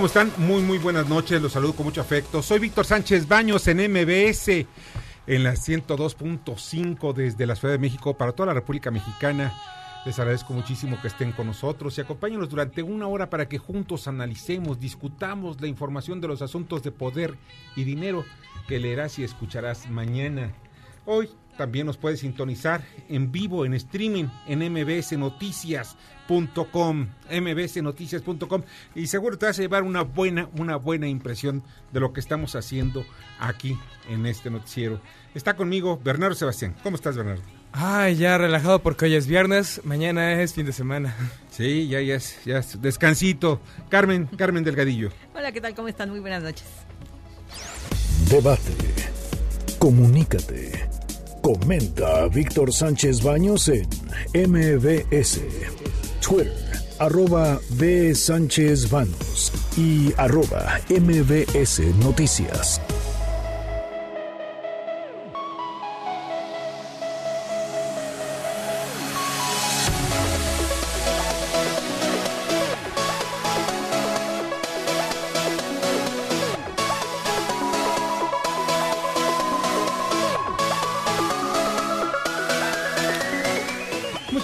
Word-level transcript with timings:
¿Cómo 0.00 0.06
están? 0.06 0.32
Muy, 0.38 0.62
muy 0.62 0.78
buenas 0.78 1.10
noches. 1.10 1.42
Los 1.42 1.52
saludo 1.52 1.74
con 1.74 1.84
mucho 1.84 2.00
afecto. 2.00 2.40
Soy 2.40 2.58
Víctor 2.58 2.86
Sánchez 2.86 3.28
Baños 3.28 3.68
en 3.68 3.76
MBS, 3.76 4.48
en 5.26 5.44
la 5.44 5.52
102.5 5.52 7.12
desde 7.12 7.44
la 7.44 7.54
Ciudad 7.54 7.74
de 7.74 7.78
México 7.78 8.16
para 8.16 8.32
toda 8.32 8.46
la 8.46 8.54
República 8.54 8.90
Mexicana. 8.90 9.52
Les 10.06 10.18
agradezco 10.18 10.54
muchísimo 10.54 10.98
que 11.02 11.08
estén 11.08 11.32
con 11.32 11.48
nosotros 11.48 11.98
y 11.98 12.00
acompáñenos 12.00 12.48
durante 12.48 12.82
una 12.82 13.08
hora 13.08 13.28
para 13.28 13.46
que 13.46 13.58
juntos 13.58 14.08
analicemos, 14.08 14.80
discutamos 14.80 15.60
la 15.60 15.66
información 15.66 16.18
de 16.22 16.28
los 16.28 16.40
asuntos 16.40 16.82
de 16.82 16.92
poder 16.92 17.36
y 17.76 17.84
dinero 17.84 18.24
que 18.68 18.78
leerás 18.78 19.18
y 19.18 19.24
escucharás 19.24 19.90
mañana. 19.90 20.50
Hoy 21.04 21.28
también 21.56 21.86
nos 21.86 21.96
puedes 21.96 22.20
sintonizar 22.20 22.82
en 23.08 23.32
vivo, 23.32 23.64
en 23.64 23.72
streaming, 23.74 24.26
en 24.46 24.72
mbsnoticias.com, 24.72 27.08
mbsnoticias.com 27.30 28.62
y 28.94 29.06
seguro 29.06 29.38
te 29.38 29.46
vas 29.46 29.58
a 29.58 29.62
llevar 29.62 29.82
una 29.82 30.02
buena, 30.02 30.48
una 30.58 30.76
buena 30.76 31.08
impresión 31.08 31.62
de 31.92 32.00
lo 32.00 32.12
que 32.12 32.20
estamos 32.20 32.54
haciendo 32.56 33.04
aquí 33.38 33.78
en 34.08 34.26
este 34.26 34.50
noticiero. 34.50 35.00
Está 35.34 35.56
conmigo 35.56 36.00
Bernardo 36.02 36.34
Sebastián. 36.34 36.74
¿Cómo 36.82 36.96
estás, 36.96 37.16
Bernardo? 37.16 37.42
Ay, 37.72 38.16
ya 38.16 38.36
relajado 38.36 38.80
porque 38.80 39.04
hoy 39.04 39.14
es 39.14 39.26
viernes, 39.26 39.80
mañana 39.84 40.42
es 40.42 40.54
fin 40.54 40.66
de 40.66 40.72
semana. 40.72 41.14
Sí, 41.50 41.88
ya, 41.88 42.00
ya 42.00 42.16
es, 42.16 42.44
ya 42.44 42.58
es 42.58 42.80
descansito. 42.82 43.60
Carmen, 43.88 44.26
Carmen 44.36 44.64
Delgadillo. 44.64 45.10
Hola, 45.34 45.52
¿qué 45.52 45.60
tal? 45.60 45.74
¿Cómo 45.74 45.88
están? 45.88 46.10
Muy 46.10 46.20
buenas 46.20 46.42
noches. 46.42 46.66
Debate. 48.28 48.72
Comunícate. 49.78 50.89
Comenta 51.42 52.28
Víctor 52.28 52.72
Sánchez 52.72 53.22
Baños 53.22 53.68
en 53.68 53.86
MBS. 54.50 55.40
Twitter, 56.20 56.52
arroba 56.98 57.58
B. 57.70 58.14
Sánchez 58.14 58.90
Baños 58.90 59.52
y 59.76 60.12
arroba 60.16 60.80
MBS 60.88 61.80
Noticias. 62.02 62.80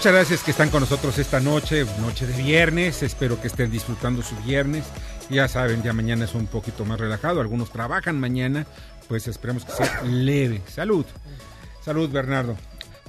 Muchas 0.07 0.19
gracias 0.19 0.43
que 0.43 0.51
están 0.51 0.69
con 0.69 0.79
nosotros 0.79 1.19
esta 1.19 1.41
noche, 1.41 1.85
noche 1.99 2.25
de 2.25 2.41
viernes. 2.41 3.03
Espero 3.03 3.41
que 3.41 3.47
estén 3.47 3.69
disfrutando 3.69 4.21
su 4.21 4.37
viernes. 4.37 4.85
Ya 5.29 5.49
saben, 5.49 5.83
ya 5.83 5.91
mañana 5.91 6.23
es 6.23 6.33
un 6.33 6.47
poquito 6.47 6.85
más 6.85 6.97
relajado. 6.97 7.41
Algunos 7.41 7.73
trabajan 7.73 8.17
mañana, 8.17 8.65
pues 9.09 9.27
esperemos 9.27 9.65
que 9.65 9.73
sea 9.73 10.03
leve. 10.03 10.61
Salud. 10.65 11.05
Salud, 11.83 12.09
Bernardo. 12.09 12.55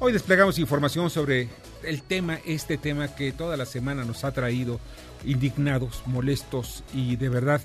Hoy 0.01 0.13
desplegamos 0.13 0.59
información 0.59 1.09
sobre 1.09 1.49
el 1.85 2.03
tema, 2.03 2.41
este 2.45 2.79
tema 2.79 3.15
que 3.15 3.31
toda 3.31 3.57
la 3.57 3.65
semana 3.65 4.05
nos 4.05 4.25
ha 4.25 4.33
traído 4.33 4.81
indignados, 5.25 6.03
molestos 6.05 6.83
y 6.93 7.15
de 7.15 7.29
verdad, 7.29 7.63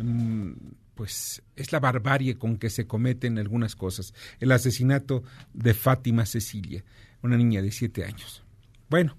mmm, 0.00 0.52
pues 0.94 1.42
es 1.56 1.72
la 1.72 1.80
barbarie 1.80 2.38
con 2.38 2.56
que 2.56 2.70
se 2.70 2.86
cometen 2.86 3.36
algunas 3.40 3.74
cosas. 3.74 4.14
El 4.38 4.52
asesinato 4.52 5.24
de 5.54 5.74
Fátima 5.74 6.24
Cecilia, 6.24 6.84
una 7.20 7.36
niña 7.36 7.62
de 7.62 7.72
siete 7.72 8.04
años. 8.04 8.45
Bueno, 8.88 9.16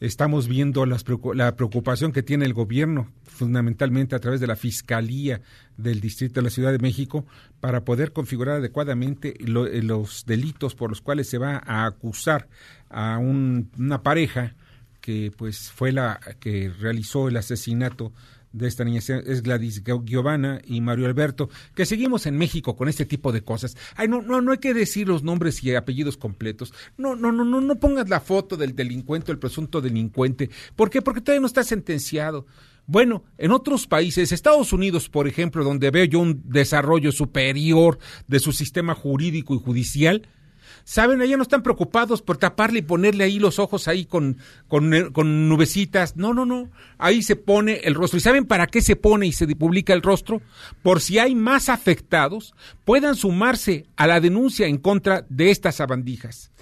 estamos 0.00 0.48
viendo 0.48 0.84
las, 0.84 1.04
la 1.34 1.56
preocupación 1.56 2.12
que 2.12 2.22
tiene 2.22 2.44
el 2.44 2.52
gobierno, 2.52 3.10
fundamentalmente 3.24 4.14
a 4.14 4.18
través 4.18 4.40
de 4.40 4.46
la 4.46 4.56
Fiscalía 4.56 5.40
del 5.78 6.00
Distrito 6.00 6.40
de 6.40 6.44
la 6.44 6.50
Ciudad 6.50 6.72
de 6.72 6.78
México, 6.78 7.24
para 7.60 7.84
poder 7.84 8.12
configurar 8.12 8.56
adecuadamente 8.56 9.34
lo, 9.40 9.66
los 9.66 10.26
delitos 10.26 10.74
por 10.74 10.90
los 10.90 11.00
cuales 11.00 11.28
se 11.28 11.38
va 11.38 11.62
a 11.64 11.86
acusar 11.86 12.48
a 12.90 13.16
un, 13.16 13.70
una 13.78 14.02
pareja 14.02 14.54
que 15.00 15.32
pues 15.34 15.70
fue 15.70 15.90
la 15.90 16.20
que 16.38 16.68
realizó 16.68 17.28
el 17.28 17.38
asesinato 17.38 18.12
de 18.52 18.66
esta 18.66 18.84
niña 18.84 19.00
es 19.00 19.42
Gladys 19.42 19.82
Giovanna 20.04 20.60
y 20.64 20.80
Mario 20.80 21.06
Alberto, 21.06 21.50
que 21.74 21.86
seguimos 21.86 22.26
en 22.26 22.36
México 22.36 22.76
con 22.76 22.88
este 22.88 23.06
tipo 23.06 23.32
de 23.32 23.42
cosas. 23.42 23.76
Ay, 23.94 24.08
no, 24.08 24.22
no, 24.22 24.40
no 24.40 24.52
hay 24.52 24.58
que 24.58 24.74
decir 24.74 25.08
los 25.08 25.22
nombres 25.22 25.62
y 25.62 25.74
apellidos 25.74 26.16
completos. 26.16 26.72
No, 26.96 27.16
no, 27.16 27.32
no, 27.32 27.44
no, 27.44 27.60
no 27.60 27.74
pongas 27.78 28.08
la 28.08 28.20
foto 28.20 28.56
del 28.56 28.74
delincuente, 28.74 29.32
el 29.32 29.38
presunto 29.38 29.80
delincuente. 29.80 30.50
¿Por 30.76 30.90
qué? 30.90 31.02
Porque 31.02 31.20
todavía 31.20 31.40
no 31.40 31.46
está 31.46 31.64
sentenciado. 31.64 32.46
Bueno, 32.86 33.24
en 33.36 33.52
otros 33.52 33.86
países, 33.86 34.32
Estados 34.32 34.72
Unidos, 34.72 35.10
por 35.10 35.28
ejemplo, 35.28 35.62
donde 35.62 35.90
veo 35.90 36.06
yo 36.06 36.20
un 36.20 36.42
desarrollo 36.46 37.12
superior 37.12 37.98
de 38.28 38.40
su 38.40 38.52
sistema 38.52 38.94
jurídico 38.94 39.54
y 39.54 39.58
judicial, 39.58 40.26
¿Saben? 40.88 41.20
Allá 41.20 41.36
no 41.36 41.42
están 41.42 41.62
preocupados 41.62 42.22
por 42.22 42.38
taparle 42.38 42.78
y 42.78 42.82
ponerle 42.82 43.24
ahí 43.24 43.38
los 43.38 43.58
ojos 43.58 43.88
ahí 43.88 44.06
con, 44.06 44.38
con, 44.68 44.90
con, 45.12 45.46
nubecitas. 45.46 46.16
No, 46.16 46.32
no, 46.32 46.46
no. 46.46 46.70
Ahí 46.96 47.20
se 47.20 47.36
pone 47.36 47.82
el 47.84 47.94
rostro. 47.94 48.16
¿Y 48.16 48.22
saben 48.22 48.46
para 48.46 48.68
qué 48.68 48.80
se 48.80 48.96
pone 48.96 49.26
y 49.26 49.32
se 49.32 49.46
publica 49.48 49.92
el 49.92 50.00
rostro? 50.00 50.40
Por 50.82 51.02
si 51.02 51.18
hay 51.18 51.34
más 51.34 51.68
afectados, 51.68 52.54
puedan 52.86 53.16
sumarse 53.16 53.84
a 53.96 54.06
la 54.06 54.18
denuncia 54.18 54.66
en 54.66 54.78
contra 54.78 55.26
de 55.28 55.50
estas 55.50 55.76
sabandijas. 55.76 56.52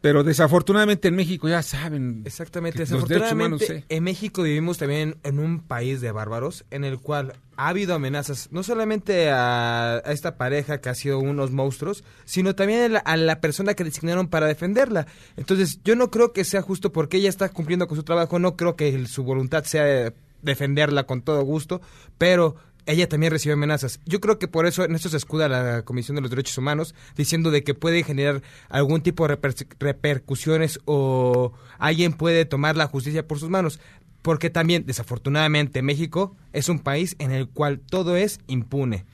Pero 0.00 0.22
desafortunadamente 0.22 1.08
en 1.08 1.16
México 1.16 1.48
ya 1.48 1.62
saben. 1.62 2.22
Exactamente, 2.24 2.80
desafortunadamente 2.80 3.64
humanos, 3.64 3.84
en 3.88 4.04
México 4.04 4.42
vivimos 4.42 4.78
también 4.78 5.16
en 5.24 5.40
un 5.40 5.60
país 5.60 6.00
de 6.00 6.12
bárbaros 6.12 6.64
en 6.70 6.84
el 6.84 6.98
cual 6.98 7.32
ha 7.56 7.68
habido 7.68 7.94
amenazas 7.94 8.48
no 8.52 8.62
solamente 8.62 9.30
a, 9.30 9.96
a 9.96 10.12
esta 10.12 10.36
pareja 10.36 10.80
que 10.80 10.88
ha 10.88 10.94
sido 10.94 11.18
unos 11.18 11.50
monstruos, 11.50 12.04
sino 12.24 12.54
también 12.54 12.82
a 12.82 12.88
la, 12.88 12.98
a 13.00 13.16
la, 13.16 13.40
persona 13.40 13.74
que 13.74 13.82
designaron 13.82 14.28
para 14.28 14.46
defenderla. 14.46 15.08
Entonces 15.36 15.80
yo 15.82 15.96
no 15.96 16.10
creo 16.12 16.32
que 16.32 16.44
sea 16.44 16.62
justo 16.62 16.92
porque 16.92 17.16
ella 17.16 17.28
está 17.28 17.48
cumpliendo 17.48 17.88
con 17.88 17.96
su 17.96 18.04
trabajo, 18.04 18.38
no 18.38 18.56
creo 18.56 18.76
que 18.76 19.04
su 19.06 19.24
voluntad 19.24 19.64
sea 19.64 20.12
defenderla 20.42 21.04
con 21.04 21.22
todo 21.22 21.42
gusto, 21.42 21.80
pero 22.16 22.56
ella 22.88 23.06
también 23.06 23.30
recibe 23.30 23.52
amenazas. 23.52 24.00
Yo 24.06 24.18
creo 24.18 24.38
que 24.38 24.48
por 24.48 24.66
eso 24.66 24.82
en 24.82 24.94
esto 24.94 25.10
se 25.10 25.18
escuda 25.18 25.46
la 25.46 25.82
Comisión 25.82 26.14
de 26.14 26.22
los 26.22 26.30
Derechos 26.30 26.56
Humanos, 26.56 26.94
diciendo 27.16 27.50
de 27.50 27.62
que 27.62 27.74
puede 27.74 28.02
generar 28.02 28.42
algún 28.70 29.02
tipo 29.02 29.24
de 29.24 29.36
reper 29.36 29.54
repercusiones 29.78 30.80
o 30.86 31.52
alguien 31.78 32.14
puede 32.14 32.46
tomar 32.46 32.76
la 32.76 32.86
justicia 32.86 33.28
por 33.28 33.38
sus 33.38 33.50
manos. 33.50 33.78
Porque 34.22 34.48
también, 34.48 34.86
desafortunadamente, 34.86 35.82
México 35.82 36.34
es 36.54 36.70
un 36.70 36.78
país 36.78 37.14
en 37.18 37.30
el 37.30 37.48
cual 37.48 37.78
todo 37.78 38.16
es 38.16 38.40
impune. 38.46 39.04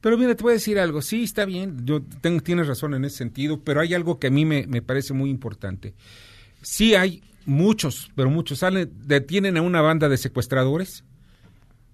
Pero 0.00 0.18
mira, 0.18 0.34
te 0.34 0.42
voy 0.42 0.50
a 0.50 0.54
decir 0.54 0.80
algo, 0.80 1.00
sí, 1.00 1.22
está 1.22 1.44
bien, 1.44 1.86
yo 1.86 2.02
tengo, 2.20 2.40
tienes 2.40 2.66
razón 2.66 2.94
en 2.94 3.04
ese 3.04 3.18
sentido, 3.18 3.60
pero 3.60 3.80
hay 3.80 3.94
algo 3.94 4.18
que 4.18 4.26
a 4.26 4.30
mí 4.30 4.44
me, 4.44 4.66
me 4.66 4.82
parece 4.82 5.12
muy 5.12 5.30
importante. 5.30 5.94
Sí 6.62 6.94
hay 6.94 7.22
muchos, 7.44 8.10
pero 8.16 8.28
muchos 8.28 8.58
salen, 8.58 8.90
detienen 9.06 9.56
a 9.56 9.62
una 9.62 9.82
banda 9.82 10.08
de 10.08 10.16
secuestradores, 10.16 11.04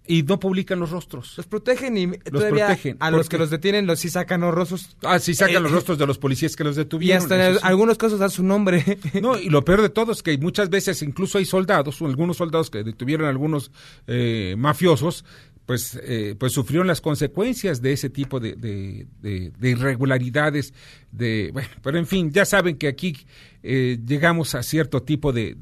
y 0.07 0.23
no 0.23 0.39
publican 0.39 0.79
los 0.79 0.91
rostros. 0.91 1.35
Los 1.37 1.47
protegen 1.47 1.97
y 1.97 2.07
los 2.07 2.45
protegen. 2.45 2.97
A 3.01 3.11
los 3.11 3.29
que 3.29 3.39
los 3.39 3.51
detienen, 3.51 3.87
los 3.87 4.01
sí 4.01 4.09
sacan 4.09 4.41
los 4.41 4.55
rostros. 4.55 4.97
Ah, 5.03 5.19
sí 5.19 5.35
sacan 5.35 5.57
eh, 5.57 5.61
los 5.61 5.73
rostros 5.73 5.99
de 5.99 6.07
los 6.07 6.19
policías 6.19 6.57
que 6.57 6.65
los 6.65 6.77
detuvieron. 6.77 7.21
Y 7.21 7.23
hasta 7.23 7.49
en 7.49 7.55
sí. 7.55 7.61
algunos 7.63 7.99
casos 7.99 8.19
dan 8.19 8.31
su 8.31 8.43
nombre. 8.43 8.85
No, 9.23 9.39
y 9.39 9.49
lo 9.49 9.65
peor 9.65 9.83
de 9.83 9.89
todo 9.89 10.13
es 10.13 10.23
que 10.23 10.37
muchas 10.37 10.69
veces 10.69 11.01
incluso 11.03 11.39
hay 11.39 11.45
soldados, 11.45 12.01
o 12.03 12.07
algunos 12.07 12.37
soldados 12.37 12.71
que 12.71 12.85
detuvieron 12.85 13.27
a 13.27 13.31
algunos 13.31 13.71
eh, 14.07 14.55
mafiosos, 14.59 15.25
pues, 15.67 15.99
eh, 16.03 16.37
pues 16.39 16.53
sufrieron 16.53 16.87
las 16.87 17.01
consecuencias 17.01 17.83
de 17.83 17.93
ese 17.93 18.09
tipo 18.09 18.39
de, 18.39 18.55
de, 18.55 19.69
irregularidades, 19.69 20.73
de, 21.11 21.51
bueno, 21.53 21.69
pero 21.83 21.99
en 21.99 22.07
fin, 22.07 22.31
ya 22.31 22.45
saben 22.45 22.77
que 22.77 22.87
aquí 22.87 23.17
eh, 23.65 23.99
llegamos 24.07 24.55
a 24.55 24.63
cierto 24.63 25.03
tipo 25.03 25.33
de, 25.33 25.57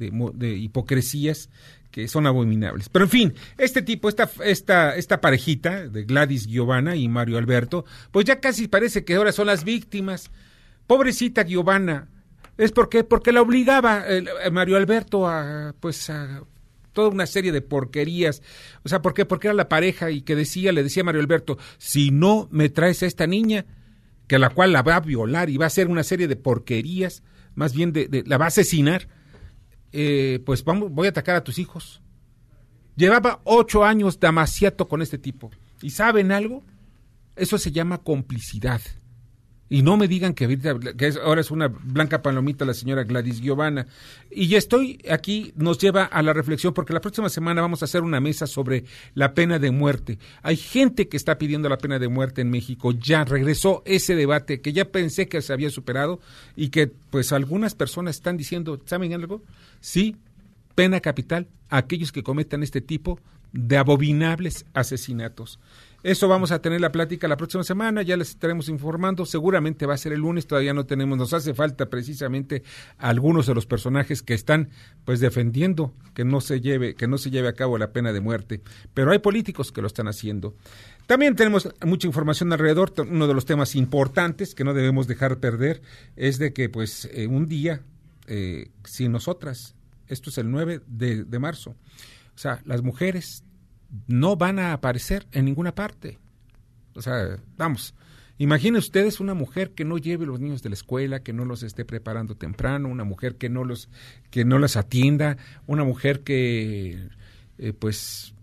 hipocresías 0.58 1.48
que 1.94 2.08
son 2.08 2.26
abominables. 2.26 2.88
Pero 2.88 3.04
en 3.04 3.10
fin, 3.10 3.34
este 3.56 3.80
tipo, 3.80 4.08
esta, 4.08 4.28
esta, 4.42 4.96
esta 4.96 5.20
parejita 5.20 5.86
de 5.86 6.02
Gladys 6.02 6.48
Giovanna 6.48 6.96
y 6.96 7.06
Mario 7.06 7.38
Alberto, 7.38 7.84
pues 8.10 8.24
ya 8.24 8.40
casi 8.40 8.66
parece 8.66 9.04
que 9.04 9.14
ahora 9.14 9.30
son 9.30 9.46
las 9.46 9.62
víctimas. 9.62 10.32
Pobrecita 10.88 11.44
Giovanna, 11.44 12.08
¿es 12.58 12.72
por 12.72 12.88
qué? 12.88 13.04
Porque 13.04 13.30
la 13.30 13.42
obligaba 13.42 14.02
eh, 14.08 14.24
Mario 14.50 14.76
Alberto 14.76 15.28
a, 15.28 15.72
pues, 15.78 16.10
a 16.10 16.42
toda 16.92 17.10
una 17.10 17.26
serie 17.26 17.52
de 17.52 17.62
porquerías. 17.62 18.42
O 18.82 18.88
sea, 18.88 19.00
¿por 19.00 19.14
qué? 19.14 19.24
Porque 19.24 19.46
era 19.46 19.54
la 19.54 19.68
pareja 19.68 20.10
y 20.10 20.22
que 20.22 20.34
decía, 20.34 20.72
le 20.72 20.82
decía 20.82 21.04
Mario 21.04 21.20
Alberto, 21.20 21.58
si 21.78 22.10
no 22.10 22.48
me 22.50 22.70
traes 22.70 23.04
a 23.04 23.06
esta 23.06 23.28
niña, 23.28 23.66
que 24.26 24.40
la 24.40 24.50
cual 24.50 24.72
la 24.72 24.82
va 24.82 24.96
a 24.96 25.00
violar 25.00 25.48
y 25.48 25.58
va 25.58 25.66
a 25.66 25.68
hacer 25.68 25.86
una 25.86 26.02
serie 26.02 26.26
de 26.26 26.34
porquerías, 26.34 27.22
más 27.54 27.72
bien 27.72 27.92
de, 27.92 28.24
la 28.26 28.36
va 28.36 28.46
a 28.46 28.48
asesinar, 28.48 29.06
eh, 29.96 30.40
pues 30.44 30.64
vamos, 30.64 30.90
voy 30.90 31.06
a 31.06 31.10
atacar 31.10 31.36
a 31.36 31.44
tus 31.44 31.60
hijos. 31.60 32.02
Llevaba 32.96 33.40
ocho 33.44 33.84
años 33.84 34.18
de 34.18 34.26
amaciato 34.26 34.88
con 34.88 35.02
este 35.02 35.18
tipo. 35.18 35.52
¿Y 35.82 35.90
saben 35.90 36.32
algo? 36.32 36.64
Eso 37.36 37.58
se 37.58 37.70
llama 37.70 37.98
complicidad. 37.98 38.80
Y 39.70 39.82
no 39.82 39.96
me 39.96 40.08
digan 40.08 40.34
que, 40.34 40.58
que 40.58 41.14
ahora 41.22 41.40
es 41.40 41.50
una 41.50 41.68
blanca 41.68 42.22
palomita 42.22 42.64
la 42.64 42.74
señora 42.74 43.04
Gladys 43.04 43.40
Giovanna. 43.40 43.86
Y 44.30 44.48
ya 44.48 44.58
estoy 44.58 45.00
aquí, 45.10 45.52
nos 45.56 45.78
lleva 45.78 46.04
a 46.04 46.22
la 46.22 46.34
reflexión, 46.34 46.74
porque 46.74 46.92
la 46.92 47.00
próxima 47.00 47.30
semana 47.30 47.62
vamos 47.62 47.80
a 47.80 47.86
hacer 47.86 48.02
una 48.02 48.20
mesa 48.20 48.46
sobre 48.46 48.84
la 49.14 49.32
pena 49.32 49.58
de 49.58 49.70
muerte. 49.70 50.18
Hay 50.42 50.56
gente 50.56 51.08
que 51.08 51.16
está 51.16 51.38
pidiendo 51.38 51.68
la 51.68 51.78
pena 51.78 51.98
de 51.98 52.08
muerte 52.08 52.42
en 52.42 52.50
México. 52.50 52.92
Ya 52.92 53.24
regresó 53.24 53.82
ese 53.86 54.14
debate 54.14 54.60
que 54.60 54.72
ya 54.72 54.84
pensé 54.84 55.28
que 55.28 55.40
se 55.40 55.52
había 55.52 55.70
superado 55.70 56.20
y 56.56 56.68
que 56.68 56.86
pues 56.86 57.32
algunas 57.32 57.74
personas 57.74 58.16
están 58.16 58.36
diciendo, 58.36 58.80
¿saben 58.84 59.14
algo? 59.14 59.42
Sí, 59.80 60.16
pena 60.74 61.00
capital 61.00 61.48
a 61.70 61.78
aquellos 61.78 62.12
que 62.12 62.22
cometan 62.22 62.62
este 62.62 62.80
tipo 62.80 63.18
de 63.52 63.78
abominables 63.78 64.66
asesinatos. 64.74 65.58
Eso 66.04 66.28
vamos 66.28 66.52
a 66.52 66.60
tener 66.60 66.82
la 66.82 66.92
plática 66.92 67.26
la 67.28 67.38
próxima 67.38 67.64
semana, 67.64 68.02
ya 68.02 68.18
les 68.18 68.28
estaremos 68.28 68.68
informando, 68.68 69.24
seguramente 69.24 69.86
va 69.86 69.94
a 69.94 69.96
ser 69.96 70.12
el 70.12 70.20
lunes, 70.20 70.46
todavía 70.46 70.74
no 70.74 70.84
tenemos, 70.84 71.16
nos 71.16 71.32
hace 71.32 71.54
falta 71.54 71.88
precisamente 71.88 72.62
algunos 72.98 73.46
de 73.46 73.54
los 73.54 73.64
personajes 73.64 74.20
que 74.20 74.34
están 74.34 74.68
pues 75.06 75.20
defendiendo 75.20 75.94
que 76.12 76.26
no 76.26 76.42
se 76.42 76.60
lleve 76.60 76.94
que 76.94 77.08
no 77.08 77.16
se 77.16 77.30
lleve 77.30 77.48
a 77.48 77.54
cabo 77.54 77.78
la 77.78 77.94
pena 77.94 78.12
de 78.12 78.20
muerte, 78.20 78.60
pero 78.92 79.12
hay 79.12 79.20
políticos 79.20 79.72
que 79.72 79.80
lo 79.80 79.86
están 79.86 80.06
haciendo. 80.06 80.54
También 81.06 81.36
tenemos 81.36 81.70
mucha 81.82 82.06
información 82.06 82.52
alrededor, 82.52 82.92
uno 82.98 83.26
de 83.26 83.32
los 83.32 83.46
temas 83.46 83.74
importantes 83.74 84.54
que 84.54 84.64
no 84.64 84.74
debemos 84.74 85.06
dejar 85.06 85.38
perder 85.38 85.80
es 86.16 86.36
de 86.38 86.52
que 86.52 86.68
pues 86.68 87.08
eh, 87.14 87.28
un 87.28 87.48
día 87.48 87.80
eh, 88.26 88.68
si 88.84 89.08
nosotras, 89.08 89.74
esto 90.08 90.28
es 90.28 90.36
el 90.36 90.50
9 90.50 90.82
de, 90.86 91.24
de 91.24 91.38
marzo, 91.38 91.70
o 92.34 92.38
sea, 92.38 92.60
las 92.66 92.82
mujeres 92.82 93.43
no 94.06 94.36
van 94.36 94.58
a 94.58 94.72
aparecer 94.72 95.26
en 95.32 95.44
ninguna 95.44 95.74
parte. 95.74 96.18
O 96.94 97.02
sea, 97.02 97.38
vamos, 97.56 97.94
imaginen 98.38 98.76
ustedes 98.76 99.20
una 99.20 99.34
mujer 99.34 99.72
que 99.72 99.84
no 99.84 99.98
lleve 99.98 100.26
los 100.26 100.40
niños 100.40 100.62
de 100.62 100.70
la 100.70 100.74
escuela, 100.74 101.20
que 101.20 101.32
no 101.32 101.44
los 101.44 101.62
esté 101.62 101.84
preparando 101.84 102.36
temprano, 102.36 102.88
una 102.88 103.04
mujer 103.04 103.36
que 103.36 103.48
no 103.48 103.64
los 103.64 103.88
que 104.30 104.44
no 104.44 104.58
las 104.58 104.76
atienda, 104.76 105.36
una 105.66 105.84
mujer 105.84 106.20
que 106.20 107.08
eh, 107.58 107.72
pues 107.72 108.34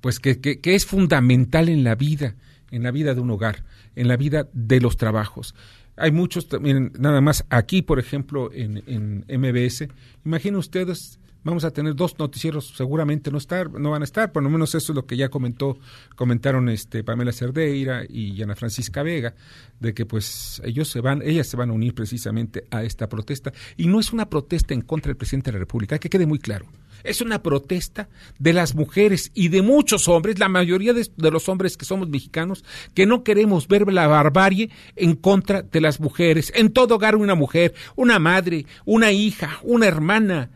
pues 0.00 0.18
que, 0.18 0.40
que, 0.40 0.74
es 0.74 0.84
fundamental 0.84 1.68
en 1.68 1.84
la 1.84 1.94
vida, 1.94 2.34
en 2.72 2.82
la 2.82 2.90
vida 2.90 3.14
de 3.14 3.20
un 3.20 3.30
hogar, 3.30 3.64
en 3.94 4.08
la 4.08 4.16
vida 4.16 4.48
de 4.52 4.80
los 4.80 4.96
trabajos. 4.96 5.54
Hay 5.96 6.10
muchos 6.10 6.48
también, 6.48 6.92
nada 6.98 7.20
más 7.20 7.44
aquí, 7.50 7.82
por 7.82 8.00
ejemplo, 8.00 8.50
en, 8.52 8.82
en 8.88 9.24
MBS. 9.40 9.86
Imaginen 10.24 10.56
ustedes 10.56 11.20
vamos 11.44 11.64
a 11.64 11.70
tener 11.70 11.94
dos 11.94 12.18
noticieros 12.18 12.72
seguramente 12.76 13.30
no 13.30 13.38
estar 13.38 13.70
no 13.70 13.90
van 13.90 14.02
a 14.02 14.04
estar 14.04 14.32
por 14.32 14.42
lo 14.42 14.50
menos 14.50 14.74
eso 14.74 14.92
es 14.92 14.96
lo 14.96 15.06
que 15.06 15.16
ya 15.16 15.28
comentó 15.28 15.78
comentaron 16.16 16.68
este 16.68 17.04
Pamela 17.04 17.32
Cerdeira 17.32 18.02
y 18.08 18.40
Ana 18.42 18.54
Francisca 18.54 19.02
Vega 19.02 19.34
de 19.80 19.94
que 19.94 20.06
pues 20.06 20.60
ellos 20.64 20.88
se 20.88 21.00
van 21.00 21.22
ellas 21.22 21.46
se 21.46 21.56
van 21.56 21.70
a 21.70 21.72
unir 21.72 21.94
precisamente 21.94 22.64
a 22.70 22.82
esta 22.82 23.08
protesta 23.08 23.52
y 23.76 23.86
no 23.86 24.00
es 24.00 24.12
una 24.12 24.28
protesta 24.28 24.74
en 24.74 24.82
contra 24.82 25.10
del 25.10 25.16
presidente 25.16 25.50
de 25.50 25.54
la 25.54 25.60
República 25.60 25.98
que 25.98 26.10
quede 26.10 26.26
muy 26.26 26.38
claro 26.38 26.66
es 27.04 27.20
una 27.20 27.42
protesta 27.42 28.08
de 28.38 28.52
las 28.52 28.74
mujeres 28.74 29.30
y 29.34 29.48
de 29.48 29.62
muchos 29.62 30.08
hombres, 30.08 30.38
la 30.38 30.48
mayoría 30.48 30.92
de, 30.92 31.08
de, 31.16 31.30
los 31.30 31.48
hombres 31.48 31.76
que 31.76 31.84
somos 31.84 32.08
mexicanos, 32.08 32.64
que 32.94 33.06
no 33.06 33.24
queremos 33.24 33.68
ver 33.68 33.92
la 33.92 34.06
barbarie 34.06 34.70
en 34.96 35.16
contra 35.16 35.62
de 35.62 35.80
las 35.80 36.00
mujeres. 36.00 36.52
En 36.54 36.72
todo 36.72 36.96
hogar 36.96 37.16
una 37.16 37.34
mujer, 37.34 37.74
una 37.96 38.18
madre, 38.18 38.66
una 38.84 39.12
hija, 39.12 39.58
una 39.62 39.86
hermana, 39.86 40.50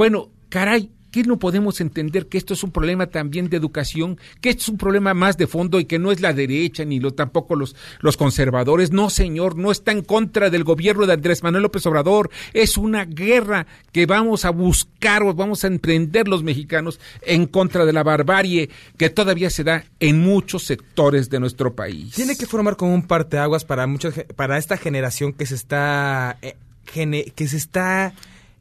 bueno, 0.00 0.30
caray, 0.48 0.88
¿qué 1.10 1.24
no 1.24 1.38
podemos 1.38 1.82
entender 1.82 2.26
que 2.28 2.38
esto 2.38 2.54
es 2.54 2.62
un 2.62 2.70
problema 2.70 3.08
también 3.08 3.50
de 3.50 3.58
educación, 3.58 4.18
que 4.40 4.48
esto 4.48 4.62
es 4.62 4.68
un 4.70 4.78
problema 4.78 5.12
más 5.12 5.36
de 5.36 5.46
fondo 5.46 5.78
y 5.78 5.84
que 5.84 5.98
no 5.98 6.10
es 6.10 6.22
la 6.22 6.32
derecha 6.32 6.86
ni 6.86 7.00
lo, 7.00 7.12
tampoco 7.12 7.54
los, 7.54 7.76
los 8.00 8.16
conservadores? 8.16 8.92
No, 8.92 9.10
señor, 9.10 9.56
no 9.56 9.70
está 9.70 9.92
en 9.92 10.00
contra 10.00 10.48
del 10.48 10.64
gobierno 10.64 11.04
de 11.04 11.12
Andrés 11.12 11.42
Manuel 11.42 11.64
López 11.64 11.84
Obrador. 11.84 12.30
Es 12.54 12.78
una 12.78 13.04
guerra 13.04 13.66
que 13.92 14.06
vamos 14.06 14.46
a 14.46 14.50
buscar 14.52 15.22
o 15.22 15.34
vamos 15.34 15.64
a 15.64 15.66
emprender 15.66 16.28
los 16.28 16.42
mexicanos 16.42 16.98
en 17.20 17.44
contra 17.44 17.84
de 17.84 17.92
la 17.92 18.02
barbarie 18.02 18.70
que 18.96 19.10
todavía 19.10 19.50
se 19.50 19.64
da 19.64 19.84
en 20.00 20.18
muchos 20.22 20.62
sectores 20.62 21.28
de 21.28 21.40
nuestro 21.40 21.74
país. 21.74 22.14
Tiene 22.14 22.38
que 22.38 22.46
formar 22.46 22.78
como 22.78 22.94
un 22.94 23.06
parteaguas 23.06 23.66
para 23.66 23.86
muchos, 23.86 24.14
para 24.34 24.56
esta 24.56 24.78
generación 24.78 25.34
que 25.34 25.44
se 25.44 25.56
está, 25.56 26.38
eh, 26.40 26.56
que 26.86 27.48
se 27.48 27.58
está 27.58 28.14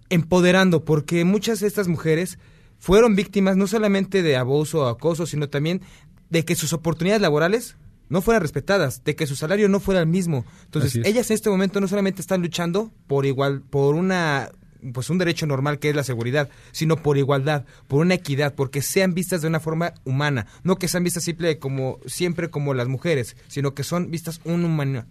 empoderando, 0.09 0.83
porque 0.85 1.25
muchas 1.25 1.59
de 1.59 1.67
estas 1.67 1.87
mujeres 1.87 2.39
fueron 2.79 3.15
víctimas 3.15 3.57
no 3.57 3.67
solamente 3.67 4.23
de 4.23 4.37
abuso 4.37 4.81
o 4.81 4.87
acoso, 4.87 5.25
sino 5.25 5.49
también 5.49 5.81
de 6.29 6.45
que 6.45 6.55
sus 6.55 6.73
oportunidades 6.73 7.21
laborales 7.21 7.75
no 8.09 8.21
fueran 8.21 8.41
respetadas, 8.41 9.03
de 9.03 9.15
que 9.15 9.27
su 9.27 9.35
salario 9.35 9.69
no 9.69 9.79
fuera 9.79 10.01
el 10.01 10.07
mismo. 10.07 10.45
Entonces, 10.65 10.99
ellas 11.05 11.29
en 11.29 11.35
este 11.35 11.49
momento 11.49 11.79
no 11.79 11.87
solamente 11.87 12.21
están 12.21 12.41
luchando 12.41 12.91
por 13.07 13.25
igual, 13.25 13.61
por 13.61 13.95
una 13.95 14.51
pues 14.93 15.09
un 15.09 15.17
derecho 15.17 15.45
normal 15.45 15.77
que 15.77 15.89
es 15.89 15.95
la 15.95 16.05
seguridad, 16.05 16.49
sino 16.71 16.95
por 17.03 17.17
igualdad, 17.17 17.65
por 17.89 17.99
una 17.99 18.13
equidad, 18.13 18.55
porque 18.55 18.81
sean 18.81 19.13
vistas 19.13 19.41
de 19.41 19.49
una 19.49 19.59
forma 19.59 19.93
humana, 20.05 20.47
no 20.63 20.77
que 20.77 20.87
sean 20.87 21.03
vistas 21.03 21.25
simple 21.25 21.59
como 21.59 21.99
siempre 22.05 22.49
como 22.49 22.73
las 22.73 22.87
mujeres, 22.87 23.35
sino 23.49 23.73
que 23.73 23.83
son 23.83 24.09
vistas 24.09 24.39
un 24.45 24.63
humano. 24.63 25.05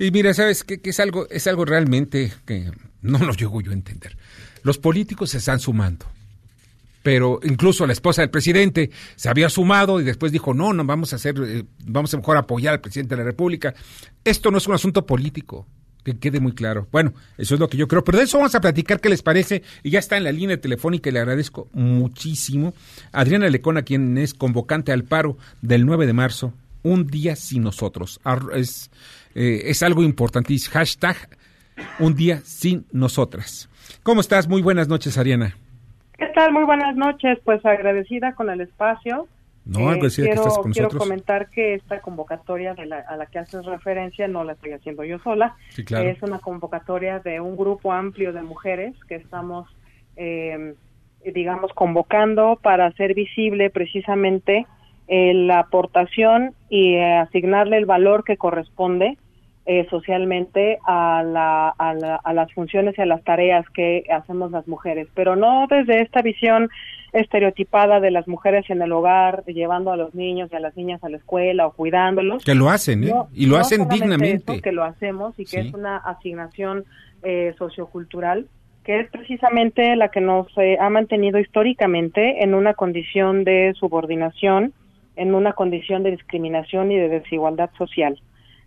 Y 0.00 0.10
mira, 0.10 0.34
sabes 0.34 0.64
que, 0.64 0.80
que 0.80 0.90
es 0.90 0.98
algo 0.98 1.28
es 1.30 1.46
algo 1.46 1.64
realmente 1.64 2.32
que 2.44 2.72
no 3.04 3.18
lo 3.18 3.32
llego 3.34 3.60
yo 3.60 3.70
a 3.70 3.74
entender. 3.74 4.16
Los 4.62 4.78
políticos 4.78 5.30
se 5.30 5.38
están 5.38 5.60
sumando. 5.60 6.06
Pero 7.02 7.38
incluso 7.42 7.86
la 7.86 7.92
esposa 7.92 8.22
del 8.22 8.30
presidente 8.30 8.90
se 9.14 9.28
había 9.28 9.50
sumado 9.50 10.00
y 10.00 10.04
después 10.04 10.32
dijo, 10.32 10.54
no, 10.54 10.72
no, 10.72 10.84
vamos 10.86 11.12
a 11.12 11.16
hacer, 11.16 11.34
eh, 11.46 11.64
vamos 11.84 12.14
a 12.14 12.16
mejor 12.16 12.38
apoyar 12.38 12.72
al 12.72 12.80
presidente 12.80 13.14
de 13.14 13.18
la 13.18 13.26
República. 13.26 13.74
Esto 14.24 14.50
no 14.50 14.56
es 14.56 14.66
un 14.66 14.74
asunto 14.74 15.04
político, 15.04 15.66
que 16.02 16.16
quede 16.18 16.40
muy 16.40 16.52
claro. 16.52 16.88
Bueno, 16.90 17.12
eso 17.36 17.54
es 17.54 17.60
lo 17.60 17.68
que 17.68 17.76
yo 17.76 17.88
creo. 17.88 18.02
Pero 18.04 18.16
de 18.16 18.24
eso 18.24 18.38
vamos 18.38 18.54
a 18.54 18.60
platicar, 18.62 19.02
¿qué 19.02 19.10
les 19.10 19.20
parece? 19.20 19.62
Y 19.82 19.90
ya 19.90 19.98
está 19.98 20.16
en 20.16 20.24
la 20.24 20.32
línea 20.32 20.58
telefónica 20.58 21.10
y 21.10 21.12
le 21.12 21.18
agradezco 21.18 21.68
muchísimo. 21.74 22.72
Adriana 23.12 23.50
Lecona, 23.50 23.82
quien 23.82 24.16
es 24.16 24.32
convocante 24.32 24.90
al 24.90 25.04
paro 25.04 25.36
del 25.60 25.84
9 25.84 26.06
de 26.06 26.12
marzo, 26.14 26.54
un 26.82 27.06
día 27.06 27.36
sin 27.36 27.64
nosotros. 27.64 28.18
Es, 28.54 28.90
eh, 29.34 29.64
es 29.66 29.82
algo 29.82 30.02
importantísimo. 30.02 30.72
Hashtag 30.72 31.28
un 31.98 32.14
día 32.14 32.38
sin 32.44 32.86
nosotras. 32.92 33.68
¿Cómo 34.02 34.20
estás? 34.20 34.48
Muy 34.48 34.62
buenas 34.62 34.88
noches, 34.88 35.18
Ariana. 35.18 35.56
¿Qué 36.18 36.26
tal? 36.34 36.52
Muy 36.52 36.64
buenas 36.64 36.96
noches. 36.96 37.38
Pues 37.44 37.64
agradecida 37.64 38.34
con 38.34 38.50
el 38.50 38.60
espacio. 38.60 39.26
No, 39.64 39.80
eh, 39.80 39.94
agradecida 39.94 40.26
quiero, 40.26 40.42
que 40.42 40.48
estás 40.48 40.62
con 40.62 40.72
quiero 40.72 40.88
comentar 40.90 41.48
que 41.48 41.74
esta 41.74 42.00
convocatoria 42.00 42.72
a 42.72 43.16
la 43.16 43.26
que 43.26 43.38
haces 43.38 43.64
referencia 43.64 44.28
no 44.28 44.44
la 44.44 44.52
estoy 44.52 44.72
haciendo 44.72 45.04
yo 45.04 45.18
sola. 45.20 45.56
Sí, 45.70 45.84
claro. 45.84 46.08
Es 46.08 46.22
una 46.22 46.38
convocatoria 46.38 47.18
de 47.20 47.40
un 47.40 47.56
grupo 47.56 47.92
amplio 47.92 48.32
de 48.32 48.42
mujeres 48.42 48.94
que 49.08 49.14
estamos, 49.14 49.66
eh, 50.16 50.74
digamos, 51.24 51.72
convocando 51.72 52.58
para 52.62 52.86
hacer 52.86 53.14
visible 53.14 53.70
precisamente 53.70 54.66
eh, 55.08 55.32
la 55.34 55.60
aportación 55.60 56.54
y 56.68 56.98
asignarle 56.98 57.78
el 57.78 57.86
valor 57.86 58.24
que 58.24 58.36
corresponde 58.36 59.16
eh, 59.66 59.86
socialmente 59.88 60.78
a, 60.86 61.22
la, 61.22 61.68
a, 61.68 62.32
las 62.34 62.52
funciones 62.52 62.98
y 62.98 63.00
a 63.00 63.06
las 63.06 63.24
tareas 63.24 63.68
que 63.70 64.04
hacemos 64.12 64.50
las 64.50 64.68
mujeres, 64.68 65.08
pero 65.14 65.36
no 65.36 65.66
desde 65.68 66.02
esta 66.02 66.20
visión 66.20 66.68
estereotipada 67.14 68.00
de 68.00 68.10
las 68.10 68.28
mujeres 68.28 68.68
en 68.68 68.82
el 68.82 68.92
hogar, 68.92 69.44
llevando 69.46 69.92
a 69.92 69.96
los 69.96 70.14
niños 70.14 70.50
y 70.52 70.56
a 70.56 70.60
las 70.60 70.76
niñas 70.76 71.02
a 71.02 71.08
la 71.08 71.16
escuela 71.16 71.66
o 71.66 71.72
cuidándolos. 71.72 72.44
Que 72.44 72.54
lo 72.54 72.68
hacen, 72.68 73.04
¿eh? 73.04 73.14
y 73.32 73.46
lo 73.46 73.56
hacen 73.56 73.88
dignamente. 73.88 74.60
que 74.60 74.72
lo 74.72 74.84
hacemos 74.84 75.38
y 75.38 75.46
que 75.46 75.60
es 75.60 75.72
una 75.72 75.96
asignación 75.96 76.84
eh, 77.22 77.54
sociocultural, 77.56 78.46
que 78.84 79.00
es 79.00 79.10
precisamente 79.10 79.96
la 79.96 80.10
que 80.10 80.20
nos 80.20 80.46
eh, 80.58 80.76
ha 80.78 80.90
mantenido 80.90 81.38
históricamente 81.38 82.42
en 82.42 82.52
una 82.52 82.74
condición 82.74 83.44
de 83.44 83.72
subordinación, 83.78 84.74
en 85.16 85.34
una 85.34 85.54
condición 85.54 86.02
de 86.02 86.10
discriminación 86.10 86.92
y 86.92 86.96
de 86.96 87.08
desigualdad 87.08 87.70
social. 87.78 88.20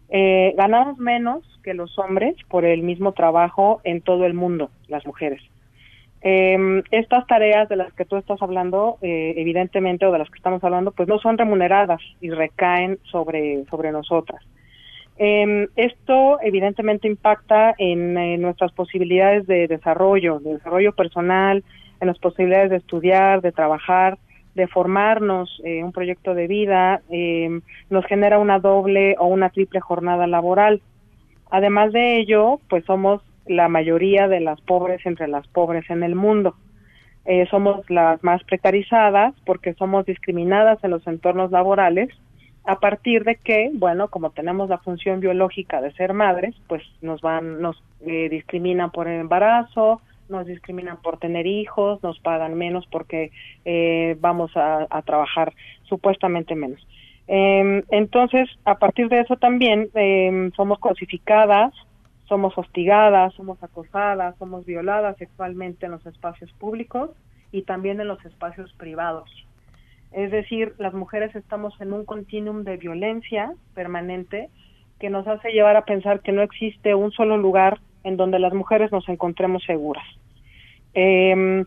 Eh, 0.10 0.54
ganamos 0.58 0.98
menos 0.98 1.44
que 1.64 1.74
los 1.74 1.98
hombres 2.00 2.36
por 2.50 2.66
el 2.66 2.82
mismo 2.82 3.12
trabajo 3.12 3.82
en 3.84 4.02
todo 4.02 4.26
el 4.26 4.34
mundo, 4.34 4.70
las 4.88 5.06
mujeres. 5.06 5.42
Eh, 6.22 6.84
estas 6.92 7.28
tareas 7.28 7.70
de 7.70 7.76
las 7.76 7.94
que 7.94 8.06
tú 8.06 8.16
estás 8.16 8.42
hablando, 8.42 8.98
eh, 9.02 9.34
evidentemente, 9.38 10.06
o 10.06 10.12
de 10.12 10.20
las 10.20 10.30
que 10.30 10.38
estamos 10.38 10.64
hablando, 10.64 10.92
pues 10.92 11.08
no 11.08 11.20
son 11.20 11.38
remuneradas 11.38 12.02
y 12.22 12.30
recaen 12.32 13.00
sobre, 13.04 13.66
sobre 13.70 13.92
nosotras. 13.92 14.42
Eh, 15.20 15.68
esto 15.76 16.40
evidentemente 16.42 17.08
impacta 17.08 17.74
en, 17.78 18.18
en, 18.18 18.42
nuestras 18.42 18.72
posibilidades 18.72 19.48
de 19.48 19.68
desarrollo, 19.68 20.40
de 20.40 20.54
desarrollo 20.54 20.94
personal, 20.94 21.64
en 22.00 22.08
las 22.08 22.20
posibilidades 22.20 22.70
de 22.70 22.78
estudiar, 22.78 23.42
de 23.42 23.52
trabajar, 23.52 24.18
de 24.58 24.68
formarnos 24.68 25.62
eh, 25.64 25.84
un 25.84 25.94
proyecto 25.94 26.34
de 26.34 26.48
vida, 26.48 27.02
eh, 27.10 27.62
nos 27.90 28.06
genera 28.06 28.40
una 28.40 28.60
doble 28.60 29.16
o 29.20 29.28
una 29.28 29.50
triple 29.50 29.80
jornada 29.80 30.28
laboral. 30.28 30.82
Además 31.50 31.94
de 31.94 32.18
ello, 32.18 32.60
pues 32.68 32.84
somos 32.84 33.22
la 33.46 33.70
mayoría 33.70 34.28
de 34.28 34.42
las 34.42 34.60
pobres 34.60 35.06
entre 35.06 35.30
las 35.30 35.48
pobres 35.48 35.90
en 35.90 36.04
el 36.04 36.16
mundo. 36.16 36.56
Eh, 37.26 37.46
somos 37.50 37.90
las 37.90 38.22
más 38.24 38.44
precarizadas 38.44 39.34
porque 39.46 39.74
somos 39.76 40.06
discriminadas 40.06 40.84
en 40.84 40.92
los 40.92 41.06
entornos 41.08 41.52
laborales 41.52 42.10
a 42.66 42.80
partir 42.80 43.24
de 43.24 43.36
que, 43.36 43.70
bueno, 43.74 44.10
como 44.10 44.32
tenemos 44.32 44.70
la 44.70 44.80
función 44.80 45.20
biológica 45.20 45.80
de 45.82 45.94
ser 45.94 46.14
madres, 46.14 46.56
pues 46.68 46.84
nos 47.02 47.22
van, 47.22 47.62
nos 47.62 47.82
eh, 48.06 48.28
discriminan 48.30 48.92
por 48.92 49.08
el 49.08 49.22
embarazo, 49.22 50.02
nos 50.30 50.46
discriminan 50.46 50.98
por 51.02 51.18
tener 51.20 51.48
hijos, 51.48 52.02
nos 52.04 52.20
pagan 52.20 52.56
menos 52.56 52.86
porque 52.92 53.32
eh, 53.66 54.16
vamos 54.20 54.52
a, 54.56 54.88
trabajar 55.06 55.54
supuestamente 55.84 56.56
menos. 56.56 56.86
Eh, 57.28 57.84
entonces, 57.90 58.50
a 58.66 58.76
partir 58.76 59.10
de 59.10 59.22
eso 59.22 59.36
también 59.36 59.90
eh, 59.96 60.50
somos 60.56 60.80
cosificadas, 60.80 61.74
somos 62.28 62.58
hostigadas, 62.58 63.34
somos 63.36 63.62
acosadas, 63.64 64.36
somos 64.38 64.66
violadas 64.66 65.18
sexualmente 65.18 65.86
en 65.86 65.94
los 65.94 66.06
espacios 66.06 66.52
públicos 66.54 67.12
y 67.52 67.62
también 67.62 68.00
en 68.02 68.08
los 68.08 68.24
espacios 68.26 68.74
privados. 68.74 69.30
Es 70.12 70.32
decir, 70.32 70.74
las 70.78 70.94
mujeres 70.94 71.36
estamos 71.36 71.80
en 71.82 71.94
un 71.94 72.06
continuum 72.06 72.64
de 72.64 72.78
violencia 72.78 73.54
permanente 73.74 74.50
que 75.00 75.10
nos 75.10 75.28
hace 75.28 75.52
llevar 75.52 75.76
a 75.76 75.86
pensar 75.86 76.22
que 76.22 76.32
no 76.32 76.42
existe 76.42 76.96
un 76.96 77.12
solo 77.12 77.38
lugar 77.38 77.80
en 78.08 78.18
donde 78.18 78.40
las 78.40 78.54
mujeres 78.54 78.92
nos 78.92 79.08
encontremos 79.10 79.64
seguras. 79.64 80.06
Eh, 80.94 81.66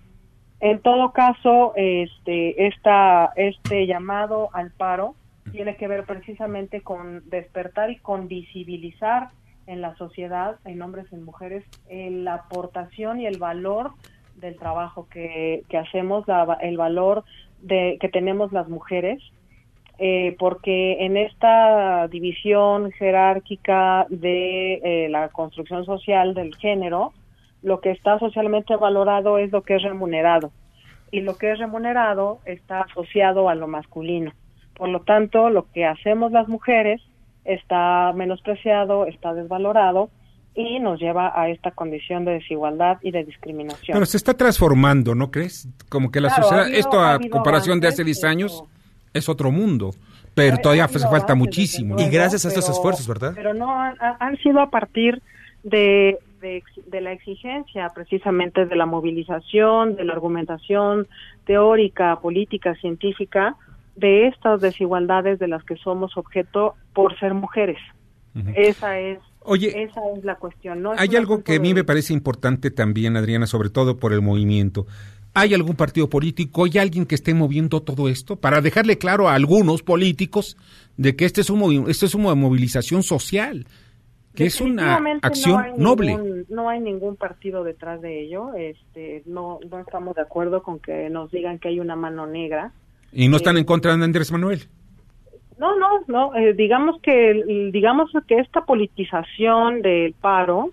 en 0.60 0.78
todo 0.80 1.12
caso, 1.12 1.72
este, 1.76 2.66
esta, 2.66 3.32
este 3.36 3.86
llamado 3.86 4.50
al 4.52 4.70
paro 4.70 5.14
tiene 5.52 5.76
que 5.76 5.88
ver 5.88 6.04
precisamente 6.04 6.82
con 6.82 7.28
despertar 7.30 7.90
y 7.90 7.96
con 7.96 8.28
visibilizar 8.28 9.30
en 9.66 9.80
la 9.80 9.94
sociedad, 9.96 10.56
en 10.64 10.82
hombres 10.82 11.06
y 11.10 11.14
en 11.14 11.24
mujeres, 11.24 11.64
la 11.88 12.34
aportación 12.34 13.20
y 13.20 13.26
el 13.26 13.38
valor 13.38 13.92
del 14.36 14.56
trabajo 14.56 15.08
que, 15.08 15.62
que 15.68 15.78
hacemos, 15.78 16.26
la, 16.28 16.58
el 16.60 16.76
valor 16.76 17.24
de, 17.62 17.96
que 18.00 18.08
tenemos 18.08 18.52
las 18.52 18.68
mujeres, 18.68 19.22
eh, 20.02 20.34
porque 20.38 21.04
en 21.04 21.18
esta 21.18 22.08
división 22.08 22.90
jerárquica 22.92 24.06
de 24.08 24.80
eh, 24.82 25.08
la 25.10 25.28
construcción 25.28 25.84
social 25.84 26.32
del 26.34 26.54
género, 26.56 27.12
lo 27.62 27.80
que 27.82 27.90
está 27.90 28.18
socialmente 28.18 28.74
valorado 28.76 29.36
es 29.36 29.52
lo 29.52 29.60
que 29.62 29.76
es 29.76 29.82
remunerado 29.82 30.50
y 31.12 31.20
lo 31.20 31.36
que 31.36 31.52
es 31.52 31.58
remunerado 31.58 32.38
está 32.46 32.80
asociado 32.80 33.50
a 33.50 33.54
lo 33.54 33.68
masculino. 33.68 34.32
Por 34.74 34.88
lo 34.88 35.00
tanto, 35.00 35.50
lo 35.50 35.70
que 35.70 35.84
hacemos 35.84 36.32
las 36.32 36.48
mujeres 36.48 37.02
está 37.44 38.12
menospreciado, 38.14 39.04
está 39.06 39.34
desvalorado 39.34 40.08
y 40.54 40.78
nos 40.80 40.98
lleva 40.98 41.32
a 41.38 41.48
esta 41.50 41.72
condición 41.72 42.24
de 42.24 42.32
desigualdad 42.32 42.98
y 43.02 43.10
de 43.10 43.24
discriminación. 43.24 43.92
Bueno, 43.94 44.06
se 44.06 44.16
está 44.16 44.34
transformando, 44.34 45.14
¿no 45.14 45.30
crees? 45.30 45.68
Como 45.90 46.10
que 46.10 46.20
la 46.20 46.28
Claro, 46.28 46.42
sociedad, 46.44 46.62
ha 46.62 46.66
habido- 46.66 46.78
esto 46.80 47.00
a 47.00 47.18
comparación 47.30 47.80
de 47.80 47.88
hace 47.88 48.02
10 48.04 48.20
pero- 48.22 48.30
años, 48.30 48.64
es 49.14 49.28
otro 49.28 49.50
mundo. 49.50 49.90
Pero 50.34 50.58
todavía 50.58 50.84
hace 50.84 51.00
falta 51.00 51.34
muchísimo. 51.34 51.96
Y 51.98 52.08
gracias 52.08 52.44
a 52.44 52.48
estos 52.48 52.64
pero- 52.64 52.74
esfuerzos, 52.76 53.08
¿verdad? 53.08 53.32
Pero 53.34 53.52
no 53.52 53.74
han, 53.78 53.96
ha- 54.00 54.16
han 54.20 54.36
sido 54.38 54.60
a 54.60 54.70
partir 54.70 55.20
de, 55.64 56.18
de, 56.40 57.00
la 57.00 57.12
exigencia 57.12 57.88
precisamente 57.94 58.64
de 58.64 58.76
la 58.76 58.86
movilización, 58.86 59.96
de 59.96 60.04
la 60.04 60.12
argumentación 60.12 61.08
teórica, 61.44 62.16
política, 62.20 62.74
científica, 62.76 63.56
de 63.96 64.28
estas 64.28 64.60
desigualdades 64.60 65.38
de 65.38 65.48
las 65.48 65.64
que 65.64 65.76
somos 65.76 66.16
objeto 66.16 66.74
por 66.94 67.18
ser 67.18 67.34
mujeres. 67.34 67.78
Esa 68.54 68.98
es 68.98 69.18
Oye, 69.42 69.82
esa 69.82 70.00
es 70.16 70.24
la 70.24 70.36
cuestión. 70.36 70.82
No 70.82 70.92
es 70.92 71.00
hay 71.00 71.16
algo 71.16 71.42
que 71.42 71.56
a 71.56 71.60
mí 71.60 71.74
me 71.74 71.82
parece 71.82 72.12
importante 72.12 72.70
también, 72.70 73.16
Adriana, 73.16 73.46
sobre 73.46 73.70
todo 73.70 73.96
por 73.98 74.12
el 74.12 74.20
movimiento. 74.20 74.86
¿Hay 75.32 75.54
algún 75.54 75.76
partido 75.76 76.08
político, 76.10 76.64
hay 76.64 76.78
alguien 76.78 77.06
que 77.06 77.14
esté 77.14 77.34
moviendo 77.34 77.80
todo 77.82 78.08
esto 78.08 78.36
para 78.36 78.60
dejarle 78.60 78.98
claro 78.98 79.28
a 79.28 79.34
algunos 79.34 79.82
políticos 79.82 80.56
de 80.96 81.14
que 81.14 81.24
este 81.24 81.40
es 81.42 81.50
un, 81.50 81.88
esto 81.88 82.06
es 82.06 82.14
una 82.16 82.34
movilización 82.34 83.02
social, 83.04 83.66
que 84.34 84.46
es 84.46 84.60
una 84.60 84.96
acción 85.22 85.66
no 85.76 85.90
noble? 85.90 86.16
ningún- 86.16 86.46
no 86.48 86.68
hay 86.68 86.80
ningún 86.80 87.14
partido 87.16 87.62
detrás 87.62 88.00
de 88.00 88.22
ello. 88.24 88.54
Este, 88.54 89.22
no, 89.26 89.60
no 89.70 89.78
estamos 89.80 90.16
de 90.16 90.22
acuerdo 90.22 90.62
con 90.62 90.80
que 90.80 91.08
nos 91.10 91.30
digan 91.30 91.58
que 91.60 91.68
hay 91.68 91.78
una 91.80 91.94
mano 91.96 92.26
negra. 92.26 92.72
Y 93.12 93.28
no 93.28 93.36
están 93.36 93.56
en 93.56 93.64
contra 93.64 93.96
de 93.96 94.02
Andrés 94.04 94.30
Manuel. 94.32 94.66
No, 95.60 95.76
no, 95.78 95.88
no. 96.08 96.34
eh, 96.34 96.54
digamos 96.54 97.00
que 97.02 97.70
digamos 97.70 98.10
que 98.26 98.36
esta 98.38 98.62
politización 98.64 99.82
del 99.82 100.14
paro 100.14 100.70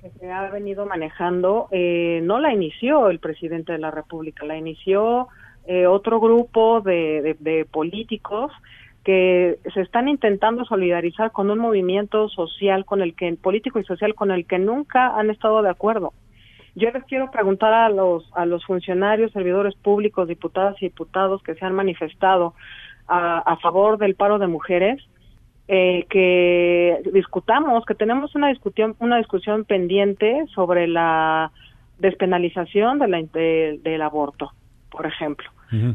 que 0.00 0.10
se 0.20 0.30
ha 0.30 0.50
venido 0.50 0.86
manejando 0.86 1.66
eh, 1.72 2.20
no 2.22 2.38
la 2.38 2.52
inició 2.52 3.08
el 3.10 3.18
presidente 3.18 3.72
de 3.72 3.78
la 3.78 3.90
República, 3.90 4.44
la 4.46 4.56
inició 4.56 5.28
eh, 5.66 5.86
otro 5.86 6.20
grupo 6.20 6.80
de, 6.82 7.22
de- 7.22 7.36
de 7.40 7.64
políticos 7.64 8.52
que 9.02 9.58
se 9.74 9.80
están 9.80 10.08
intentando 10.08 10.64
solidarizar 10.66 11.32
con 11.32 11.50
un 11.50 11.58
movimiento 11.58 12.28
social 12.28 12.84
con 12.84 13.00
el 13.00 13.14
que 13.14 13.32
político 13.34 13.78
y 13.80 13.84
social 13.84 14.14
con 14.14 14.30
el 14.30 14.44
que 14.46 14.58
nunca 14.58 15.16
han 15.18 15.30
estado 15.30 15.62
de 15.62 15.70
acuerdo. 15.70 16.12
Yo 16.74 16.90
les 16.92 17.02
quiero 17.04 17.30
preguntar 17.30 17.72
a 17.72 17.88
los 17.88 18.30
a 18.36 18.44
los 18.46 18.64
funcionarios, 18.64 19.32
servidores 19.32 19.74
públicos, 19.74 20.28
diputadas 20.28 20.76
y 20.80 20.86
diputados 20.86 21.42
que 21.42 21.54
se 21.56 21.64
han 21.64 21.74
manifestado 21.74 22.54
a, 23.08 23.38
a 23.38 23.56
favor 23.56 23.98
del 23.98 24.14
paro 24.14 24.38
de 24.38 24.46
mujeres, 24.46 25.02
eh, 25.66 26.06
que 26.08 27.00
discutamos, 27.12 27.84
que 27.84 27.94
tenemos 27.94 28.34
una 28.34 28.48
discusión, 28.48 28.94
una 29.00 29.18
discusión 29.18 29.64
pendiente 29.64 30.44
sobre 30.54 30.86
la 30.86 31.50
despenalización 31.98 32.98
de 32.98 33.08
la, 33.08 33.18
de- 33.22 33.80
del 33.82 34.02
aborto, 34.02 34.52
por 34.90 35.06
ejemplo. 35.06 35.50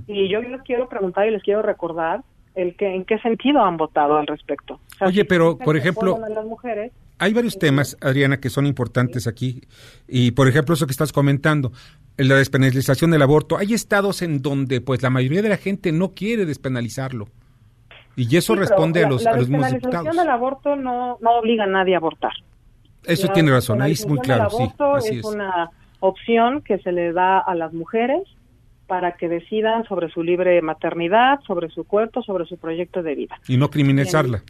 Y 0.07 0.29
yo 0.29 0.39
les 0.41 0.61
quiero 0.61 0.87
preguntar 0.87 1.27
y 1.27 1.31
les 1.31 1.41
quiero 1.41 1.63
recordar 1.63 2.21
el 2.53 2.75
que 2.75 2.93
en 2.93 3.05
qué 3.05 3.17
sentido 3.19 3.63
han 3.63 3.77
votado 3.77 4.17
al 4.17 4.27
respecto. 4.27 4.75
O 4.75 4.95
sea, 4.99 5.07
Oye, 5.07 5.25
pero, 5.25 5.57
por 5.57 5.75
ejemplo, 5.75 6.19
las 6.29 6.45
mujeres, 6.45 6.91
Hay 7.19 7.33
varios 7.33 7.57
temas, 7.59 7.95
Adriana, 8.01 8.39
que 8.39 8.49
son 8.49 8.65
importantes 8.65 9.27
aquí. 9.27 9.61
Y, 10.07 10.31
por 10.31 10.47
ejemplo, 10.47 10.73
eso 10.75 10.85
que 10.87 10.91
estás 10.91 11.13
comentando, 11.13 11.71
la 12.17 12.35
despenalización 12.35 13.11
del 13.11 13.21
aborto. 13.21 13.57
Hay 13.57 13.73
estados 13.73 14.21
en 14.21 14.41
donde, 14.41 14.81
pues, 14.81 15.01
la 15.03 15.09
mayoría 15.09 15.41
de 15.41 15.49
la 15.49 15.57
gente 15.57 15.91
no 15.91 16.11
quiere 16.13 16.45
despenalizarlo. 16.45 17.27
Y 18.15 18.35
eso 18.35 18.53
Sí, 18.53 18.59
responde 18.59 18.99
a 19.01 19.03
la- 19.03 19.09
los, 19.09 19.23
la 19.23 19.31
a 19.31 19.37
los 19.37 19.49
mismos 19.49 19.71
despenalización 19.71 19.91
diputados. 20.03 20.17
del 20.17 20.29
aborto 20.29 20.75
no, 20.75 21.17
no 21.21 21.31
obliga 21.39 21.63
a 21.63 21.67
nadie 21.67 21.95
a 21.95 21.97
abortar. 21.97 22.33
Eso 23.05 23.27
La 23.27 23.33
tiene 23.33 23.51
razón, 23.51 23.81
ahí 23.81 23.93
es 23.93 24.07
muy 24.07 24.19
claro, 24.19 24.49
sí. 24.49 24.55
aborto 24.63 24.95
Así 24.95 25.09
es, 25.09 25.15
es. 25.17 25.25
una 25.25 25.69
opción 25.99 26.61
que 26.61 26.77
se 26.79 26.91
le 26.91 27.11
da 27.13 27.39
a 27.39 27.55
las 27.55 27.73
mujeres 27.73 28.21
para 28.87 29.13
que 29.17 29.27
decidan 29.29 29.83
sobre 29.85 30.09
su 30.11 30.21
libre 30.23 30.61
maternidad, 30.61 31.39
sobre 31.47 31.69
su 31.69 31.85
cuerpo, 31.85 32.21
sobre 32.21 32.45
su 32.45 32.57
proyecto 32.57 33.01
de 33.01 33.15
vida, 33.15 33.39
Y 33.47 33.57
no 33.57 33.69
criminalizarla. 33.69 34.43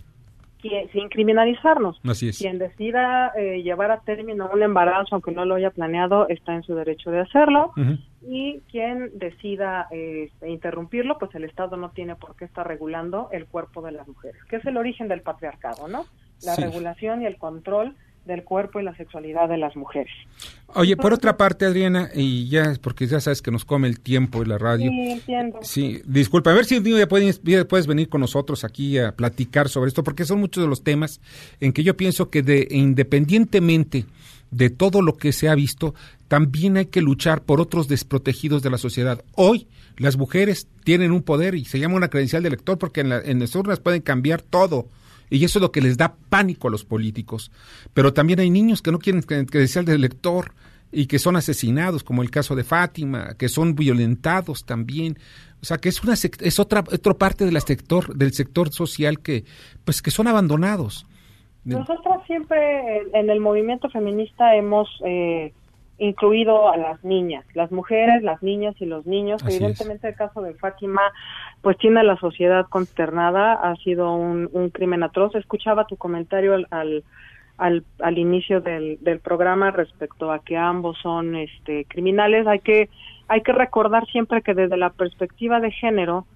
Quien- 0.64 0.90
sin 0.92 1.10
criminalizarnos. 1.10 2.00
Así 2.08 2.30
es. 2.30 2.38
Quien 2.40 2.58
decida 2.58 3.34
eh, 3.38 3.62
llevar 3.64 3.92
a 3.92 4.00
término 4.00 4.50
un 4.54 4.64
embarazo, 4.64 5.10
aunque 5.12 5.32
no 5.34 5.44
lo 5.44 5.56
haya 5.56 5.72
planeado, 5.72 6.28
está 6.30 6.56
en 6.56 6.64
su 6.64 6.74
derecho 6.74 7.12
de 7.12 7.20
hacerlo. 7.20 7.74
Y 8.26 8.62
quien 8.72 9.12
decida 9.20 9.88
eh, 9.92 10.30
interrumpirlo, 10.48 11.18
pues 11.20 11.36
el 11.36 11.44
Estado 11.44 11.76
no 11.76 11.90
tiene 11.92 12.16
por 12.16 12.36
qué 12.38 12.46
estar 12.46 12.66
regulando 12.66 13.28
el 13.34 13.46
cuerpo 13.46 13.82
de 13.82 13.92
las 13.92 14.08
mujeres, 14.08 14.42
que 14.46 14.56
es 14.56 14.66
el 14.66 14.78
origen 14.78 15.10
del 15.10 15.22
patriarcado, 15.22 15.90
¿no? 15.90 16.06
La 16.46 16.56
Sí. 16.56 16.64
regulación 16.64 17.22
y 17.22 17.26
el 17.26 17.38
control 17.38 17.96
del 18.26 18.44
cuerpo 18.44 18.80
y 18.80 18.84
la 18.84 18.96
sexualidad 18.96 19.50
de 19.50 19.58
las 19.58 19.76
mujeres. 19.76 20.12
Oye, 20.76 20.96
por 20.98 21.14
otra 21.14 21.38
parte, 21.38 21.66
Adriana, 21.66 22.10
y 22.16 22.48
ya, 22.50 22.74
porque 22.82 23.06
ya 23.06 23.20
sabes 23.20 23.42
que 23.42 23.52
nos 23.52 23.66
come 23.66 23.88
el 23.88 24.00
tiempo 24.00 24.42
y 24.42 24.46
la 24.46 24.58
radio. 24.58 24.90
Sí, 24.90 25.12
entiendo. 25.12 25.60
Sí, 25.62 26.02
disculpa, 26.06 26.52
a 26.52 26.54
ver 26.54 26.66
si 26.66 26.78
un 26.78 26.84
día 26.84 27.08
puedes, 27.08 27.42
puedes 27.68 27.86
venir 27.86 28.10
con 28.10 28.22
nosotros 28.22 28.64
aquí 28.64 28.98
a 28.98 29.12
platicar 29.12 29.70
sobre 29.70 29.90
esto, 29.90 30.04
porque 30.04 30.26
son 30.26 30.40
muchos 30.40 30.64
de 30.64 30.70
los 30.70 30.84
temas 30.84 31.22
en 31.60 31.74
que 31.74 31.84
yo 31.84 31.96
pienso 31.98 32.30
que 32.30 32.42
de, 32.42 32.68
independientemente 32.72 34.06
de 34.52 34.70
todo 34.70 35.02
lo 35.02 35.18
que 35.18 35.32
se 35.32 35.50
ha 35.50 35.56
visto, 35.56 35.94
también 36.28 36.78
hay 36.78 36.86
que 36.86 37.02
luchar 37.02 37.42
por 37.42 37.60
otros 37.60 37.88
desprotegidos 37.88 38.64
de 38.64 38.70
la 38.70 38.78
sociedad. 38.78 39.24
Hoy 39.36 39.68
las 39.98 40.18
mujeres 40.18 40.68
tienen 40.84 41.12
un 41.12 41.24
poder 41.24 41.56
y 41.56 41.66
se 41.66 41.80
llama 41.80 41.96
una 41.96 42.10
credencial 42.10 42.44
de 42.44 42.48
elector 42.48 42.78
porque 42.78 43.02
en, 43.02 43.12
en 43.12 43.40
las 43.40 43.56
urnas 43.56 43.80
pueden 43.80 44.02
cambiar 44.02 44.42
todo. 44.42 44.88
Y 45.34 45.44
eso 45.46 45.58
es 45.58 45.62
lo 45.62 45.72
que 45.72 45.82
les 45.82 45.98
da 45.98 46.16
pánico 46.30 46.68
a 46.68 46.72
los 46.72 46.86
políticos. 46.86 47.52
Pero 47.94 48.14
también 48.14 48.40
hay 48.40 48.52
niños 48.52 48.84
que 48.84 48.92
no 48.92 49.00
quieren 49.00 49.24
credencial 49.24 49.84
de 49.84 49.96
elector 49.96 50.54
y 50.92 51.08
que 51.08 51.18
son 51.18 51.36
asesinados, 51.36 52.04
como 52.04 52.22
el 52.22 52.30
caso 52.30 52.56
de 52.56 52.64
Fátima, 52.64 53.34
que 53.34 53.50
son 53.50 53.74
violentados 53.74 54.64
también. 54.64 55.18
O 55.60 55.66
sea, 55.66 55.78
que 55.78 55.90
es 55.90 56.04
una 56.04 56.14
es 56.14 56.60
otra 56.60 56.82
otra 56.82 57.14
parte 57.16 57.46
del 57.46 57.60
sector 57.62 58.16
del 58.16 58.34
sector 58.34 58.72
social 58.72 59.20
que 59.22 59.44
pues 59.84 60.04
que 60.04 60.12
son 60.12 60.28
abandonados. 60.28 61.08
Nosotros 61.66 62.18
siempre 62.28 63.02
en 63.14 63.30
el 63.30 63.40
movimiento 63.40 63.90
feminista 63.90 64.56
hemos 64.56 64.88
eh, 65.04 65.52
incluido 65.98 66.70
a 66.70 66.78
las 66.78 67.04
niñas, 67.04 67.46
las 67.54 67.72
mujeres, 67.72 68.22
las 68.22 68.44
niñas 68.44 68.76
y 68.80 68.86
los 68.86 69.06
niños. 69.06 69.42
Evidentemente 69.48 70.10
el 70.10 70.16
caso 70.16 70.42
de 70.42 70.54
Fátima 70.56 71.02
pues 71.64 71.78
tiene 71.78 72.02
a 72.02 72.04
la 72.04 72.18
sociedad 72.18 72.68
consternada, 72.68 73.54
ha 73.54 73.76
sido 73.78 74.14
un, 74.14 74.50
un 74.52 74.70
crimen 74.70 75.02
atroz. 75.02 75.34
Escuchaba 75.34 75.88
tu 75.88 75.96
comentario 75.96 76.54
al, 76.54 76.68
al, 77.58 77.84
al, 78.00 78.18
inicio 78.18 78.60
del, 78.60 78.98
del 79.00 79.22
programa 79.22 79.72
respecto 79.72 80.30
a 80.30 80.44
que 80.44 80.58
ambos 80.58 80.98
son 81.02 81.38
este, 81.38 81.86
criminales. 81.86 82.48
Hay 82.48 82.60
que, 82.60 82.90
hay 83.30 83.42
que 83.44 83.54
recordar 83.54 84.06
siempre 84.08 84.42
que 84.42 84.54
desde 84.54 84.76
la 84.76 84.90
perspectiva 84.90 85.62
de 85.62 85.72
género, 85.72 86.28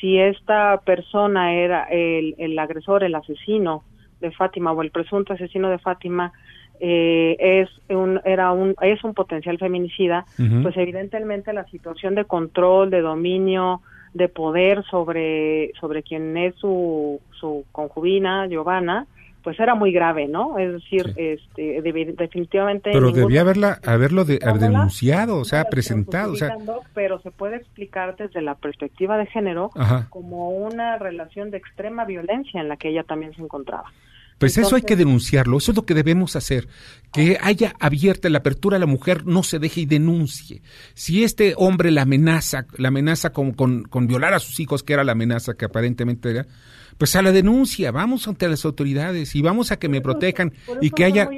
si 0.00 0.16
esta 0.16 0.80
persona 0.82 1.54
era 1.54 1.82
el, 1.90 2.36
el 2.38 2.56
agresor, 2.56 3.02
el 3.02 3.16
asesino, 3.16 3.82
de 4.20 4.30
Fátima 4.30 4.72
o 4.72 4.82
el 4.82 4.90
presunto 4.90 5.32
asesino 5.32 5.70
de 5.70 5.78
Fátima 5.78 6.32
eh, 6.80 7.36
es 7.38 7.68
un 7.94 8.20
era 8.24 8.52
un 8.52 8.74
es 8.80 9.02
un 9.02 9.14
potencial 9.14 9.58
feminicida 9.58 10.24
pues 10.62 10.76
evidentemente 10.76 11.52
la 11.52 11.64
situación 11.66 12.14
de 12.14 12.24
control 12.24 12.90
de 12.90 13.00
dominio 13.00 13.80
de 14.14 14.28
poder 14.28 14.84
sobre 14.90 15.72
sobre 15.80 16.02
quien 16.02 16.36
es 16.36 16.54
su 16.56 17.20
su 17.38 17.64
concubina 17.72 18.46
Giovanna 18.46 19.06
pues 19.48 19.58
era 19.60 19.74
muy 19.74 19.92
grave, 19.92 20.28
¿no? 20.28 20.58
Es 20.58 20.72
decir, 20.72 21.14
este, 21.16 21.80
definitivamente. 21.80 22.90
Pero 22.92 23.12
debía 23.12 23.40
haberla, 23.40 23.78
haberlo 23.82 24.26
de, 24.26 24.38
denunciado, 24.38 25.38
o 25.38 25.44
sea, 25.44 25.64
presentado, 25.64 26.32
o 26.32 26.36
sea. 26.36 26.56
Pero 26.92 27.18
se 27.20 27.30
puede 27.30 27.56
explicar 27.56 28.14
desde 28.16 28.42
la 28.42 28.56
perspectiva 28.56 29.16
de 29.16 29.24
género 29.26 29.70
como 30.10 30.50
una 30.50 30.98
relación 30.98 31.50
de 31.50 31.56
extrema 31.56 32.04
violencia 32.04 32.60
en 32.60 32.68
la 32.68 32.76
que 32.76 32.88
ella 32.90 33.04
también 33.04 33.34
se 33.34 33.42
encontraba. 33.42 33.90
Pues 34.38 34.56
eso 34.56 34.76
hay 34.76 34.82
que 34.82 34.94
denunciarlo, 34.94 35.58
eso 35.58 35.72
es 35.72 35.76
lo 35.76 35.84
que 35.84 35.94
debemos 35.94 36.36
hacer, 36.36 36.68
que 37.12 37.38
haya 37.40 37.74
abierta 37.80 38.28
la 38.28 38.38
apertura 38.38 38.76
a 38.76 38.80
la 38.80 38.86
mujer, 38.86 39.26
no 39.26 39.42
se 39.42 39.58
deje 39.58 39.80
y 39.80 39.86
denuncie. 39.86 40.62
Si 40.94 41.24
este 41.24 41.54
hombre 41.56 41.90
la 41.90 42.02
amenaza, 42.02 42.66
la 42.76 42.88
amenaza 42.88 43.32
con, 43.32 43.52
con, 43.52 44.06
violar 44.06 44.34
a 44.34 44.38
sus 44.38 44.60
hijos, 44.60 44.84
que 44.84 44.92
era 44.92 45.02
la 45.02 45.12
amenaza 45.12 45.54
que 45.54 45.64
aparentemente 45.64 46.30
era, 46.30 46.46
pues 46.98 47.16
a 47.16 47.22
la 47.22 47.32
denuncia, 47.32 47.90
vamos 47.90 48.28
ante 48.28 48.48
las 48.48 48.64
autoridades 48.64 49.34
y 49.34 49.42
vamos 49.42 49.72
a 49.72 49.78
que 49.78 49.88
me 49.88 50.00
protejan 50.00 50.52
y 50.80 50.90
que 50.90 51.04
haya 51.04 51.28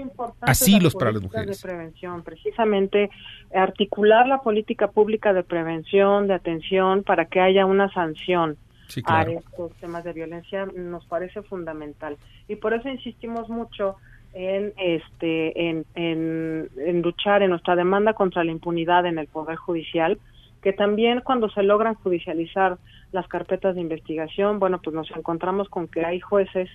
asilos 0.42 0.95
para 0.95 1.12
las 1.12 1.23
mujeres. 1.23 1.61
De 1.62 1.69
prevención, 1.69 2.23
precisamente 2.23 3.11
articular 3.54 4.26
la 4.26 4.42
política 4.42 4.88
pública 4.88 5.33
de 5.33 5.42
prevención, 5.42 6.26
de 6.26 6.35
atención, 6.35 7.02
para 7.02 7.26
que 7.26 7.40
haya 7.40 7.64
una 7.64 7.90
sanción 7.92 8.59
a 9.05 9.23
estos 9.23 9.73
temas 9.75 10.05
de 10.05 10.13
violencia 10.13 10.67
nos 10.67 11.05
parece 11.07 11.43
fundamental. 11.43 12.17
Y 12.49 12.57
por 12.57 12.75
eso 12.75 12.89
insistimos 12.89 13.49
mucho 13.49 13.97
en 14.33 14.73
este 14.77 15.69
en, 15.69 15.85
en, 15.95 17.03
luchar 17.03 17.43
en 17.43 17.51
nuestra 17.51 17.75
demanda 17.75 18.15
contra 18.15 18.45
la 18.45 18.53
impunidad 18.53 19.07
en 19.07 19.19
el 19.19 19.27
poder 19.27 19.57
judicial 19.57 20.19
que 20.63 20.73
también 20.73 21.21
cuando 21.23 21.49
se 21.51 21.63
logran 21.63 21.95
judicializar 21.95 22.79
las 23.13 23.27
carpetas 23.27 23.75
de 23.75 23.81
investigación 23.81 24.61
bueno 24.61 24.81
pues 24.81 24.95
nos 24.95 25.11
encontramos 25.17 25.69
con 25.69 25.89
que 25.89 26.05
hay 26.05 26.21
jueces 26.21 26.69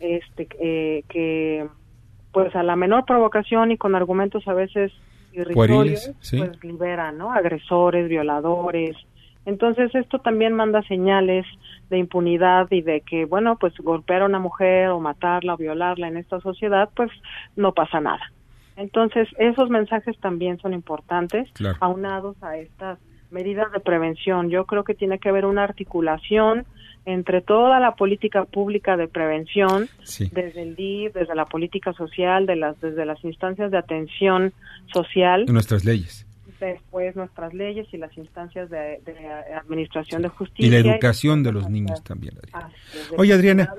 este 0.00 0.48
eh, 0.58 1.04
que 1.08 1.68
pues 2.32 2.54
a 2.56 2.62
la 2.62 2.76
menor 2.76 3.04
provocación 3.04 3.72
y 3.72 3.76
con 3.76 3.94
argumentos 3.94 4.48
a 4.48 4.54
veces 4.54 4.90
irrisorios 5.34 6.12
pues 6.30 6.64
liberan 6.64 7.18
no 7.18 7.30
agresores 7.30 8.08
violadores 8.08 8.96
entonces 9.46 9.94
esto 9.94 10.18
también 10.18 10.52
manda 10.52 10.82
señales 10.82 11.46
de 11.88 11.98
impunidad 11.98 12.66
y 12.70 12.82
de 12.82 13.00
que, 13.00 13.24
bueno, 13.24 13.56
pues 13.58 13.72
golpear 13.78 14.22
a 14.22 14.26
una 14.26 14.40
mujer 14.40 14.88
o 14.88 15.00
matarla 15.00 15.54
o 15.54 15.56
violarla 15.56 16.08
en 16.08 16.16
esta 16.16 16.40
sociedad, 16.40 16.90
pues 16.94 17.10
no 17.54 17.72
pasa 17.72 18.00
nada. 18.00 18.32
Entonces 18.76 19.28
esos 19.38 19.70
mensajes 19.70 20.18
también 20.18 20.58
son 20.58 20.74
importantes, 20.74 21.48
aunados 21.80 22.36
a 22.42 22.58
estas 22.58 22.98
medidas 23.30 23.70
de 23.70 23.78
prevención. 23.78 24.50
Yo 24.50 24.66
creo 24.66 24.82
que 24.82 24.94
tiene 24.94 25.20
que 25.20 25.28
haber 25.28 25.46
una 25.46 25.62
articulación 25.62 26.66
entre 27.04 27.40
toda 27.40 27.78
la 27.78 27.94
política 27.94 28.46
pública 28.46 28.96
de 28.96 29.06
prevención, 29.06 29.88
desde 30.32 30.62
el 30.62 30.74
DIF, 30.74 31.14
desde 31.14 31.36
la 31.36 31.44
política 31.44 31.92
social, 31.92 32.46
de 32.46 32.56
las, 32.56 32.80
desde 32.80 33.06
las 33.06 33.22
instancias 33.24 33.70
de 33.70 33.78
atención 33.78 34.52
social. 34.92 35.44
Nuestras 35.46 35.84
leyes 35.84 36.25
después 36.64 37.14
nuestras 37.16 37.52
leyes 37.52 37.86
y 37.92 37.96
las 37.96 38.16
instancias 38.16 38.70
de, 38.70 39.00
administración 39.54 40.22
de 40.22 40.28
justicia. 40.28 40.66
Y 40.66 40.70
la 40.70 40.78
educación 40.78 41.42
de 41.42 41.52
los 41.52 41.68
niños 41.68 42.02
también. 42.02 42.34
Oye, 43.16 43.32
Adriana. 43.32 43.72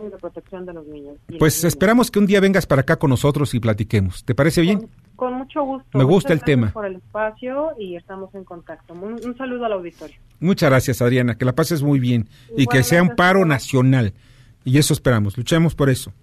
pues 1.40 1.64
esperamos 1.64 2.12
que 2.12 2.20
un 2.20 2.28
día 2.28 2.40
vengas 2.40 2.66
para 2.66 2.82
acá 2.82 2.98
con 2.98 3.10
nosotros 3.10 3.54
y 3.54 3.60
platiquemos. 3.60 4.24
¿Te 4.24 4.36
parece 4.36 4.62
bien? 4.62 4.90
Con, 5.16 5.34
mucho 5.34 5.64
gusto. 5.64 5.98
Me 5.98 6.04
gusta 6.04 6.34
el 6.34 6.42
tema. 6.42 6.72
Por 6.72 6.86
el 6.86 6.98
espacio 6.98 7.72
y 7.80 7.96
estamos 7.96 8.34
en 8.36 8.44
contacto. 8.44 8.94
Un, 8.94 9.36
saludo 9.38 9.66
al 9.66 9.74
auditorio. 9.74 10.16
Muchas 10.40 10.70
gracias, 10.70 11.02
Adriana. 11.02 11.38
Que 11.38 11.46
la 11.46 11.56
pases 11.56 11.82
muy 11.82 12.00
bien 12.00 12.30
y 12.56 12.68
que 12.68 12.84
sea 12.84 13.02
un 13.02 13.16
paro 13.16 13.46
nacional. 13.46 14.14
Y 14.64 14.78
eso 14.78 14.94
esperamos. 14.94 15.38
Luchemos 15.38 15.74
por 15.74 15.90
eso. 15.90 16.14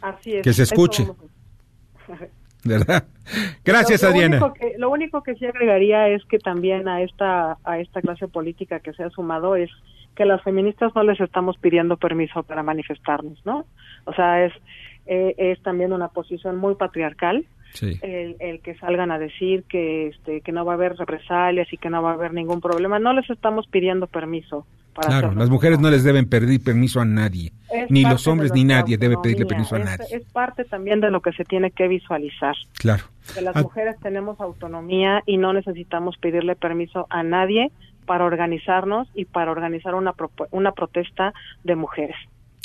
Así 0.00 0.34
es. 0.34 0.42
Que 0.42 0.52
se 0.52 0.64
escuche. 0.64 1.06
¿verdad? 2.64 3.04
Gracias, 3.64 4.04
Adriana. 4.04 4.40
lo 4.78 4.90
único 4.90 5.22
que 5.22 5.34
sí 5.36 5.46
agregaría 5.46 6.08
es 6.08 6.24
que 6.24 6.38
también 6.38 6.88
a 6.88 7.02
esta 7.02 7.58
a 7.64 7.78
esta 7.78 8.00
clase 8.00 8.28
política 8.28 8.80
que 8.80 8.92
se 8.92 9.04
ha 9.04 9.10
sumado 9.10 9.56
es 9.56 9.70
que 10.16 10.24
las 10.24 10.42
feministas 10.42 10.92
no 10.94 11.02
les 11.02 11.20
estamos 11.20 11.56
pidiendo 11.58 11.96
permiso 11.96 12.42
para 12.42 12.62
manifestarnos, 12.62 13.44
¿no? 13.44 13.64
O 14.04 14.12
sea, 14.12 14.44
es 14.44 14.52
eh, 15.06 15.34
es 15.38 15.62
también 15.62 15.92
una 15.92 16.08
posición 16.08 16.56
muy 16.56 16.74
patriarcal 16.74 17.44
el, 17.80 18.36
el, 18.40 18.60
que 18.60 18.74
salgan 18.76 19.10
a 19.10 19.18
decir 19.18 19.64
que 19.64 20.08
este 20.08 20.40
que 20.40 20.52
no 20.52 20.64
va 20.64 20.72
a 20.72 20.74
haber 20.74 20.96
represalias 20.96 21.72
y 21.72 21.76
que 21.76 21.90
no 21.90 22.02
va 22.02 22.10
a 22.10 22.14
haber 22.14 22.32
ningún 22.32 22.60
problema. 22.60 22.98
No 22.98 23.12
les 23.12 23.28
estamos 23.30 23.66
pidiendo 23.68 24.06
permiso. 24.06 24.66
Para 24.94 25.08
claro, 25.08 25.34
las 25.34 25.48
mujeres 25.50 25.78
no 25.78 25.88
les 25.88 26.02
deben 26.02 26.28
pedir 26.28 26.62
permiso 26.62 27.00
a 27.00 27.04
nadie, 27.04 27.52
ni 27.88 28.02
los 28.02 28.26
hombres 28.26 28.52
ni 28.52 28.64
nadie 28.64 28.98
debe 28.98 29.16
pedirle 29.22 29.46
permiso 29.46 29.76
a 29.76 29.78
nadie. 29.78 30.06
Es 30.10 30.24
parte 30.32 30.64
también 30.64 31.00
de 31.00 31.10
lo 31.12 31.20
que 31.20 31.32
se 31.32 31.44
tiene 31.44 31.70
que 31.70 31.86
visualizar. 31.86 32.56
Claro. 32.74 33.04
Que 33.32 33.40
las 33.40 33.54
ah. 33.54 33.62
mujeres 33.62 33.96
tenemos 34.02 34.40
autonomía 34.40 35.22
y 35.26 35.36
no 35.36 35.52
necesitamos 35.52 36.16
pedirle 36.18 36.56
permiso 36.56 37.06
a 37.08 37.22
nadie 37.22 37.70
para 38.04 38.24
organizarnos 38.24 39.08
y 39.14 39.26
para 39.26 39.52
organizar 39.52 39.94
una, 39.94 40.12
una 40.50 40.72
protesta 40.72 41.32
de 41.62 41.76
mujeres. 41.76 42.16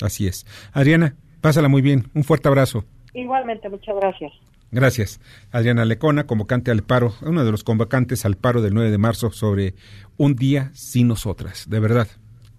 Así 0.02 0.28
es. 0.28 0.46
Adriana, 0.74 1.16
pásala 1.42 1.68
muy 1.68 1.84
bien. 1.84 2.06
Un 2.16 2.24
fuerte 2.24 2.48
abrazo. 2.48 2.84
Igualmente, 3.14 3.70
muchas 3.70 3.96
gracias. 3.96 4.34
Gracias. 4.76 5.22
Adriana 5.54 5.86
Lecona, 5.86 6.28
convocante 6.28 6.70
al 6.70 6.84
paro, 6.84 7.16
uno 7.22 7.46
de 7.46 7.52
los 7.52 7.64
convocantes 7.64 8.26
al 8.26 8.36
paro 8.36 8.62
del 8.62 8.74
9 8.74 8.92
de 8.92 8.98
marzo 8.98 9.32
sobre 9.32 9.74
un 10.18 10.36
día 10.36 10.70
sin 10.74 11.08
nosotras. 11.08 11.70
De 11.70 11.80
verdad, 11.80 12.10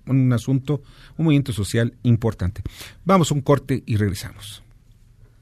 un 0.06 0.32
asunto, 0.32 0.82
un 1.18 1.26
movimiento 1.26 1.52
social 1.52 1.92
importante. 2.04 2.62
Vamos 3.04 3.30
a 3.30 3.34
un 3.34 3.42
corte 3.42 3.82
y 3.84 3.98
regresamos. 3.98 4.62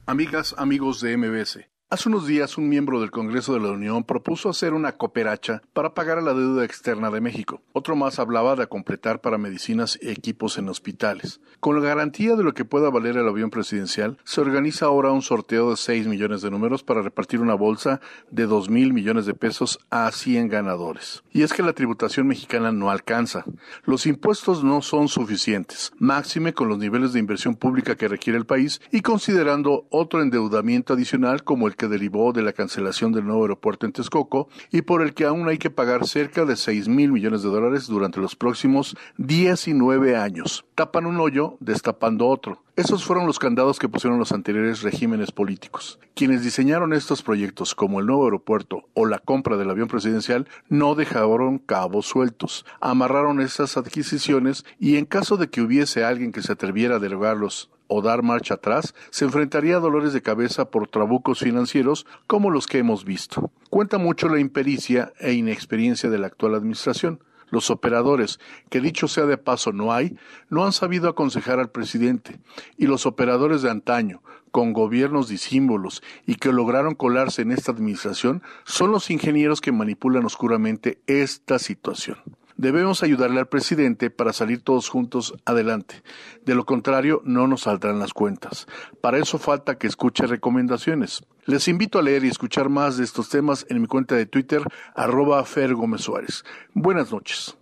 Amigas, 0.05 0.53
amigos 0.57 0.99
de 0.99 1.15
MBS. 1.15 1.59
Hace 1.95 2.09
unos 2.09 2.27
días 2.27 2.57
un 2.57 2.67
miembro 2.67 2.99
del 2.99 3.09
Congreso 3.09 3.53
de 3.53 3.61
la 3.61 3.71
Unión 3.71 4.03
propuso 4.03 4.49
hacer 4.49 4.73
una 4.73 4.91
cooperacha 4.97 5.61
para 5.71 5.93
pagar 5.93 6.17
a 6.17 6.21
la 6.21 6.33
deuda 6.33 6.65
externa 6.65 7.09
de 7.09 7.21
México. 7.21 7.61
Otro 7.71 7.95
más 7.95 8.19
hablaba 8.19 8.57
de 8.57 8.67
completar 8.67 9.21
para 9.21 9.37
medicinas 9.37 9.97
y 10.01 10.09
equipos 10.09 10.57
en 10.57 10.67
hospitales. 10.67 11.39
Con 11.61 11.81
la 11.81 11.87
garantía 11.87 12.35
de 12.35 12.43
lo 12.43 12.53
que 12.53 12.65
pueda 12.65 12.89
valer 12.89 13.15
el 13.15 13.29
avión 13.29 13.49
presidencial, 13.49 14.17
se 14.25 14.41
organiza 14.41 14.87
ahora 14.87 15.13
un 15.13 15.21
sorteo 15.21 15.69
de 15.69 15.77
6 15.77 16.07
millones 16.07 16.41
de 16.41 16.51
números 16.51 16.83
para 16.83 17.01
repartir 17.01 17.39
una 17.39 17.53
bolsa 17.53 18.01
de 18.29 18.45
2 18.45 18.69
mil 18.69 18.91
millones 18.91 19.25
de 19.25 19.33
pesos 19.33 19.79
a 19.89 20.11
100 20.11 20.49
ganadores. 20.49 21.23
Y 21.31 21.43
es 21.43 21.53
que 21.53 21.63
la 21.63 21.71
tributación 21.71 22.27
mexicana 22.27 22.73
no 22.73 22.91
alcanza. 22.91 23.45
Los 23.85 24.05
impuestos 24.05 24.65
no 24.65 24.81
son 24.81 25.07
suficientes, 25.07 25.93
máxime 25.97 26.51
con 26.51 26.67
los 26.67 26.77
niveles 26.77 27.13
de 27.13 27.19
inversión 27.19 27.55
pública 27.55 27.95
que 27.95 28.09
requiere 28.09 28.37
el 28.37 28.45
país 28.45 28.81
y 28.91 28.99
considerando 28.99 29.87
otro 29.89 30.21
endeudamiento 30.21 30.91
adicional 30.91 31.45
como 31.45 31.69
el 31.69 31.77
que 31.77 31.84
derivó 31.87 32.33
de 32.33 32.41
la 32.41 32.53
cancelación 32.53 33.11
del 33.11 33.25
nuevo 33.25 33.43
aeropuerto 33.43 33.85
en 33.85 33.91
Texcoco 33.91 34.49
y 34.71 34.81
por 34.81 35.01
el 35.01 35.13
que 35.13 35.25
aún 35.25 35.47
hay 35.47 35.57
que 35.57 35.69
pagar 35.69 36.07
cerca 36.07 36.45
de 36.45 36.55
6 36.55 36.87
mil 36.87 37.11
millones 37.11 37.43
de 37.43 37.49
dólares 37.49 37.87
durante 37.87 38.19
los 38.19 38.35
próximos 38.35 38.95
19 39.17 40.15
años. 40.15 40.65
Tapan 40.75 41.05
un 41.05 41.19
hoyo 41.19 41.57
destapando 41.59 42.27
otro. 42.27 42.63
Esos 42.75 43.05
fueron 43.05 43.25
los 43.25 43.39
candados 43.39 43.79
que 43.79 43.87
pusieron 43.87 44.19
los 44.19 44.33
anteriores 44.33 44.81
regímenes 44.81 45.31
políticos. 45.31 45.97
Quienes 46.13 46.43
diseñaron 46.43 46.91
estos 46.91 47.23
proyectos, 47.23 47.73
como 47.73 48.01
el 48.01 48.05
nuevo 48.05 48.25
aeropuerto 48.25 48.89
o 48.93 49.05
la 49.05 49.19
compra 49.19 49.55
del 49.55 49.69
avión 49.69 49.87
presidencial, 49.87 50.47
no 50.67 50.95
dejaron 50.95 51.57
cabos 51.57 52.05
sueltos, 52.05 52.65
amarraron 52.81 53.39
esas 53.39 53.77
adquisiciones 53.77 54.65
y 54.77 54.97
en 54.97 55.05
caso 55.05 55.37
de 55.37 55.49
que 55.49 55.61
hubiese 55.61 56.03
alguien 56.03 56.33
que 56.33 56.41
se 56.41 56.51
atreviera 56.51 56.97
a 56.97 56.99
derogarlos 56.99 57.69
o 57.87 58.01
dar 58.01 58.23
marcha 58.23 58.55
atrás, 58.55 58.93
se 59.09 59.25
enfrentaría 59.25 59.77
a 59.77 59.79
dolores 59.79 60.13
de 60.13 60.21
cabeza 60.21 60.69
por 60.69 60.87
trabucos 60.87 61.39
financieros 61.39 62.05
como 62.27 62.49
los 62.49 62.67
que 62.67 62.79
hemos 62.79 63.05
visto. 63.05 63.51
Cuenta 63.69 63.97
mucho 63.97 64.29
la 64.29 64.39
impericia 64.39 65.13
e 65.19 65.33
inexperiencia 65.33 66.09
de 66.09 66.17
la 66.17 66.27
actual 66.27 66.55
administración. 66.55 67.19
Los 67.49 67.69
operadores, 67.69 68.39
que 68.69 68.81
dicho 68.81 69.07
sea 69.07 69.25
de 69.25 69.37
paso 69.37 69.71
no 69.71 69.93
hay, 69.93 70.17
no 70.49 70.65
han 70.65 70.73
sabido 70.73 71.09
aconsejar 71.09 71.59
al 71.59 71.69
presidente, 71.69 72.39
y 72.77 72.87
los 72.87 73.05
operadores 73.05 73.61
de 73.61 73.69
antaño, 73.69 74.21
con 74.51 74.71
gobiernos 74.71 75.27
disímbolos 75.27 76.01
y 76.25 76.35
que 76.35 76.53
lograron 76.53 76.95
colarse 76.95 77.41
en 77.41 77.51
esta 77.51 77.73
administración, 77.73 78.41
son 78.63 78.91
los 78.91 79.11
ingenieros 79.11 79.59
que 79.59 79.73
manipulan 79.73 80.25
oscuramente 80.25 81.01
esta 81.07 81.59
situación. 81.59 82.17
Debemos 82.57 83.03
ayudarle 83.03 83.39
al 83.39 83.47
presidente 83.47 84.09
para 84.09 84.31
salir 84.31 84.61
todos 84.61 84.89
juntos 84.89 85.33
adelante. 85.45 86.03
De 86.45 86.55
lo 86.55 86.65
contrario, 86.65 87.21
no 87.25 87.47
nos 87.47 87.61
saldrán 87.61 87.99
las 87.99 88.13
cuentas. 88.13 88.65
Para 89.01 89.17
eso 89.17 89.37
falta 89.37 89.77
que 89.77 89.87
escuche 89.87 90.25
recomendaciones. 90.25 91.23
Les 91.45 91.67
invito 91.67 91.99
a 91.99 92.01
leer 92.01 92.23
y 92.23 92.29
escuchar 92.29 92.69
más 92.69 92.97
de 92.97 93.03
estos 93.03 93.29
temas 93.29 93.65
en 93.69 93.81
mi 93.81 93.87
cuenta 93.87 94.15
de 94.15 94.25
Twitter, 94.25 94.61
arroba 94.95 95.43
Fer 95.43 95.75
Gómez 95.75 96.01
Suárez. 96.01 96.43
Buenas 96.73 97.11
noches. 97.11 97.57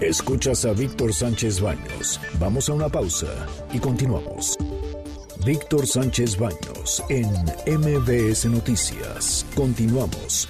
Escuchas 0.00 0.64
a 0.64 0.72
Víctor 0.72 1.12
Sánchez 1.12 1.60
Baños. 1.60 2.20
Vamos 2.38 2.68
a 2.68 2.72
una 2.72 2.88
pausa 2.88 3.26
y 3.72 3.78
continuamos. 3.78 4.56
Víctor 5.44 5.86
Sánchez 5.86 6.38
Baños 6.38 7.02
en 7.08 7.28
MBS 7.66 8.46
Noticias. 8.46 9.44
Continuamos. 9.54 10.48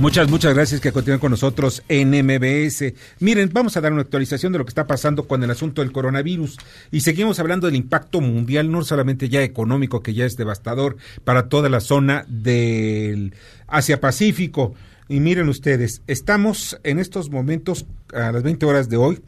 Muchas, 0.00 0.28
muchas 0.30 0.54
gracias 0.54 0.80
que 0.80 0.92
continúen 0.92 1.20
con 1.20 1.30
nosotros 1.30 1.82
en 1.86 2.12
MBS. 2.24 2.94
Miren, 3.18 3.50
vamos 3.52 3.76
a 3.76 3.82
dar 3.82 3.92
una 3.92 4.00
actualización 4.00 4.50
de 4.50 4.58
lo 4.58 4.64
que 4.64 4.70
está 4.70 4.86
pasando 4.86 5.28
con 5.28 5.44
el 5.44 5.50
asunto 5.50 5.82
del 5.82 5.92
coronavirus 5.92 6.56
y 6.90 7.02
seguimos 7.02 7.38
hablando 7.38 7.66
del 7.66 7.76
impacto 7.76 8.22
mundial, 8.22 8.72
no 8.72 8.82
solamente 8.82 9.28
ya 9.28 9.42
económico, 9.42 10.02
que 10.02 10.14
ya 10.14 10.24
es 10.24 10.38
devastador 10.38 10.96
para 11.22 11.50
toda 11.50 11.68
la 11.68 11.80
zona 11.80 12.24
del 12.28 13.34
Asia-Pacífico. 13.66 14.74
Y 15.10 15.20
miren 15.20 15.50
ustedes, 15.50 16.00
estamos 16.06 16.80
en 16.82 16.98
estos 16.98 17.28
momentos, 17.28 17.84
a 18.14 18.32
las 18.32 18.42
20 18.42 18.64
horas 18.64 18.88
de 18.88 18.96
hoy, 18.96 19.20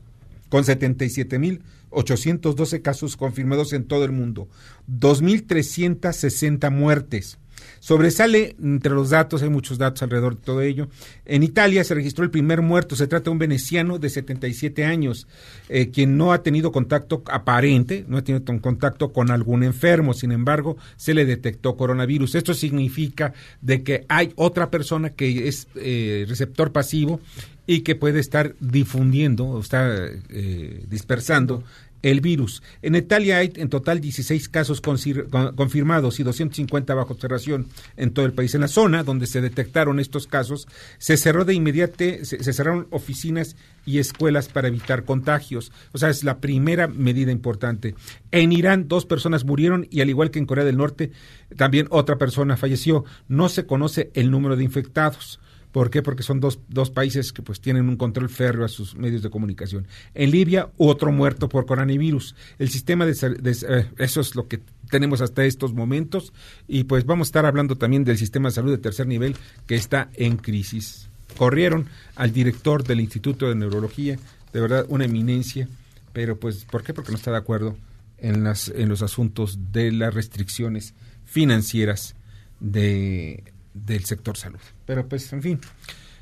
con 0.49 0.65
77.812 0.65 2.81
casos 2.81 3.19
confirmados 3.19 3.75
en 3.75 3.85
todo 3.85 4.07
el 4.07 4.13
mundo, 4.13 4.49
2.360 4.89 6.71
muertes. 6.71 7.37
Sobresale 7.81 8.55
entre 8.63 8.93
los 8.93 9.11
datos, 9.11 9.43
hay 9.43 9.49
muchos 9.49 9.79
datos 9.79 10.03
alrededor 10.03 10.37
de 10.37 10.43
todo 10.43 10.61
ello. 10.63 10.89
En 11.25 11.43
Italia 11.43 11.85
se 11.85 11.95
registró 11.95 12.25
el 12.25 12.31
primer 12.31 12.63
muerto, 12.63 12.97
se 12.97 13.07
trata 13.07 13.25
de 13.25 13.31
un 13.31 13.39
veneciano 13.39 13.99
de 13.99 14.09
77 14.09 14.85
años, 14.85 15.27
eh, 15.69 15.91
quien 15.91 16.17
no 16.17 16.33
ha 16.33 16.43
tenido 16.43 16.73
contacto 16.73 17.23
aparente, 17.27 18.05
no 18.09 18.19
ha 18.19 18.23
tenido 18.23 18.45
contacto 18.61 19.13
con 19.13 19.31
algún 19.31 19.63
enfermo, 19.63 20.15
sin 20.15 20.33
embargo, 20.33 20.77
se 20.97 21.15
le 21.15 21.25
detectó 21.25 21.77
coronavirus. 21.77 22.35
Esto 22.35 22.55
significa 22.55 23.33
de 23.61 23.83
que 23.83 24.05
hay 24.09 24.33
otra 24.37 24.71
persona 24.71 25.11
que 25.11 25.49
es 25.49 25.69
eh, 25.75 26.25
receptor 26.29 26.73
pasivo 26.73 27.21
y 27.67 27.81
que 27.81 27.95
puede 27.95 28.21
estar 28.21 28.55
difundiendo 28.61 29.47
o 29.47 29.61
está 29.61 29.89
eh, 30.29 30.85
dispersando 30.89 31.63
el 32.03 32.21
virus. 32.21 32.63
En 32.83 32.95
Italia 32.95 33.39
hay 33.39 33.53
en 33.57 33.69
total 33.69 34.01
16 34.01 34.49
casos 34.49 34.81
confirmados 34.81 36.21
y 36.21 36.23
250 36.23 36.95
bajo 36.95 37.15
observación 37.15 37.69
en 37.97 38.13
todo 38.13 38.27
el 38.27 38.33
país. 38.33 38.55
En 38.55 38.61
la 38.61 38.69
zona 38.69 39.05
donde 39.05 39.27
se 39.27 39.41
detectaron 39.41 40.01
estos 40.01 40.27
casos, 40.27 40.69
se 40.99 41.17
cerró 41.17 41.45
de 41.45 41.55
inmediato, 41.55 42.05
se, 42.23 42.53
cerraron 42.53 42.87
oficinas 42.91 43.57
y 43.87 43.99
escuelas 43.99 44.49
para 44.49 44.69
evitar 44.69 45.05
contagios. 45.05 45.73
O 45.93 45.99
sea, 45.99 46.11
es 46.11 46.25
la 46.25 46.39
primera 46.39 46.89
medida 46.89 47.33
importante. 47.33 47.95
En 48.31 48.53
Irán, 48.53 48.89
dos 48.89 49.07
personas 49.07 49.45
murieron 49.45 49.87
y 49.91 50.01
al 50.01 50.11
igual 50.11 50.31
que 50.31 50.39
en 50.39 50.47
Corea 50.47 50.65
del 50.65 50.77
Norte, 50.77 51.13
también 51.57 51.87
otra 51.91 52.17
persona 52.17 52.57
falleció. 52.57 53.05
No 53.29 53.49
se 53.49 53.67
conoce 53.67 54.11
el 54.15 54.31
número 54.31 54.57
de 54.57 54.65
infectados. 54.65 55.41
¿Por 55.73 55.89
qué? 55.89 56.03
Porque 56.03 56.23
son 56.23 56.39
dos, 56.39 56.61
dos 56.69 56.91
países 56.91 57.33
que 57.33 57.41
pues 57.41 57.61
tienen 57.61 57.89
un 57.89 57.97
control 57.97 58.29
férreo 58.29 58.67
a 58.67 58.69
sus 58.69 58.95
medios 58.95 59.23
de 59.23 59.31
comunicación. 59.31 59.87
En 60.15 60.31
Libia, 60.31 60.69
otro 60.77 61.11
muerto 61.11 61.49
por 61.49 61.65
coronavirus. 61.65 62.37
El 62.59 62.69
sistema 62.69 63.07
de, 63.07 63.13
eh, 63.13 63.87
eso 63.97 64.21
es 64.21 64.37
lo 64.37 64.49
que 64.49 64.61
tenemos 64.91 65.23
hasta 65.23 65.45
estos 65.47 65.73
momentos 65.73 66.35
y 66.69 66.85
pues 66.85 67.07
vamos 67.07 67.27
a 67.27 67.31
estar 67.31 67.47
hablando 67.47 67.79
también 67.79 68.05
del 68.05 68.19
sistema 68.19 68.51
de 68.51 68.55
salud 68.55 68.71
de 68.71 68.79
tercer 68.79 69.07
nivel 69.07 69.35
que 69.67 69.75
está 69.75 70.11
en 70.15 70.37
crisis. 70.37 71.09
Corrieron 71.39 71.87
al 72.17 72.33
director 72.33 72.85
del 72.85 73.01
Instituto 73.01 73.49
de 73.49 73.55
Neurología, 73.55 74.19
de 74.53 74.61
verdad 74.61 74.85
una 74.91 75.07
eminencia, 75.07 75.69
pero 76.13 76.39
pues 76.39 76.67
¿por 76.67 76.83
qué? 76.85 76.93
Porque 76.93 77.13
no 77.13 77.17
está 77.17 77.31
de 77.31 77.39
acuerdo 77.39 77.79
en 78.19 78.45
las 78.45 78.69
en 78.69 78.91
los 78.91 79.01
asuntos 79.01 79.59
de 79.73 79.91
las 79.91 80.13
restricciones 80.13 80.93
financieras 81.25 82.15
de 82.61 83.52
del 83.75 84.05
sector 84.05 84.37
salud. 84.37 84.61
Pero 84.87 85.09
pues, 85.09 85.33
en 85.33 85.43
fin, 85.43 85.61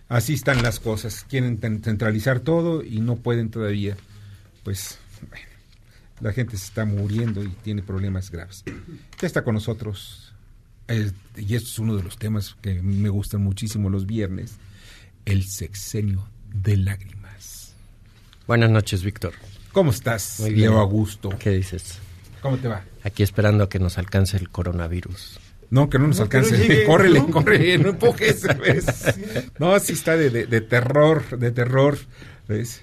así 0.09 0.35
están 0.35 0.63
las 0.63 0.81
cosas. 0.81 1.25
Quieren 1.29 1.59
centralizar 1.59 2.41
todo 2.41 2.83
y 2.83 3.01
no 3.01 3.17
pueden 3.17 3.51
todavía. 3.51 3.97
Pues, 4.65 4.99
bueno, 5.29 5.47
la 6.21 6.33
gente 6.33 6.57
se 6.57 6.67
está 6.67 6.85
muriendo 6.85 7.43
y 7.43 7.49
tiene 7.49 7.83
problemas 7.83 8.31
graves. 8.31 8.65
Ya 9.21 9.27
está 9.27 9.43
con 9.43 9.55
nosotros, 9.55 10.33
y 10.89 11.55
esto 11.55 11.69
es 11.69 11.79
uno 11.79 11.97
de 11.97 12.03
los 12.03 12.19
temas 12.19 12.57
que 12.61 12.83
me 12.83 13.09
gustan 13.09 13.43
muchísimo 13.43 13.91
los 13.91 14.07
viernes, 14.07 14.57
el 15.25 15.45
sexenio 15.45 16.29
de 16.53 16.77
lágrimas. 16.77 17.75
Buenas 18.47 18.71
noches, 18.71 19.05
Víctor. 19.05 19.33
¿Cómo 19.73 19.93
estás, 19.93 20.41
Muy 20.41 20.51
bien. 20.53 20.71
Leo 20.71 20.81
Augusto? 20.81 21.31
¿Qué 21.39 21.51
dices? 21.51 21.99
¿Cómo 22.43 22.57
te 22.57 22.67
va? 22.67 22.83
Aquí 23.05 23.23
esperando 23.23 23.65
a 23.65 23.69
que 23.69 23.79
nos 23.79 23.99
alcance 23.99 24.37
el 24.37 24.51
coronavirus. 24.51 25.39
No, 25.71 25.89
que 25.89 25.99
no 25.99 26.09
nos 26.09 26.21
alcance. 26.21 26.57
Llegue, 26.57 26.85
Córrele, 26.87 27.21
¿no? 27.21 27.31
córrele, 27.31 27.79
no 27.79 27.91
empujes, 27.91 28.43
¿ves? 28.59 28.87
No, 29.59 29.79
sí 29.79 29.93
está 29.93 30.17
de, 30.17 30.31
de, 30.31 30.47
de 30.47 30.61
terror, 30.61 31.39
de 31.39 31.51
terror. 31.53 31.99
¿ves? 32.49 32.83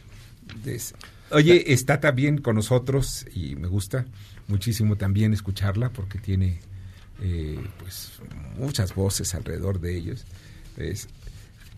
Oye, 1.31 1.73
está 1.73 1.99
también 1.99 2.37
con 2.39 2.55
nosotros 2.55 3.25
y 3.33 3.55
me 3.55 3.67
gusta 3.67 4.05
muchísimo 4.47 4.95
también 4.95 5.33
escucharla 5.33 5.89
porque 5.89 6.19
tiene 6.19 6.59
eh, 7.21 7.59
pues 7.79 8.13
muchas 8.57 8.95
voces 8.95 9.35
alrededor 9.35 9.79
de 9.79 9.97
ellos. 9.97 10.25
¿ves? 10.77 11.09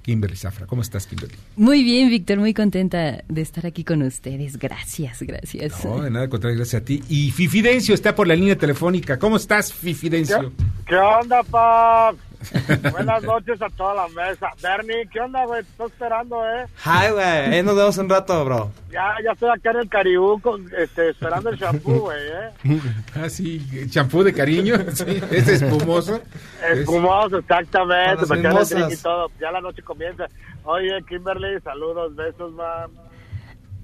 Kimberly 0.01 0.35
Zafra. 0.35 0.65
¿Cómo 0.65 0.81
estás, 0.81 1.07
Kimberly? 1.07 1.35
Muy 1.55 1.83
bien, 1.83 2.09
Víctor, 2.09 2.37
muy 2.37 2.53
contenta 2.53 3.23
de 3.27 3.41
estar 3.41 3.65
aquí 3.65 3.83
con 3.83 4.01
ustedes. 4.01 4.57
Gracias, 4.57 5.21
gracias. 5.21 5.85
No, 5.85 6.01
de 6.01 6.09
nada, 6.09 6.29
contrario, 6.29 6.57
gracias 6.57 6.81
a 6.81 6.85
ti. 6.85 7.03
Y 7.09 7.31
Fifidencio 7.31 7.93
está 7.93 8.15
por 8.15 8.27
la 8.27 8.35
línea 8.35 8.57
telefónica. 8.57 9.19
¿Cómo 9.19 9.37
estás, 9.37 9.73
Fifidencio? 9.73 10.51
¿Qué, 10.57 10.63
¿Qué 10.87 10.95
onda, 10.95 11.43
pap? 11.43 12.15
Buenas 12.91 13.23
noches 13.23 13.61
a 13.61 13.69
toda 13.69 13.95
la 13.95 14.07
mesa. 14.09 14.49
Bernie, 14.61 15.07
¿qué 15.11 15.19
onda, 15.19 15.45
güey? 15.45 15.63
Te 15.63 15.69
estoy 15.71 15.87
esperando, 15.87 16.43
¿eh? 16.45 16.65
Hi, 16.85 17.11
güey. 17.11 17.25
Ahí 17.25 17.63
nos 17.63 17.75
vemos 17.75 17.97
un 17.97 18.09
rato, 18.09 18.45
bro. 18.45 18.71
Ya, 18.91 19.15
ya 19.23 19.31
estoy 19.33 19.49
acá 19.49 19.71
en 19.71 19.77
el 19.77 19.89
Caribú 19.89 20.39
con, 20.41 20.69
este, 20.77 21.09
esperando 21.09 21.49
el 21.49 21.57
shampoo, 21.57 21.99
güey, 21.99 22.19
¿eh? 22.19 22.79
Ah, 23.15 23.29
sí, 23.29 23.61
champú 23.89 24.23
de 24.23 24.33
cariño. 24.33 24.75
Sí, 24.99 25.21
es 25.31 25.47
espumoso. 25.47 26.19
Espumoso, 26.73 27.37
exactamente. 27.37 28.25
Que 28.25 28.93
y 28.93 28.97
todo. 28.97 29.31
Ya 29.39 29.51
la 29.51 29.61
noche 29.61 29.81
comienza. 29.81 30.25
Oye, 30.63 30.91
Kimberly, 31.07 31.59
saludos, 31.61 32.15
besos, 32.15 32.51
man. 32.53 32.89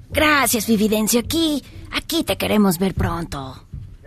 Gracias, 0.09 0.67
Vividencio. 0.67 1.19
Aquí, 1.21 1.63
aquí 1.91 2.23
te 2.23 2.37
queremos 2.37 2.79
ver 2.79 2.93
pronto 2.93 3.64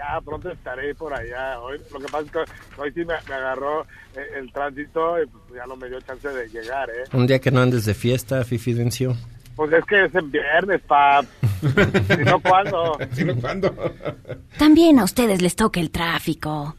ya 0.09 0.21
pronto 0.21 0.51
estaré 0.51 0.95
por 0.95 1.13
allá. 1.13 1.61
Hoy, 1.61 1.79
lo 1.93 1.99
que 1.99 2.07
pasa 2.07 2.25
es 2.25 2.31
que 2.31 2.81
hoy 2.81 2.93
sí 2.93 3.01
me, 3.01 3.15
me 3.29 3.35
agarró 3.35 3.87
el, 4.15 4.45
el, 4.45 4.53
tránsito 4.53 5.23
y 5.23 5.27
pues 5.27 5.43
ya 5.55 5.67
no 5.67 5.77
me 5.77 5.89
dio 5.89 6.01
chance 6.01 6.29
de 6.29 6.49
llegar, 6.49 6.89
¿eh? 6.91 7.05
Un 7.13 7.27
día 7.27 7.39
que 7.39 7.51
no 7.51 7.61
andes 7.61 7.85
de 7.85 7.95
fiesta, 7.95 8.45
Fifidencio. 8.45 9.15
Pues 9.57 9.73
es 9.73 9.85
que 9.87 10.05
es 10.05 10.15
en 10.15 10.31
viernes, 10.31 10.81
pap. 10.83 11.25
si 12.17 12.25
no, 12.25 12.41
¿cuándo? 12.41 12.97
Si 13.13 13.25
no, 13.25 13.35
¿cuándo? 13.37 13.75
También 14.57 14.99
a 14.99 15.05
ustedes 15.05 15.43
les 15.43 15.57
toca 15.57 15.81
el 15.81 15.91
tráfico. 15.91 16.77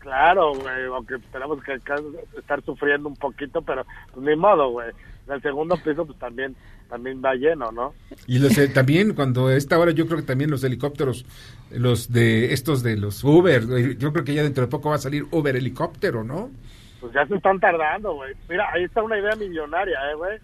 Claro, 0.00 0.54
güey, 0.54 0.86
aunque 0.86 1.16
tenemos 1.30 1.62
que 1.62 1.74
estar 1.74 2.62
sufriendo 2.64 3.08
un 3.08 3.16
poquito, 3.16 3.62
pero 3.62 3.84
pues 4.12 4.26
ni 4.26 4.34
modo, 4.34 4.70
güey. 4.70 4.90
el 5.28 5.42
segundo 5.42 5.76
piso 5.76 6.06
pues 6.06 6.18
también 6.18 6.56
también 6.88 7.22
va 7.24 7.34
lleno, 7.34 7.70
¿no? 7.72 7.94
Y 8.26 8.38
los, 8.38 8.52
también 8.72 9.14
cuando 9.14 9.50
esta 9.50 9.78
hora 9.78 9.92
yo 9.92 10.06
creo 10.06 10.18
que 10.18 10.26
también 10.26 10.50
los 10.50 10.64
helicópteros, 10.64 11.24
los 11.70 12.12
de 12.12 12.52
estos 12.52 12.82
de 12.82 12.96
los 12.96 13.22
Uber, 13.22 13.96
yo 13.98 14.12
creo 14.12 14.24
que 14.24 14.34
ya 14.34 14.42
dentro 14.42 14.64
de 14.64 14.70
poco 14.70 14.90
va 14.90 14.96
a 14.96 14.98
salir 14.98 15.26
Uber 15.30 15.56
helicóptero, 15.56 16.24
¿no? 16.24 16.50
Pues 17.00 17.12
ya 17.12 17.24
se 17.26 17.36
están 17.36 17.60
tardando, 17.60 18.14
güey. 18.14 18.34
Mira, 18.48 18.68
ahí 18.72 18.84
está 18.84 19.02
una 19.02 19.18
idea 19.18 19.36
millonaria, 19.36 19.98
¿eh, 20.10 20.14
güey? 20.16 20.38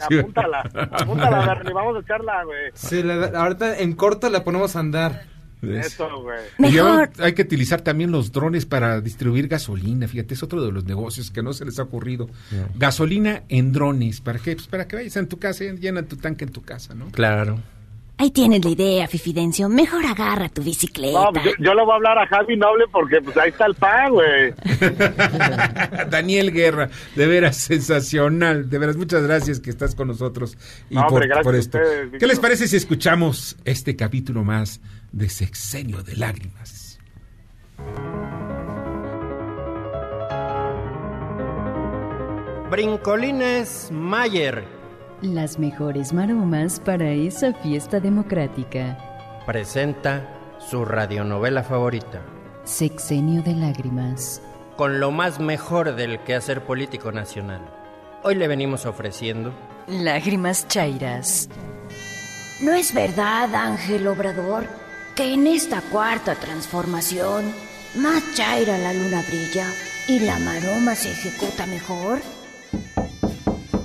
Apúntala, 0.20 0.60
apúntala, 0.90 1.62
vamos 1.72 1.96
a 1.96 2.00
echarla, 2.00 2.44
güey. 2.44 2.70
Sí, 2.74 3.02
ahorita 3.34 3.78
en 3.78 3.92
corto 3.94 4.28
la 4.28 4.42
ponemos 4.42 4.74
a 4.74 4.80
andar. 4.80 5.22
Eso, 5.62 6.22
güey. 6.22 6.38
Mejor. 6.58 7.10
hay 7.18 7.34
que 7.34 7.42
utilizar 7.42 7.82
también 7.82 8.10
los 8.10 8.32
drones 8.32 8.66
para 8.66 9.00
distribuir 9.00 9.48
gasolina. 9.48 10.08
Fíjate, 10.08 10.34
es 10.34 10.42
otro 10.42 10.64
de 10.64 10.72
los 10.72 10.84
negocios 10.84 11.30
que 11.30 11.42
no 11.42 11.52
se 11.52 11.64
les 11.64 11.78
ha 11.78 11.82
ocurrido. 11.82 12.28
Gasolina 12.76 13.42
en 13.48 13.72
drones. 13.72 14.20
¿Para 14.20 14.38
qué? 14.38 14.54
Pues 14.54 14.66
para 14.66 14.88
que 14.88 14.96
vayas 14.96 15.16
en 15.16 15.28
tu 15.28 15.38
casa 15.38 15.64
y 15.64 15.76
llenan 15.76 16.06
tu 16.06 16.16
tanque 16.16 16.44
en 16.44 16.52
tu 16.52 16.62
casa, 16.62 16.94
¿no? 16.94 17.10
Claro. 17.10 17.58
Ahí 18.20 18.30
tienes 18.32 18.62
la 18.62 18.70
idea, 18.70 19.08
Fifidencio. 19.08 19.70
Mejor 19.70 20.04
agarra 20.04 20.50
tu 20.50 20.62
bicicleta. 20.62 21.18
No, 21.24 21.32
pues 21.32 21.54
yo, 21.58 21.72
le 21.72 21.82
voy 21.82 21.92
a 21.92 21.94
hablar 21.94 22.18
a 22.18 22.26
Javi 22.26 22.54
Noble 22.54 22.84
porque 22.92 23.18
pues 23.22 23.34
ahí 23.38 23.48
está 23.48 23.64
el 23.64 23.74
pan, 23.74 24.12
güey. 24.12 24.52
Daniel 26.10 26.52
Guerra, 26.52 26.90
de 27.16 27.26
veras 27.26 27.56
sensacional. 27.56 28.68
De 28.68 28.78
veras, 28.78 28.98
muchas 28.98 29.22
gracias 29.22 29.58
que 29.58 29.70
estás 29.70 29.94
con 29.94 30.08
nosotros 30.08 30.58
y 30.90 30.96
por, 31.08 31.24
esto. 31.54 31.78
¿Qué 32.18 32.26
les 32.26 32.38
parece 32.38 32.68
si 32.68 32.76
escuchamos 32.76 33.56
este 33.64 33.96
capítulo 33.96 34.44
más 34.44 34.82
de 35.12 35.28
Sexenio 35.28 36.02
de 36.02 36.16
Lágrimas? 36.16 36.98
Brincolines 42.70 43.88
Mayer 43.90 44.80
las 45.22 45.58
mejores 45.58 46.12
maromas 46.12 46.80
para 46.80 47.10
esa 47.10 47.52
fiesta 47.52 48.00
democrática. 48.00 48.96
Presenta 49.46 50.26
su 50.58 50.84
radionovela 50.84 51.62
favorita. 51.62 52.22
Sexenio 52.64 53.42
de 53.42 53.54
Lágrimas. 53.54 54.40
Con 54.76 54.98
lo 54.98 55.10
más 55.10 55.38
mejor 55.38 55.94
del 55.94 56.20
quehacer 56.20 56.64
político 56.64 57.12
nacional. 57.12 57.60
Hoy 58.22 58.34
le 58.34 58.48
venimos 58.48 58.86
ofreciendo... 58.86 59.52
Lágrimas 59.86 60.66
Chairas. 60.68 61.48
¿No 62.62 62.72
es 62.72 62.94
verdad, 62.94 63.54
Ángel 63.54 64.06
Obrador, 64.06 64.66
que 65.20 65.34
en 65.34 65.46
esta 65.46 65.82
cuarta 65.82 66.34
transformación 66.34 67.52
más 67.96 68.22
chaira 68.32 68.78
la 68.78 68.94
luna 68.94 69.22
brilla 69.28 69.70
y 70.08 70.20
la 70.20 70.38
maroma 70.38 70.94
se 70.94 71.10
ejecuta 71.10 71.66
mejor? 71.66 72.22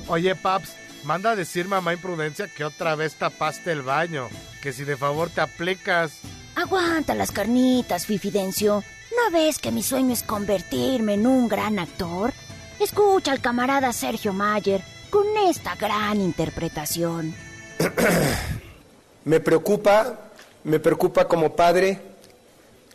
Oye, 0.08 0.34
Paps, 0.34 0.78
Manda 1.04 1.32
a 1.32 1.36
decir 1.36 1.68
mamá 1.68 1.92
imprudencia 1.92 2.48
que 2.48 2.64
otra 2.64 2.96
vez 2.96 3.16
tapaste 3.16 3.74
el 3.74 3.82
baño, 3.82 4.30
que 4.62 4.72
si 4.72 4.86
de 4.86 4.96
favor 4.96 5.30
te 5.30 5.42
aplicas. 5.42 6.20
Aguanta 6.56 7.14
las 7.14 7.34
carnitas, 7.34 8.06
Fifidencio. 8.06 8.82
¿No 9.12 9.38
ves 9.38 9.60
que 9.60 9.74
mi 9.74 9.84
sueño 9.84 10.14
es 10.14 10.24
convertirme 10.24 11.16
en 11.16 11.28
un 11.28 11.50
gran 11.50 11.80
actor? 11.80 12.32
Escucha 12.80 13.34
al 13.34 13.42
camarada 13.42 13.92
Sergio 13.92 14.32
Mayer 14.32 14.82
con 15.10 15.26
esta 15.50 15.76
gran 15.76 16.22
interpretación. 16.22 17.36
me 19.26 19.42
preocupa, 19.42 20.25
me 20.66 20.80
preocupa 20.80 21.28
como 21.28 21.56
padre 21.56 22.00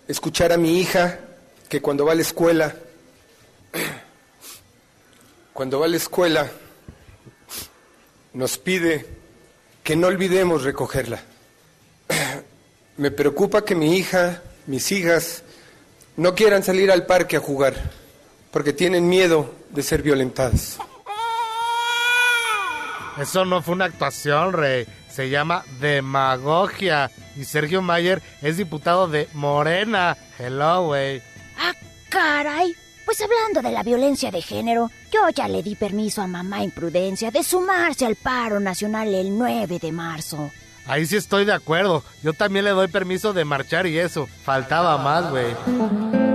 escuchar 0.09 0.53
a 0.53 0.57
mi 0.57 0.81
hija 0.81 1.21
que 1.69 1.81
cuando 1.81 2.05
va 2.05 2.13
a 2.13 2.17
la 2.17 2.23
escuela, 2.23 2.75
cuando 5.53 5.79
va 5.79 5.87
a 5.87 5.89
la 5.89 5.97
escuela, 5.97 6.51
nos 8.33 8.59
pide 8.59 9.07
que 9.85 9.95
no 9.95 10.09
olvidemos 10.09 10.65
recogerla. 10.65 11.21
Me 12.97 13.11
preocupa 13.13 13.65
que 13.65 13.75
mi 13.75 13.97
hija, 13.97 14.43
mis 14.67 14.91
hijas, 14.93 15.43
no 16.17 16.35
quieran 16.35 16.63
salir 16.63 16.91
al 16.91 17.07
parque 17.07 17.37
a 17.37 17.41
jugar, 17.41 17.75
porque 18.51 18.73
tienen 18.73 19.09
miedo 19.09 19.55
de 19.71 19.83
ser 19.83 20.03
violentadas. 20.03 20.77
Eso 23.19 23.45
no 23.45 23.63
fue 23.63 23.75
una 23.75 23.87
actuación, 23.87 24.53
Rey. 24.53 24.87
Se 25.21 25.29
llama 25.29 25.67
demagogia. 25.81 27.11
Y 27.37 27.45
Sergio 27.45 27.83
Mayer 27.83 28.23
es 28.41 28.57
diputado 28.57 29.07
de 29.07 29.29
Morena. 29.35 30.17
Hello, 30.39 30.87
güey. 30.87 31.21
¡Ah, 31.59 31.75
caray! 32.09 32.75
Pues 33.05 33.21
hablando 33.21 33.61
de 33.61 33.71
la 33.71 33.83
violencia 33.83 34.31
de 34.31 34.41
género, 34.41 34.91
yo 35.13 35.29
ya 35.29 35.47
le 35.47 35.63
di 35.63 35.75
permiso 35.75 36.23
a 36.23 36.27
mamá 36.27 36.63
Imprudencia 36.63 37.31
de 37.31 37.43
sumarse 37.43 38.07
al 38.07 38.17
paro 38.17 38.61
nacional 38.61 39.13
el 39.13 39.37
9 39.37 39.79
de 39.79 39.93
marzo. 39.93 40.51
Ahí 40.87 41.05
sí 41.05 41.17
estoy 41.17 41.45
de 41.45 41.53
acuerdo. 41.53 42.03
Yo 42.23 42.33
también 42.33 42.65
le 42.65 42.71
doy 42.71 42.89
permiso 42.89 43.35
de 43.35 43.45
marchar 43.45 43.87
y 43.87 43.99
eso. 43.99 44.27
Faltaba 44.43 44.97
más, 44.97 45.31
güey. 45.31 46.30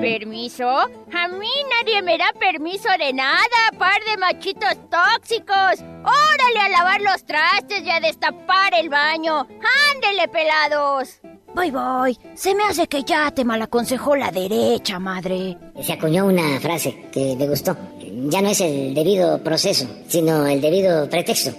¿Permiso? 0.00 0.66
A 0.66 1.28
mí 1.28 1.50
nadie 1.68 2.00
me 2.02 2.16
da 2.16 2.32
permiso 2.38 2.88
de 2.98 3.12
nada, 3.12 3.70
par 3.78 4.02
de 4.08 4.16
machitos 4.16 4.76
tóxicos. 4.88 5.80
Órale 6.02 6.60
a 6.60 6.68
lavar 6.70 7.02
los 7.02 7.24
trastes 7.24 7.82
y 7.84 7.90
a 7.90 8.00
destapar 8.00 8.72
el 8.78 8.88
baño. 8.88 9.46
Ándele, 9.94 10.28
pelados. 10.28 11.20
Voy, 11.54 11.70
voy. 11.70 12.18
Se 12.34 12.54
me 12.54 12.64
hace 12.64 12.86
que 12.86 13.02
ya 13.02 13.30
te 13.32 13.44
malaconsejó 13.44 14.16
la 14.16 14.30
derecha, 14.30 14.98
madre. 14.98 15.58
Se 15.82 15.92
acuñó 15.92 16.26
una 16.26 16.58
frase 16.60 17.08
que 17.12 17.36
le 17.36 17.46
gustó. 17.46 17.76
Ya 17.98 18.40
no 18.40 18.48
es 18.48 18.60
el 18.60 18.94
debido 18.94 19.42
proceso, 19.42 19.86
sino 20.08 20.46
el 20.46 20.60
debido 20.60 21.08
pretexto. 21.10 21.52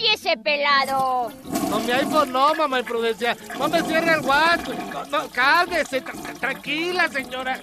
¡Cállese, 0.00 0.36
pelado! 0.38 1.30
No, 1.68 1.80
mi 1.80 1.92
iPhone 1.92 2.32
no, 2.32 2.54
mamá 2.54 2.80
imprudencia. 2.80 3.36
No 3.58 3.68
me 3.68 3.82
cierre 3.82 4.14
el 4.14 4.20
WhatsApp. 4.20 5.10
No, 5.10 5.28
cálmese. 5.30 6.02
tranquila, 6.40 7.08
señora. 7.08 7.60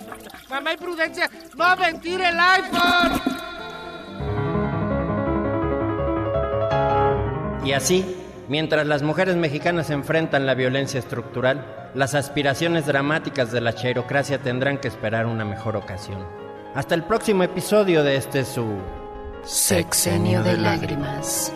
Mamá 0.49 0.73
imprudencia, 0.73 1.29
no 1.55 1.75
mentir 1.77 2.21
el 2.21 2.39
iPhone. 2.39 3.21
Y 7.65 7.73
así 7.73 8.23
Mientras 8.49 8.87
las 8.87 9.03
mujeres 9.03 9.35
mexicanas 9.35 9.89
enfrentan 9.89 10.45
la 10.45 10.53
violencia 10.53 11.01
estructural, 11.01 11.89
las 11.93 12.15
aspiraciones 12.15 12.85
dramáticas 12.85 13.51
de 13.51 13.59
la 13.59 13.75
chairocracia 13.75 14.37
tendrán 14.39 14.77
que 14.77 14.87
esperar 14.87 15.25
una 15.25 15.43
mejor 15.43 15.75
ocasión. 15.75 16.25
Hasta 16.73 16.95
el 16.95 17.03
próximo 17.03 17.43
episodio 17.43 18.05
de 18.05 18.15
este 18.15 18.45
su 18.45 18.77
Sexenio 19.43 20.43
de 20.43 20.55
Lágrimas. 20.55 21.51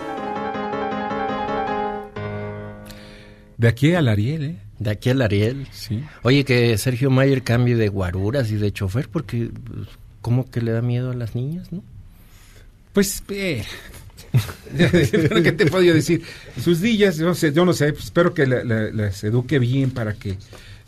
De 3.62 3.68
aquí 3.68 3.94
al 3.94 4.08
Ariel, 4.08 4.44
¿eh? 4.44 4.56
De 4.80 4.90
aquí 4.90 5.12
al 5.12 5.22
Ariel. 5.22 5.68
Sí. 5.72 6.04
Oye, 6.24 6.44
que 6.46 6.76
Sergio 6.80 7.12
Mayer 7.12 7.44
cambie 7.44 7.76
de 7.76 7.90
guaruras 7.90 8.50
y 8.50 8.56
de 8.56 8.74
chofer 8.74 9.08
porque, 9.08 9.52
pues, 9.54 9.88
¿cómo 10.20 10.50
que 10.50 10.62
le 10.62 10.72
da 10.72 10.82
miedo 10.82 11.12
a 11.12 11.14
las 11.14 11.36
niñas, 11.36 11.72
no? 11.72 11.84
Pues, 12.92 13.22
eh, 13.30 13.64
¿Qué 15.44 15.52
te 15.52 15.68
podía 15.68 15.94
decir? 15.94 16.24
Sus 16.60 16.82
dillas, 16.82 17.18
yo 17.18 17.28
no 17.28 17.36
sé, 17.36 17.54
yo 17.54 17.64
no 17.64 17.74
sé 17.74 17.90
espero 17.90 18.34
que 18.34 18.48
las 18.48 19.24
eduque 19.24 19.60
bien 19.60 19.92
para 19.92 20.16
que 20.16 20.38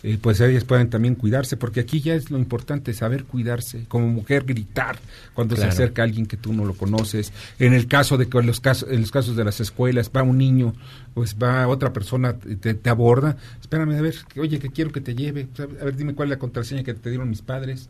eh, 0.03 0.17
pues 0.21 0.41
ellas 0.41 0.65
puedan 0.65 0.89
también 0.89 1.15
cuidarse, 1.15 1.55
porque 1.55 1.79
aquí 1.79 2.01
ya 2.01 2.13
es 2.13 2.29
lo 2.29 2.37
importante, 2.37 2.93
saber 2.93 3.23
cuidarse, 3.23 3.85
como 3.87 4.07
mujer 4.09 4.43
gritar 4.43 4.97
cuando 5.33 5.55
se 5.55 5.63
acerca 5.63 6.03
alguien 6.03 6.25
que 6.25 6.35
tú 6.35 6.51
no 6.51 6.65
lo 6.65 6.73
conoces. 6.73 7.31
En 7.57 7.73
el 7.73 7.87
caso 7.87 8.17
de 8.17 8.27
que 8.27 8.37
en 8.37 8.45
los 8.45 8.59
casos, 8.59 8.89
en 8.91 8.99
los 8.99 9.11
casos 9.11 9.37
de 9.37 9.45
las 9.45 9.61
escuelas 9.61 10.11
va 10.15 10.21
un 10.21 10.37
niño, 10.37 10.73
pues 11.13 11.37
va 11.41 11.67
otra 11.69 11.93
persona, 11.93 12.33
te, 12.33 12.73
te 12.73 12.89
aborda, 12.89 13.37
espérame 13.61 13.95
a 13.97 14.01
ver, 14.01 14.15
oye, 14.37 14.59
que 14.59 14.69
quiero 14.69 14.91
que 14.91 14.99
te 14.99 15.15
lleve, 15.15 15.47
a 15.57 15.85
ver, 15.85 15.95
dime 15.95 16.13
cuál 16.13 16.27
es 16.27 16.31
la 16.31 16.39
contraseña 16.39 16.83
que 16.83 16.93
te 16.93 17.09
dieron 17.09 17.29
mis 17.29 17.41
padres. 17.41 17.89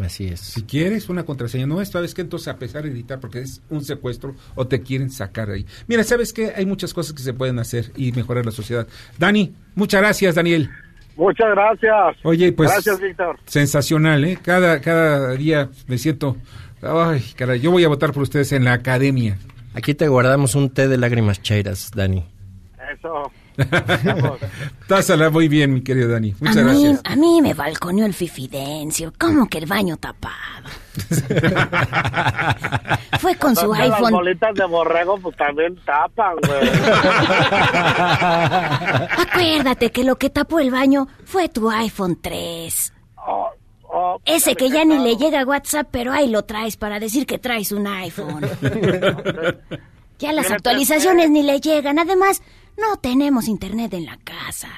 Así 0.00 0.26
es. 0.26 0.40
Si 0.40 0.62
quieres 0.62 1.08
una 1.08 1.24
contraseña, 1.24 1.66
no, 1.66 1.80
esta 1.80 2.00
vez 2.00 2.14
que 2.14 2.20
entonces 2.20 2.48
a 2.48 2.58
pesar 2.58 2.84
de 2.84 2.90
editar 2.90 3.18
porque 3.18 3.40
es 3.40 3.60
un 3.70 3.82
secuestro 3.82 4.36
o 4.54 4.66
te 4.66 4.82
quieren 4.82 5.10
sacar 5.10 5.50
ahí. 5.50 5.66
Mira, 5.88 6.04
sabes 6.04 6.32
que 6.32 6.52
hay 6.54 6.66
muchas 6.66 6.94
cosas 6.94 7.14
que 7.14 7.22
se 7.22 7.32
pueden 7.32 7.58
hacer 7.58 7.90
y 7.96 8.12
mejorar 8.12 8.44
la 8.44 8.52
sociedad. 8.52 8.86
Dani, 9.18 9.54
muchas 9.74 10.00
gracias, 10.00 10.34
Daniel. 10.34 10.70
Muchas 11.20 11.50
gracias. 11.50 12.16
Oye, 12.22 12.50
pues. 12.50 12.70
Gracias, 12.70 12.98
Víctor. 12.98 13.38
Sensacional, 13.44 14.24
¿eh? 14.24 14.38
Cada, 14.42 14.80
cada 14.80 15.34
día 15.34 15.68
me 15.86 15.98
siento. 15.98 16.38
Ay, 16.80 17.22
caray, 17.36 17.60
yo 17.60 17.70
voy 17.70 17.84
a 17.84 17.88
votar 17.88 18.14
por 18.14 18.22
ustedes 18.22 18.52
en 18.52 18.64
la 18.64 18.72
academia. 18.72 19.36
Aquí 19.74 19.92
te 19.92 20.08
guardamos 20.08 20.54
un 20.54 20.70
té 20.70 20.88
de 20.88 20.96
lágrimas 20.96 21.42
chairas, 21.42 21.90
Dani. 21.94 22.24
Eso. 22.90 23.30
Tásala 24.86 25.30
muy 25.30 25.48
bien, 25.48 25.74
mi 25.74 25.82
querido 25.82 26.08
Dani. 26.08 26.34
Muchas 26.40 26.56
a 26.56 26.62
gracias. 26.62 26.92
Mí, 26.92 26.98
a 27.04 27.16
mí 27.16 27.42
me 27.42 27.54
balconeó 27.54 28.06
el 28.06 28.14
fifidencio. 28.14 29.12
¿Cómo 29.18 29.48
que 29.48 29.58
el 29.58 29.66
baño 29.66 29.96
tapado? 29.96 30.68
Fue 33.20 33.36
con 33.36 33.54
su 33.54 33.72
iPhone. 33.72 34.02
Las 34.02 34.10
bolitas 34.10 34.54
de 34.54 34.64
borrego 34.66 35.18
pues 35.18 35.36
también 35.36 35.76
tapan, 35.84 36.36
güey. 36.46 36.70
Acuérdate 39.18 39.90
que 39.90 40.04
lo 40.04 40.16
que 40.16 40.30
tapó 40.30 40.60
el 40.60 40.70
baño 40.70 41.08
fue 41.24 41.48
tu 41.48 41.70
iPhone 41.70 42.18
3. 42.20 42.92
No. 43.92 44.20
Ese 44.24 44.54
que 44.54 44.70
ya 44.70 44.84
ni 44.84 44.98
le 44.98 45.16
llega 45.16 45.40
a 45.40 45.44
WhatsApp, 45.44 45.88
pero 45.90 46.12
ahí 46.12 46.28
lo 46.28 46.44
traes 46.44 46.76
para 46.76 47.00
decir 47.00 47.26
que 47.26 47.38
traes 47.38 47.72
un 47.72 47.86
iPhone. 47.86 48.46
ya 50.18 50.32
las 50.32 50.50
actualizaciones 50.50 51.30
ni 51.30 51.42
le 51.42 51.60
llegan. 51.60 51.98
Además, 51.98 52.42
no 52.80 52.96
tenemos 53.00 53.48
internet 53.48 53.94
en 53.94 54.06
la 54.06 54.18
casa. 54.18 54.68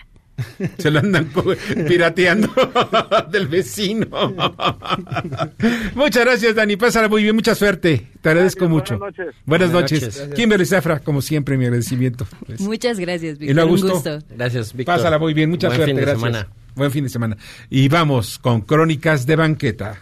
Se 0.79 0.91
lo 0.91 0.99
andan 0.99 1.31
pirateando 1.87 2.49
del 3.31 3.47
vecino. 3.49 4.07
Muchas 5.95 6.25
gracias, 6.25 6.55
Dani. 6.55 6.77
Pásala 6.77 7.09
muy 7.09 7.23
bien, 7.23 7.35
mucha 7.35 7.55
suerte. 7.55 8.09
Te 8.21 8.29
agradezco 8.31 8.69
mucho. 8.69 8.99
Buenas 8.99 9.19
noches. 9.19 9.35
Buenas, 9.47 9.71
noches. 9.71 10.29
Kimberly 10.35 10.67
Zafra, 10.67 11.01
como 11.01 11.21
siempre, 11.23 11.57
mi 11.57 11.65
agradecimiento. 11.67 12.27
Muchas 12.59 12.99
gracias, 12.99 13.39
Víctor. 13.39 13.57
Y 13.57 13.71
Un 13.71 13.81
gusto. 13.81 14.19
Gracias, 14.31 14.73
Víctor. 14.73 14.97
Pásala 14.97 15.19
muy 15.19 15.35
bien, 15.35 15.51
mucha 15.51 15.69
Buen 15.69 15.77
suerte. 15.77 15.91
Fin 15.93 15.97
de 15.97 16.03
gracias. 16.03 16.21
semana. 16.21 16.49
Buen 16.75 16.91
fin 16.91 17.05
de 17.05 17.11
semana. 17.11 17.37
Y 17.71 17.89
vamos 17.89 18.39
con 18.39 18.63
Crónicas 18.63 19.27
de 19.27 19.37
Banqueta. 19.37 20.01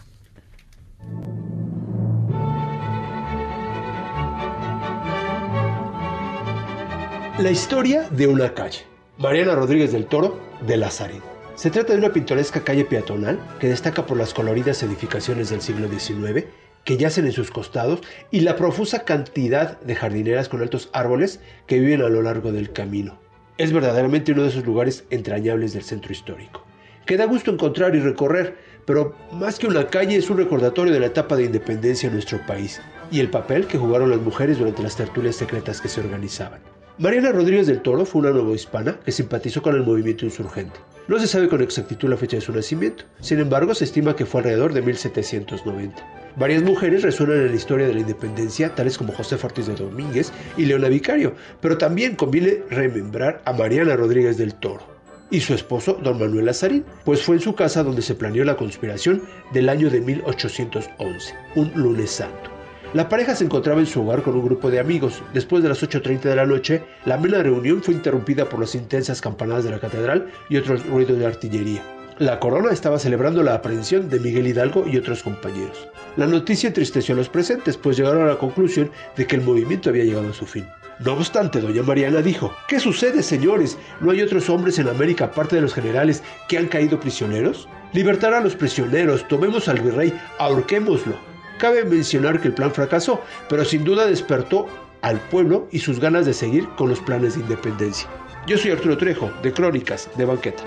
La 7.40 7.50
historia 7.50 8.06
de 8.10 8.26
una 8.26 8.52
calle. 8.52 8.80
Mariana 9.16 9.54
Rodríguez 9.54 9.92
del 9.92 10.04
Toro, 10.04 10.38
de 10.66 10.76
Lazarín. 10.76 11.22
Se 11.54 11.70
trata 11.70 11.94
de 11.94 11.98
una 11.98 12.12
pintoresca 12.12 12.62
calle 12.64 12.84
peatonal 12.84 13.40
que 13.58 13.68
destaca 13.68 14.04
por 14.04 14.18
las 14.18 14.34
coloridas 14.34 14.82
edificaciones 14.82 15.48
del 15.48 15.62
siglo 15.62 15.88
XIX 15.88 16.44
que 16.84 16.98
yacen 16.98 17.24
en 17.24 17.32
sus 17.32 17.50
costados 17.50 18.02
y 18.30 18.40
la 18.40 18.56
profusa 18.56 19.06
cantidad 19.06 19.80
de 19.80 19.94
jardineras 19.94 20.50
con 20.50 20.60
altos 20.60 20.90
árboles 20.92 21.40
que 21.66 21.80
viven 21.80 22.02
a 22.02 22.10
lo 22.10 22.20
largo 22.20 22.52
del 22.52 22.72
camino. 22.74 23.18
Es 23.56 23.72
verdaderamente 23.72 24.32
uno 24.32 24.42
de 24.42 24.50
esos 24.50 24.66
lugares 24.66 25.04
entrañables 25.08 25.72
del 25.72 25.82
centro 25.82 26.12
histórico, 26.12 26.66
que 27.06 27.16
da 27.16 27.24
gusto 27.24 27.50
encontrar 27.50 27.96
y 27.96 28.00
recorrer, 28.00 28.58
pero 28.84 29.16
más 29.32 29.58
que 29.58 29.66
una 29.66 29.86
calle 29.86 30.16
es 30.16 30.28
un 30.28 30.36
recordatorio 30.36 30.92
de 30.92 31.00
la 31.00 31.06
etapa 31.06 31.36
de 31.36 31.44
independencia 31.44 32.08
en 32.08 32.12
nuestro 32.12 32.44
país 32.46 32.82
y 33.10 33.18
el 33.18 33.30
papel 33.30 33.66
que 33.66 33.78
jugaron 33.78 34.10
las 34.10 34.20
mujeres 34.20 34.58
durante 34.58 34.82
las 34.82 34.96
tertulias 34.96 35.36
secretas 35.36 35.80
que 35.80 35.88
se 35.88 36.00
organizaban. 36.00 36.60
Mariana 37.00 37.32
Rodríguez 37.32 37.66
del 37.66 37.80
Toro 37.80 38.04
fue 38.04 38.20
una 38.20 38.30
novohispana 38.30 39.00
que 39.02 39.10
simpatizó 39.10 39.62
con 39.62 39.74
el 39.74 39.82
movimiento 39.82 40.26
insurgente. 40.26 40.78
No 41.08 41.18
se 41.18 41.26
sabe 41.26 41.48
con 41.48 41.62
exactitud 41.62 42.10
la 42.10 42.18
fecha 42.18 42.36
de 42.36 42.42
su 42.42 42.52
nacimiento, 42.52 43.04
sin 43.20 43.40
embargo 43.40 43.74
se 43.74 43.84
estima 43.84 44.14
que 44.14 44.26
fue 44.26 44.42
alrededor 44.42 44.74
de 44.74 44.82
1790. 44.82 46.34
Varias 46.36 46.62
mujeres 46.62 47.02
resuenan 47.02 47.38
en 47.38 47.48
la 47.48 47.56
historia 47.56 47.86
de 47.86 47.94
la 47.94 48.00
independencia, 48.00 48.74
tales 48.74 48.98
como 48.98 49.14
José 49.14 49.38
Ortiz 49.42 49.66
de 49.66 49.76
Domínguez 49.76 50.30
y 50.58 50.66
Leona 50.66 50.88
Vicario, 50.88 51.32
pero 51.62 51.78
también 51.78 52.16
conviene 52.16 52.64
remembrar 52.68 53.40
a 53.46 53.54
Mariana 53.54 53.96
Rodríguez 53.96 54.36
del 54.36 54.54
Toro 54.56 54.84
y 55.30 55.40
su 55.40 55.54
esposo, 55.54 55.98
don 56.02 56.18
Manuel 56.18 56.44
Lazarín, 56.44 56.84
pues 57.06 57.22
fue 57.22 57.36
en 57.36 57.40
su 57.40 57.54
casa 57.54 57.82
donde 57.82 58.02
se 58.02 58.14
planeó 58.14 58.44
la 58.44 58.58
conspiración 58.58 59.22
del 59.54 59.70
año 59.70 59.88
de 59.88 60.02
1811, 60.02 61.34
un 61.54 61.72
lunes 61.76 62.10
santo. 62.10 62.59
La 62.92 63.08
pareja 63.08 63.36
se 63.36 63.44
encontraba 63.44 63.78
en 63.78 63.86
su 63.86 64.02
hogar 64.02 64.22
con 64.22 64.34
un 64.34 64.44
grupo 64.44 64.68
de 64.68 64.80
amigos. 64.80 65.22
Después 65.32 65.62
de 65.62 65.68
las 65.68 65.80
8.30 65.80 66.22
de 66.22 66.34
la 66.34 66.44
noche, 66.44 66.82
la 67.04 67.14
amena 67.14 67.40
reunión 67.40 67.84
fue 67.84 67.94
interrumpida 67.94 68.48
por 68.48 68.58
las 68.58 68.74
intensas 68.74 69.20
campanadas 69.20 69.62
de 69.62 69.70
la 69.70 69.78
catedral 69.78 70.28
y 70.48 70.56
otros 70.56 70.84
ruidos 70.86 71.16
de 71.16 71.24
artillería. 71.24 71.84
La 72.18 72.40
corona 72.40 72.72
estaba 72.72 72.98
celebrando 72.98 73.44
la 73.44 73.54
aprehensión 73.54 74.08
de 74.08 74.18
Miguel 74.18 74.48
Hidalgo 74.48 74.88
y 74.88 74.96
otros 74.96 75.22
compañeros. 75.22 75.88
La 76.16 76.26
noticia 76.26 76.66
entristeció 76.66 77.14
a 77.14 77.18
los 77.18 77.28
presentes, 77.28 77.76
pues 77.76 77.96
llegaron 77.96 78.24
a 78.24 78.32
la 78.32 78.38
conclusión 78.38 78.90
de 79.16 79.24
que 79.24 79.36
el 79.36 79.42
movimiento 79.42 79.90
había 79.90 80.04
llegado 80.04 80.28
a 80.28 80.34
su 80.34 80.44
fin. 80.44 80.66
No 80.98 81.12
obstante, 81.12 81.60
doña 81.60 81.84
Mariana 81.84 82.22
dijo, 82.22 82.52
¿qué 82.66 82.80
sucede, 82.80 83.22
señores? 83.22 83.78
¿No 84.00 84.10
hay 84.10 84.20
otros 84.20 84.50
hombres 84.50 84.80
en 84.80 84.88
América 84.88 85.26
aparte 85.26 85.54
de 85.54 85.62
los 85.62 85.74
generales 85.74 86.24
que 86.48 86.58
han 86.58 86.66
caído 86.66 86.98
prisioneros? 86.98 87.68
Libertar 87.92 88.34
a 88.34 88.40
los 88.40 88.56
prisioneros, 88.56 89.26
tomemos 89.28 89.68
al 89.68 89.80
virrey, 89.80 90.12
ahorquémoslo. 90.38 91.29
Cabe 91.60 91.84
mencionar 91.84 92.40
que 92.40 92.48
el 92.48 92.54
plan 92.54 92.72
fracasó, 92.72 93.20
pero 93.50 93.66
sin 93.66 93.84
duda 93.84 94.06
despertó 94.06 94.66
al 95.02 95.20
pueblo 95.20 95.68
y 95.70 95.80
sus 95.80 96.00
ganas 96.00 96.24
de 96.24 96.32
seguir 96.32 96.66
con 96.70 96.88
los 96.88 97.00
planes 97.00 97.34
de 97.34 97.42
independencia. 97.42 98.08
Yo 98.46 98.56
soy 98.56 98.70
Arturo 98.70 98.96
Trejo, 98.96 99.30
de 99.42 99.52
Crónicas 99.52 100.08
de 100.16 100.24
Banqueta. 100.24 100.64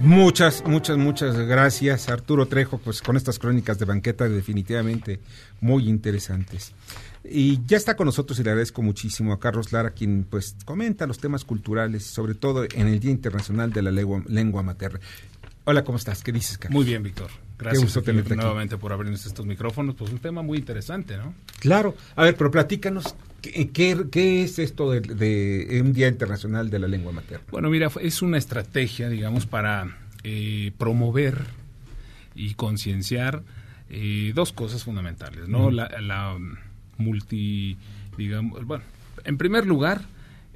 Muchas, 0.00 0.64
muchas, 0.66 0.96
muchas 0.96 1.36
gracias, 1.36 2.08
Arturo 2.08 2.46
Trejo, 2.46 2.78
pues 2.78 3.02
con 3.02 3.16
estas 3.16 3.40
crónicas 3.40 3.78
de 3.78 3.86
banqueta 3.86 4.28
definitivamente 4.28 5.18
muy 5.60 5.88
interesantes. 5.88 6.74
Y 7.24 7.64
ya 7.66 7.78
está 7.78 7.96
con 7.96 8.04
nosotros 8.04 8.38
y 8.38 8.44
le 8.44 8.50
agradezco 8.50 8.82
muchísimo 8.82 9.32
a 9.32 9.40
Carlos 9.40 9.72
Lara, 9.72 9.90
quien 9.90 10.26
pues 10.28 10.56
comenta 10.66 11.06
los 11.06 11.18
temas 11.18 11.42
culturales, 11.44 12.04
sobre 12.04 12.34
todo 12.34 12.64
en 12.64 12.86
el 12.86 13.00
Día 13.00 13.10
Internacional 13.10 13.72
de 13.72 13.82
la 13.82 13.90
Lengua, 13.90 14.22
lengua 14.28 14.62
Materna. 14.62 15.00
Hola, 15.66 15.82
¿cómo 15.82 15.96
estás? 15.96 16.22
¿Qué 16.22 16.30
dices, 16.30 16.58
Carlos? 16.58 16.74
Muy 16.76 16.84
bien, 16.84 17.02
Víctor. 17.02 17.30
Gracias 17.58 17.80
Qué 17.80 17.84
gusto 17.86 18.00
aquí 18.00 18.06
tenerte 18.06 18.34
aquí. 18.34 18.40
nuevamente 18.40 18.76
por 18.76 18.92
abrirnos 18.92 19.24
estos 19.24 19.46
micrófonos. 19.46 19.94
Pues 19.94 20.10
un 20.12 20.18
tema 20.18 20.42
muy 20.42 20.58
interesante, 20.58 21.16
¿no? 21.16 21.34
Claro. 21.60 21.96
A 22.16 22.24
ver, 22.24 22.36
pero 22.36 22.50
platícanos, 22.50 23.14
¿qué, 23.40 23.70
qué, 23.70 24.04
qué 24.12 24.42
es 24.42 24.58
esto 24.58 24.90
de, 24.90 25.00
de, 25.00 25.80
un 25.80 25.94
Día 25.94 26.08
Internacional 26.08 26.68
de 26.68 26.78
la 26.80 26.88
Lengua 26.88 27.12
Materna? 27.12 27.46
Bueno, 27.50 27.70
mira, 27.70 27.90
es 28.02 28.20
una 28.20 28.36
estrategia, 28.36 29.08
digamos, 29.08 29.46
para 29.46 29.96
eh, 30.22 30.72
promover 30.76 31.38
y 32.34 32.52
concienciar 32.54 33.42
eh, 33.88 34.32
dos 34.34 34.52
cosas 34.52 34.84
fundamentales, 34.84 35.48
¿no? 35.48 35.70
La, 35.70 35.88
la 36.00 36.36
multi, 36.98 37.78
digamos, 38.18 38.66
bueno, 38.66 38.84
en 39.24 39.38
primer 39.38 39.64
lugar, 39.64 40.02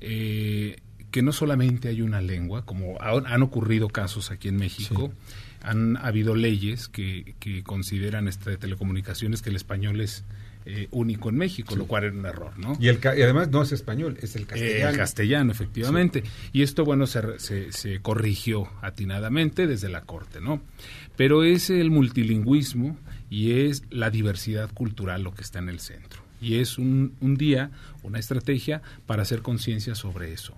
eh, 0.00 0.76
que 1.10 1.22
no 1.22 1.32
solamente 1.32 1.88
hay 1.88 2.02
una 2.02 2.20
lengua, 2.20 2.64
como 2.64 3.00
ha- 3.00 3.22
han 3.32 3.42
ocurrido 3.42 3.88
casos 3.88 4.30
aquí 4.30 4.48
en 4.48 4.56
México, 4.56 5.12
han 5.62 5.96
habido 5.96 6.34
leyes 6.34 6.88
que, 6.88 7.34
que 7.40 7.62
consideran 7.62 8.28
este, 8.28 8.56
telecomunicaciones 8.58 9.42
que 9.42 9.50
el 9.50 9.56
español 9.56 10.00
es 10.00 10.24
eh, 10.66 10.86
único 10.90 11.30
en 11.30 11.36
México, 11.36 11.74
lo 11.76 11.86
cual 11.86 12.04
era 12.04 12.14
un 12.14 12.26
error, 12.26 12.58
¿no? 12.58 12.76
Y, 12.78 12.88
el, 12.88 12.96
y 13.02 13.22
además 13.22 13.48
no 13.48 13.62
es 13.62 13.72
español, 13.72 14.18
es 14.20 14.36
el 14.36 14.46
castellano. 14.46 14.90
El 14.90 14.96
castellano, 14.98 15.50
efectivamente. 15.52 16.24
Y 16.52 16.60
esto, 16.62 16.84
bueno, 16.84 17.06
se, 17.06 17.38
se, 17.38 17.72
se 17.72 18.00
corrigió 18.00 18.68
atinadamente 18.82 19.66
desde 19.66 19.88
la 19.88 20.02
Corte, 20.02 20.40
¿no? 20.42 20.60
Pero 21.16 21.42
es 21.42 21.70
el 21.70 21.90
multilingüismo 21.90 22.98
y 23.30 23.60
es 23.62 23.82
la 23.90 24.10
diversidad 24.10 24.70
cultural 24.74 25.22
lo 25.22 25.32
que 25.34 25.42
está 25.42 25.58
en 25.58 25.70
el 25.70 25.80
centro. 25.80 26.22
Y 26.40 26.56
es 26.56 26.78
un, 26.78 27.14
un 27.20 27.36
día, 27.36 27.70
una 28.04 28.18
estrategia 28.18 28.80
para 29.06 29.22
hacer 29.22 29.42
conciencia 29.42 29.94
sobre 29.94 30.32
eso. 30.32 30.54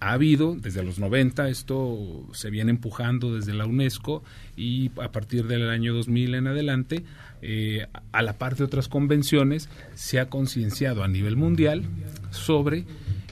Ha 0.00 0.12
habido, 0.12 0.54
desde 0.56 0.82
los 0.82 0.98
90, 0.98 1.48
esto 1.48 2.26
se 2.34 2.50
viene 2.50 2.70
empujando 2.70 3.34
desde 3.34 3.54
la 3.54 3.64
UNESCO 3.64 4.22
y 4.58 4.90
a 5.00 5.10
partir 5.10 5.46
del 5.46 5.70
año 5.70 5.94
2000 5.94 6.34
en 6.34 6.46
adelante, 6.48 7.04
eh, 7.40 7.86
a 8.12 8.20
la 8.20 8.34
par 8.36 8.56
de 8.56 8.64
otras 8.64 8.88
convenciones, 8.88 9.70
se 9.94 10.20
ha 10.20 10.28
concienciado 10.28 11.02
a 11.02 11.08
nivel 11.08 11.36
mundial 11.36 11.84
sobre, 12.30 12.84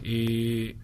eh, 0.04 0.74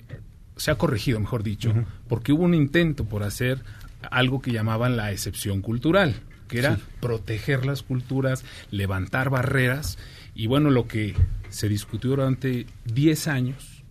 se 0.56 0.70
ha 0.70 0.74
corregido, 0.76 1.18
mejor 1.20 1.42
dicho, 1.42 1.72
porque 2.08 2.32
hubo 2.32 2.42
un 2.44 2.54
intento 2.54 3.04
por 3.06 3.22
hacer 3.22 3.62
algo 4.10 4.42
que 4.42 4.52
llamaban 4.52 4.96
la 4.98 5.12
excepción 5.12 5.62
cultural, 5.62 6.14
que 6.48 6.58
era 6.58 6.76
Sí. 6.76 6.82
proteger 7.00 7.64
las 7.64 7.82
culturas, 7.82 8.44
levantar 8.70 9.30
barreras, 9.30 9.98
y 10.38 10.46
bueno, 10.46 10.70
lo 10.70 10.86
que 10.86 11.16
se 11.48 11.68
discutió 11.68 12.10
durante 12.10 12.64
10 12.84 13.26
años, 13.26 13.82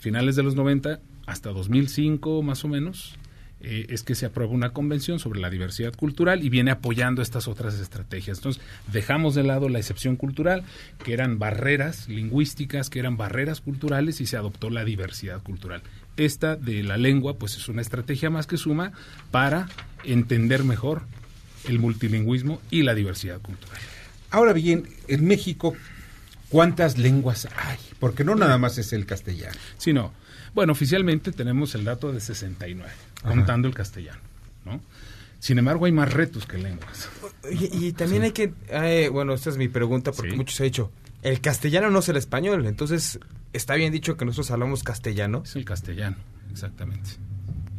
finales 0.00 0.34
de 0.34 0.42
los 0.42 0.56
90 0.56 0.98
hasta 1.26 1.50
2005 1.50 2.42
más 2.42 2.64
o 2.64 2.68
menos, 2.68 3.14
eh, 3.60 3.86
es 3.88 4.02
que 4.02 4.16
se 4.16 4.26
aprueba 4.26 4.52
una 4.52 4.72
convención 4.72 5.20
sobre 5.20 5.38
la 5.38 5.48
diversidad 5.48 5.94
cultural 5.94 6.42
y 6.42 6.48
viene 6.48 6.72
apoyando 6.72 7.22
estas 7.22 7.46
otras 7.46 7.78
estrategias. 7.78 8.38
Entonces, 8.38 8.60
dejamos 8.92 9.36
de 9.36 9.44
lado 9.44 9.68
la 9.68 9.78
excepción 9.78 10.16
cultural, 10.16 10.64
que 11.04 11.12
eran 11.12 11.38
barreras 11.38 12.08
lingüísticas, 12.08 12.90
que 12.90 12.98
eran 12.98 13.16
barreras 13.16 13.60
culturales, 13.60 14.20
y 14.20 14.26
se 14.26 14.36
adoptó 14.36 14.70
la 14.70 14.84
diversidad 14.84 15.40
cultural. 15.40 15.82
Esta 16.16 16.56
de 16.56 16.82
la 16.82 16.96
lengua, 16.96 17.34
pues 17.38 17.56
es 17.56 17.68
una 17.68 17.82
estrategia 17.82 18.28
más 18.28 18.48
que 18.48 18.56
suma 18.56 18.90
para 19.30 19.68
entender 20.02 20.64
mejor 20.64 21.02
el 21.68 21.78
multilingüismo 21.78 22.60
y 22.72 22.82
la 22.82 22.96
diversidad 22.96 23.40
cultural. 23.40 23.80
Ahora 24.30 24.52
bien, 24.52 24.88
en 25.08 25.26
México, 25.26 25.74
¿cuántas 26.48 26.98
lenguas 26.98 27.48
hay? 27.56 27.78
Porque 27.98 28.24
no 28.24 28.34
nada 28.34 28.58
más 28.58 28.78
es 28.78 28.92
el 28.92 29.06
castellano. 29.06 29.56
Sí, 29.78 29.92
no. 29.92 30.12
Bueno, 30.54 30.72
oficialmente 30.72 31.32
tenemos 31.32 31.74
el 31.74 31.84
dato 31.84 32.12
de 32.12 32.20
69, 32.20 32.90
Ajá. 33.22 33.28
contando 33.28 33.68
el 33.68 33.74
castellano, 33.74 34.20
¿no? 34.64 34.80
Sin 35.38 35.58
embargo, 35.58 35.86
hay 35.86 35.92
más 35.92 36.12
retos 36.12 36.44
que 36.46 36.58
lenguas. 36.58 37.08
Y, 37.50 37.86
y 37.86 37.92
también 37.92 38.22
hay 38.24 38.32
que, 38.32 38.52
eh, 38.68 39.08
bueno, 39.10 39.32
esta 39.32 39.48
es 39.50 39.56
mi 39.56 39.68
pregunta 39.68 40.12
porque 40.12 40.36
muchos 40.36 40.60
han 40.60 40.64
dicho, 40.66 40.92
el 41.22 41.40
castellano 41.40 41.90
no 41.90 42.00
es 42.00 42.08
el 42.08 42.16
español, 42.16 42.66
entonces 42.66 43.18
está 43.52 43.74
bien 43.74 43.92
dicho 43.92 44.16
que 44.16 44.24
nosotros 44.24 44.50
hablamos 44.50 44.82
castellano. 44.82 45.42
Es 45.44 45.56
el 45.56 45.64
castellano, 45.64 46.16
exactamente. 46.52 47.10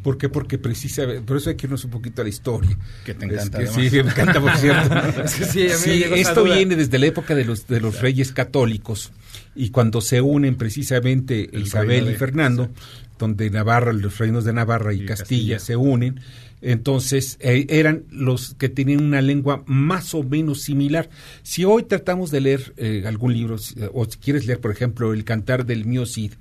¿Por 0.02 0.18
qué? 0.18 0.28
Porque 0.28 0.58
precisamente, 0.58 1.22
por 1.22 1.36
eso 1.36 1.50
hay 1.50 1.56
que 1.56 1.66
irnos 1.66 1.84
un 1.84 1.90
poquito 1.90 2.22
a 2.22 2.24
la 2.24 2.28
historia. 2.28 2.76
Que 3.04 3.14
te 3.14 3.26
encanta, 3.26 3.62
Es 3.62 3.70
que 3.70 3.88
sí, 3.88 4.02
me 4.02 4.10
encanta, 4.10 4.40
por 4.40 4.56
cierto. 4.56 4.94
Es 5.24 5.34
que 5.34 5.44
sí, 5.44 5.60
a 5.62 5.64
mí 5.64 5.70
me 5.70 6.16
Sí, 6.16 6.20
esto 6.20 6.44
viene 6.44 6.76
desde 6.76 6.98
la 6.98 7.06
época 7.06 7.34
de 7.34 7.44
los, 7.44 7.66
de 7.66 7.80
los 7.80 8.00
reyes 8.00 8.32
católicos, 8.32 9.12
Y 9.54 9.70
cuando 9.70 10.00
se 10.00 10.20
unen 10.20 10.56
precisamente 10.56 11.48
Isabel 11.52 12.10
y 12.10 12.14
Fernando, 12.14 12.70
donde 13.18 13.50
Navarra, 13.50 13.92
los 13.92 14.18
reinos 14.18 14.44
de 14.44 14.52
Navarra 14.52 14.92
y, 14.92 15.04
Castilla, 15.04 15.58
se 15.60 15.76
unen, 15.76 16.20
entonces 16.62 17.38
eh, 17.40 17.66
eran 17.68 18.04
los 18.10 18.54
que 18.54 18.68
tenían 18.68 19.02
una 19.02 19.20
lengua 19.20 19.62
más 19.66 20.14
o 20.14 20.22
menos 20.22 20.62
similar. 20.62 21.10
Si 21.42 21.64
hoy 21.64 21.84
tratamos 21.84 22.30
de 22.30 22.40
leer 22.40 22.72
eh, 22.76 23.04
algún 23.06 23.32
libro, 23.34 23.56
o 23.92 24.04
si 24.06 24.18
quieres 24.18 24.46
leer, 24.46 24.60
por 24.60 24.70
ejemplo, 24.70 25.12
El 25.12 25.24
Cantar 25.24 25.66
del 25.66 25.84
Mío 25.84 26.06
Cid, 26.06 26.32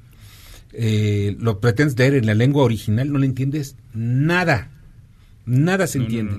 eh, 0.73 1.35
lo 1.39 1.59
pretendes 1.59 1.97
leer 1.97 2.15
en 2.15 2.25
la 2.25 2.33
lengua 2.33 2.63
original, 2.63 3.11
no 3.11 3.19
le 3.19 3.25
entiendes 3.25 3.75
nada. 3.93 4.71
Nada 5.45 5.87
se 5.87 5.97
entiende. 5.97 6.35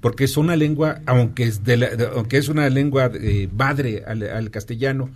porque 0.00 0.24
es 0.24 0.36
una 0.36 0.56
lengua, 0.56 1.00
aunque 1.06 1.44
es, 1.44 1.64
de 1.64 2.08
aunque 2.14 2.36
es 2.36 2.48
una 2.48 2.68
lengua 2.68 3.10
eh, 3.14 3.48
padre 3.56 4.04
al, 4.06 4.50
castellano, 4.50 5.10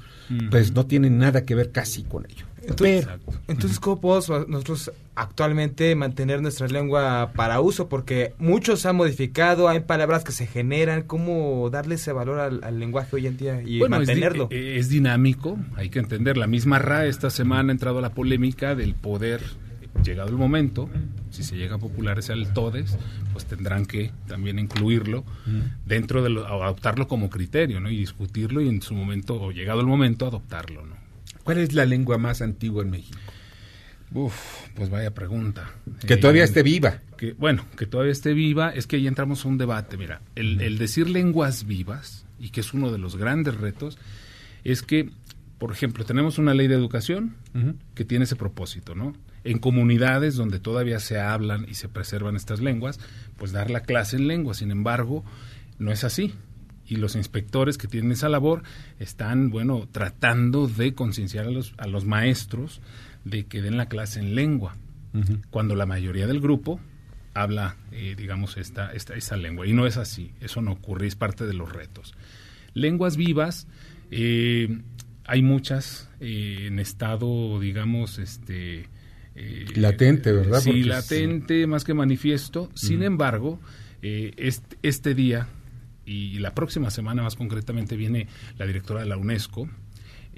pues 0.50 0.72
no 0.72 0.86
tiene 0.86 1.10
nada 1.10 1.44
que 1.44 1.54
ver 1.54 1.70
casi 1.70 2.02
con 2.02 2.26
ello. 2.26 2.46
Entonces, 2.68 3.06
entonces, 3.46 3.78
¿cómo 3.78 4.00
podemos 4.00 4.48
nosotros 4.48 4.90
actualmente 5.14 5.94
mantener 5.94 6.42
nuestra 6.42 6.66
lengua 6.66 7.32
para 7.34 7.60
uso? 7.60 7.88
Porque 7.88 8.34
muchos 8.38 8.84
han 8.86 8.96
modificado, 8.96 9.68
hay 9.68 9.80
palabras 9.80 10.24
que 10.24 10.32
se 10.32 10.46
generan. 10.46 11.02
¿Cómo 11.02 11.70
darle 11.70 11.94
ese 11.94 12.12
valor 12.12 12.40
al, 12.40 12.78
lenguaje 12.78 13.14
hoy 13.16 13.26
en 13.28 13.36
día 13.36 13.62
y 13.62 13.80
mantenerlo? 13.88 14.48
Eh, 14.50 14.76
es, 14.78 14.88
dinámico, 14.88 15.58
hay 15.76 15.90
que 15.90 16.00
entender. 16.00 16.36
La 16.36 16.48
misma 16.48 16.78
RA 16.80 17.06
esta 17.06 17.30
semana 17.30 17.70
ha 17.70 17.72
entrado 17.72 17.98
a 17.98 18.02
la 18.02 18.10
polémica 18.10 18.74
del 18.74 18.94
poder 18.94 19.42
llegado 20.02 20.28
el 20.30 20.36
momento, 20.36 20.88
si 21.36 21.42
se 21.42 21.56
llega 21.56 21.76
a 21.76 21.78
popularizar 21.78 22.36
el 22.36 22.52
TODES, 22.52 22.96
pues 23.32 23.44
tendrán 23.44 23.84
que 23.84 24.10
también 24.26 24.58
incluirlo 24.58 25.24
dentro 25.84 26.22
de 26.22 26.30
lo, 26.30 26.46
adoptarlo 26.46 27.06
como 27.08 27.28
criterio, 27.28 27.78
¿no? 27.80 27.90
Y 27.90 27.98
discutirlo 27.98 28.62
y 28.62 28.68
en 28.68 28.80
su 28.80 28.94
momento, 28.94 29.40
o 29.40 29.52
llegado 29.52 29.80
el 29.80 29.86
momento, 29.86 30.26
adoptarlo, 30.26 30.86
¿no? 30.86 30.96
¿Cuál 31.44 31.58
es 31.58 31.74
la 31.74 31.84
lengua 31.84 32.18
más 32.18 32.42
antigua 32.42 32.82
en 32.82 32.90
México? 32.90 33.18
Uf, 34.12 34.34
pues 34.74 34.88
vaya 34.88 35.12
pregunta. 35.12 35.70
Que 36.06 36.16
todavía 36.16 36.42
eh, 36.42 36.46
esté 36.46 36.62
viva. 36.62 37.00
Que, 37.16 37.32
bueno, 37.34 37.66
que 37.76 37.86
todavía 37.86 38.12
esté 38.12 38.34
viva, 38.34 38.70
es 38.70 38.86
que 38.86 38.96
ahí 38.96 39.06
entramos 39.06 39.44
a 39.44 39.48
un 39.48 39.58
debate. 39.58 39.96
Mira, 39.96 40.22
el, 40.34 40.60
el 40.60 40.78
decir 40.78 41.10
lenguas 41.10 41.66
vivas, 41.66 42.24
y 42.38 42.50
que 42.50 42.60
es 42.60 42.72
uno 42.72 42.90
de 42.90 42.98
los 42.98 43.16
grandes 43.16 43.56
retos, 43.56 43.98
es 44.64 44.82
que, 44.82 45.10
por 45.58 45.72
ejemplo, 45.72 46.04
tenemos 46.04 46.38
una 46.38 46.54
ley 46.54 46.66
de 46.66 46.74
educación 46.74 47.34
que 47.94 48.04
tiene 48.04 48.24
ese 48.24 48.36
propósito, 48.36 48.94
¿no? 48.94 49.14
En 49.46 49.58
comunidades 49.58 50.34
donde 50.36 50.58
todavía 50.58 51.00
se 51.00 51.20
hablan 51.20 51.66
y 51.68 51.74
se 51.74 51.88
preservan 51.88 52.36
estas 52.36 52.60
lenguas, 52.60 52.98
pues 53.36 53.52
dar 53.52 53.70
la 53.70 53.80
clase 53.80 54.16
en 54.16 54.28
lengua. 54.28 54.54
Sin 54.54 54.70
embargo, 54.70 55.24
no 55.78 55.92
es 55.92 56.04
así 56.04 56.34
y 56.88 56.96
los 56.96 57.16
inspectores 57.16 57.78
que 57.78 57.88
tienen 57.88 58.12
esa 58.12 58.28
labor 58.28 58.62
están, 58.98 59.50
bueno, 59.50 59.88
tratando 59.90 60.68
de 60.68 60.94
concienciar 60.94 61.46
a 61.46 61.50
los, 61.50 61.74
a 61.78 61.86
los 61.86 62.04
maestros 62.04 62.80
de 63.24 63.46
que 63.46 63.60
den 63.60 63.76
la 63.76 63.88
clase 63.88 64.20
en 64.20 64.34
lengua, 64.34 64.76
cuando 65.50 65.74
la 65.74 65.86
mayoría 65.86 66.26
del 66.26 66.40
grupo 66.40 66.78
habla, 67.32 67.76
eh, 67.90 68.14
digamos, 68.16 68.58
esta, 68.58 68.92
esta, 68.92 69.14
esa 69.14 69.36
lengua. 69.36 69.66
Y 69.66 69.72
no 69.72 69.86
es 69.86 69.96
así, 69.96 70.32
eso 70.40 70.60
no 70.60 70.72
ocurre, 70.72 71.06
es 71.06 71.16
parte 71.16 71.46
de 71.46 71.54
los 71.54 71.72
retos. 71.72 72.14
Lenguas 72.74 73.16
vivas, 73.16 73.66
eh, 74.10 74.78
hay 75.24 75.42
muchas 75.42 76.10
eh, 76.20 76.66
en 76.66 76.78
estado, 76.78 77.58
digamos, 77.58 78.18
este... 78.18 78.88
latente, 79.74 80.32
¿verdad? 80.32 80.60
Sí, 80.60 80.82
latente, 80.82 81.66
más 81.66 81.84
que 81.84 81.94
manifiesto. 81.94 82.70
Sin 82.74 83.02
embargo, 83.02 83.60
este, 84.02 84.76
este 84.82 85.14
día 85.14 85.48
y 86.06 86.38
la 86.38 86.54
próxima 86.54 86.90
semana 86.90 87.22
más 87.22 87.34
concretamente 87.34 87.96
viene 87.96 88.28
la 88.58 88.66
directora 88.66 89.00
de 89.00 89.06
la 89.06 89.16
UNESCO, 89.16 89.68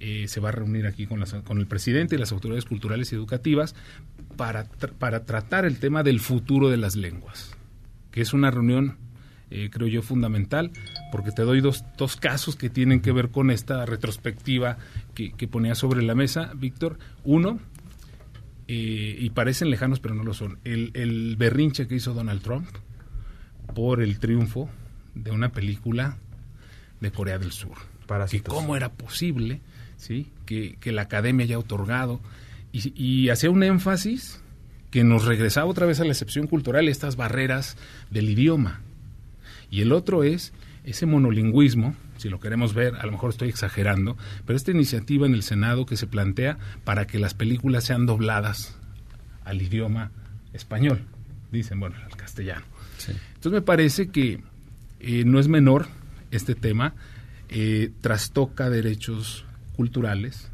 eh, 0.00 0.26
se 0.28 0.38
va 0.38 0.50
a 0.50 0.52
reunir 0.52 0.86
aquí 0.86 1.06
con, 1.06 1.24
con 1.44 1.58
el 1.58 1.66
presidente 1.66 2.14
y 2.14 2.18
las 2.18 2.30
autoridades 2.30 2.64
culturales 2.64 3.12
y 3.12 3.16
educativas 3.16 3.74
para, 4.36 4.64
para 4.98 5.24
tratar 5.24 5.64
el 5.64 5.80
tema 5.80 6.04
del 6.04 6.20
futuro 6.20 6.70
de 6.70 6.76
las 6.76 6.94
lenguas, 6.94 7.56
que 8.12 8.20
es 8.20 8.32
una 8.32 8.52
reunión, 8.52 8.96
eh, 9.50 9.70
creo 9.72 9.88
yo, 9.88 10.02
fundamental, 10.02 10.70
porque 11.10 11.32
te 11.32 11.42
doy 11.42 11.60
dos, 11.60 11.84
dos 11.96 12.14
casos 12.14 12.54
que 12.54 12.70
tienen 12.70 13.00
que 13.00 13.10
ver 13.10 13.30
con 13.30 13.50
esta 13.50 13.84
retrospectiva 13.86 14.78
que, 15.14 15.32
ponía 15.48 15.74
sobre 15.74 16.02
la 16.02 16.14
mesa, 16.14 16.52
Víctor. 16.54 17.00
Uno, 17.24 17.58
eh, 18.68 19.16
y 19.18 19.30
parecen 19.30 19.70
lejanos, 19.70 20.00
pero 20.00 20.14
no 20.14 20.22
lo 20.22 20.34
son, 20.34 20.58
el, 20.64 20.90
el 20.94 21.36
berrinche 21.36 21.88
que 21.88 21.96
hizo 21.96 22.14
Donald 22.14 22.42
Trump 22.42 22.68
por 23.74 24.02
el 24.02 24.18
triunfo 24.18 24.68
de 25.14 25.30
una 25.30 25.50
película 25.50 26.18
de 27.00 27.10
Corea 27.10 27.38
del 27.38 27.52
Sur. 27.52 27.76
Y 28.32 28.40
cómo 28.40 28.74
era 28.74 28.92
posible 28.92 29.60
¿sí? 29.96 30.28
que, 30.46 30.78
la 30.92 31.02
academia 31.02 31.44
haya 31.44 31.58
otorgado 31.58 32.20
y, 32.72 33.28
hacía 33.28 33.50
un 33.50 33.62
énfasis 33.62 34.40
que 34.90 35.04
nos 35.04 35.24
regresaba 35.24 35.66
otra 35.66 35.84
vez 35.84 36.00
a 36.00 36.04
la 36.04 36.12
excepción 36.12 36.46
cultural, 36.46 36.88
estas 36.88 37.16
barreras 37.16 37.76
del 38.10 38.30
idioma. 38.30 38.80
Y 39.70 39.82
el 39.82 39.92
otro 39.92 40.22
es 40.22 40.52
ese 40.84 41.04
monolingüismo, 41.04 41.94
si 42.18 42.28
lo 42.28 42.40
queremos 42.40 42.74
ver, 42.74 42.96
a 42.96 43.06
lo 43.06 43.12
mejor 43.12 43.30
estoy 43.30 43.48
exagerando, 43.48 44.16
pero 44.44 44.56
esta 44.56 44.70
iniciativa 44.70 45.26
en 45.26 45.34
el 45.34 45.42
Senado 45.42 45.86
que 45.86 45.96
se 45.96 46.06
plantea 46.06 46.58
para 46.84 47.06
que 47.06 47.18
las 47.18 47.34
películas 47.34 47.84
sean 47.84 48.06
dobladas 48.06 48.76
al 49.44 49.62
idioma 49.62 50.10
español, 50.52 51.00
dicen, 51.50 51.80
bueno, 51.80 51.96
al 52.04 52.16
castellano. 52.16 52.66
Entonces 53.08 53.52
me 53.52 53.62
parece 53.62 54.08
que 54.08 54.42
eh, 55.00 55.24
no 55.24 55.38
es 55.38 55.48
menor 55.48 55.86
este 56.30 56.54
tema, 56.54 56.94
eh, 57.48 57.90
trastoca 58.00 58.68
derechos 58.68 59.44
culturales, 59.76 60.50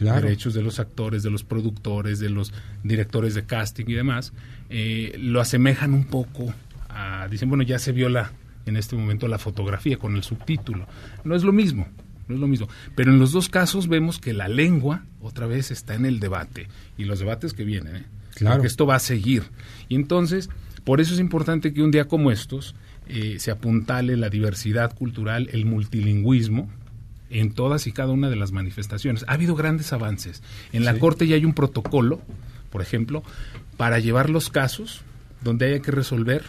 derechos 0.00 0.54
de 0.54 0.62
los 0.62 0.80
actores, 0.80 1.22
de 1.22 1.30
los 1.30 1.44
productores, 1.44 2.18
de 2.18 2.30
los 2.30 2.52
directores 2.82 3.34
de 3.34 3.44
casting 3.44 3.84
y 3.86 3.92
demás, 3.92 4.32
eh, 4.70 5.14
lo 5.18 5.40
asemejan 5.40 5.92
un 5.92 6.04
poco 6.04 6.52
a, 6.88 7.28
dicen, 7.28 7.48
bueno, 7.48 7.62
ya 7.62 7.78
se 7.78 7.92
viola 7.92 8.32
en 8.66 8.76
este 8.76 8.96
momento 8.96 9.28
la 9.28 9.38
fotografía 9.38 9.98
con 9.98 10.16
el 10.16 10.22
subtítulo. 10.22 10.86
No 11.24 11.34
es 11.34 11.44
lo 11.44 11.52
mismo, 11.52 11.86
no 12.28 12.34
es 12.34 12.40
lo 12.40 12.46
mismo. 12.46 12.68
Pero 12.94 13.12
en 13.12 13.18
los 13.18 13.32
dos 13.32 13.48
casos 13.48 13.88
vemos 13.88 14.18
que 14.18 14.32
la 14.32 14.48
lengua 14.48 15.04
otra 15.20 15.46
vez 15.46 15.70
está 15.70 15.94
en 15.94 16.06
el 16.06 16.20
debate 16.20 16.68
y 16.96 17.04
los 17.04 17.18
debates 17.18 17.52
que 17.52 17.64
vienen, 17.64 18.06
claro. 18.34 18.64
esto 18.64 18.86
va 18.86 18.96
a 18.96 19.00
seguir. 19.00 19.44
Y 19.88 19.94
entonces, 19.94 20.48
por 20.84 21.00
eso 21.00 21.14
es 21.14 21.20
importante 21.20 21.72
que 21.72 21.82
un 21.82 21.90
día 21.90 22.06
como 22.06 22.30
estos 22.30 22.74
eh, 23.08 23.36
se 23.38 23.50
apuntale 23.50 24.16
la 24.16 24.30
diversidad 24.30 24.94
cultural, 24.94 25.48
el 25.52 25.66
multilingüismo 25.66 26.70
en 27.30 27.52
todas 27.52 27.86
y 27.86 27.92
cada 27.92 28.12
una 28.12 28.30
de 28.30 28.36
las 28.36 28.52
manifestaciones. 28.52 29.24
Ha 29.26 29.32
habido 29.32 29.54
grandes 29.54 29.92
avances. 29.92 30.42
En 30.72 30.84
la 30.84 30.98
Corte 30.98 31.26
ya 31.26 31.36
hay 31.36 31.44
un 31.44 31.54
protocolo, 31.54 32.20
por 32.70 32.82
ejemplo, 32.82 33.22
para 33.76 33.98
llevar 33.98 34.30
los 34.30 34.50
casos 34.50 35.02
donde 35.42 35.66
haya 35.66 35.82
que 35.82 35.90
resolver 35.90 36.44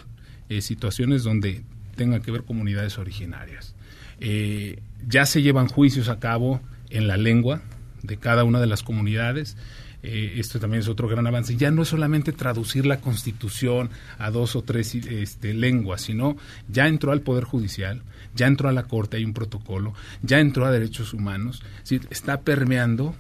eh, 0.49 0.61
situaciones 0.61 1.24
donde 1.24 1.64
tengan 1.96 2.22
que 2.22 2.32
ver 2.32 2.44
comunidades 2.44 2.98
originarias. 2.98 3.76
Eh, 4.20 4.80
ya 5.08 5.26
se 5.26 5.41
llevan 5.41 5.68
juicios 5.68 6.10
a 6.10 6.20
cabo 6.20 6.62
en 6.89 7.08
la 7.08 7.18
lengua 7.18 7.62
de 8.04 8.18
cada 8.18 8.44
una 8.44 8.60
de 8.60 8.68
las 8.68 8.84
comunidades. 8.84 9.58
Eh, 10.04 10.36
esto 10.38 10.60
también 10.60 10.82
es 10.82 10.89
otro 10.89 11.08
gran 11.08 11.26
avance. 11.26 11.56
Ya 11.56 11.72
no 11.72 11.82
es 11.82 11.89
solamente 11.89 12.34
traducir 12.34 12.86
la 12.86 12.98
Constitución 12.98 13.89
a 14.18 14.32
dos 14.32 14.56
o 14.56 14.62
tres 14.62 14.96
este, 14.96 15.54
lenguas, 15.54 16.02
sino 16.02 16.36
ya 16.68 16.88
entró 16.88 17.12
al 17.12 17.22
Poder 17.22 17.46
Judicial, 17.46 18.02
ya 18.36 18.48
entró 18.48 18.70
a 18.70 18.74
la 18.74 18.84
Corte, 18.84 19.18
hay 19.18 19.26
un 19.26 19.34
protocolo, 19.34 19.94
ya 20.22 20.39
entró 20.39 20.66
a 20.66 20.72
Derechos 20.72 21.14
Humanos, 21.14 21.64
está 22.10 22.41
permeando, 22.41 23.16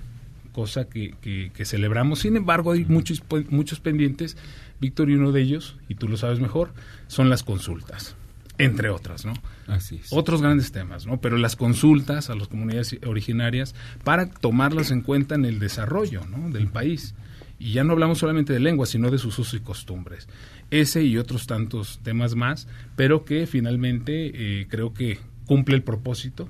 cosa 0.51 0.89
que, 0.89 1.15
que, 1.21 1.65
celebramos. 1.65 2.19
Sin 2.19 2.35
embargo, 2.35 2.73
hay 2.73 2.83
muchos, 2.83 3.23
muchos 3.49 3.79
pendientes, 3.79 4.37
Víctor, 4.81 5.09
y 5.09 5.15
uno 5.15 5.31
de 5.31 5.41
ellos, 5.41 5.77
y 5.87 5.95
tú 5.95 6.09
lo 6.09 6.17
sabes 6.17 6.41
mejor, 6.41 6.73
son 7.07 7.29
las 7.29 7.43
consultas 7.43 8.17
entre 8.57 8.89
otras, 8.89 9.25
¿no? 9.25 9.33
Así 9.67 9.99
Otros 10.11 10.41
grandes 10.41 10.71
temas, 10.71 11.05
¿no? 11.05 11.19
Pero 11.19 11.37
las 11.37 11.55
consultas 11.55 12.29
a 12.29 12.35
las 12.35 12.47
comunidades 12.47 12.97
originarias 13.05 13.73
para 14.03 14.29
tomarlas 14.29 14.91
en 14.91 15.01
cuenta 15.01 15.35
en 15.35 15.45
el 15.45 15.59
desarrollo, 15.59 16.25
¿no? 16.25 16.49
Del 16.49 16.67
país. 16.67 17.15
Y 17.59 17.73
ya 17.73 17.83
no 17.83 17.93
hablamos 17.93 18.19
solamente 18.19 18.53
de 18.53 18.59
lengua, 18.59 18.85
sino 18.85 19.09
de 19.09 19.17
sus 19.17 19.39
usos 19.39 19.53
y 19.53 19.63
costumbres. 19.63 20.27
Ese 20.69 21.03
y 21.03 21.17
otros 21.17 21.47
tantos 21.47 21.99
temas 22.03 22.35
más, 22.35 22.67
pero 22.95 23.25
que 23.25 23.47
finalmente 23.47 24.31
eh, 24.61 24.67
creo 24.69 24.93
que 24.93 25.19
cumple 25.45 25.75
el 25.75 25.83
propósito 25.83 26.49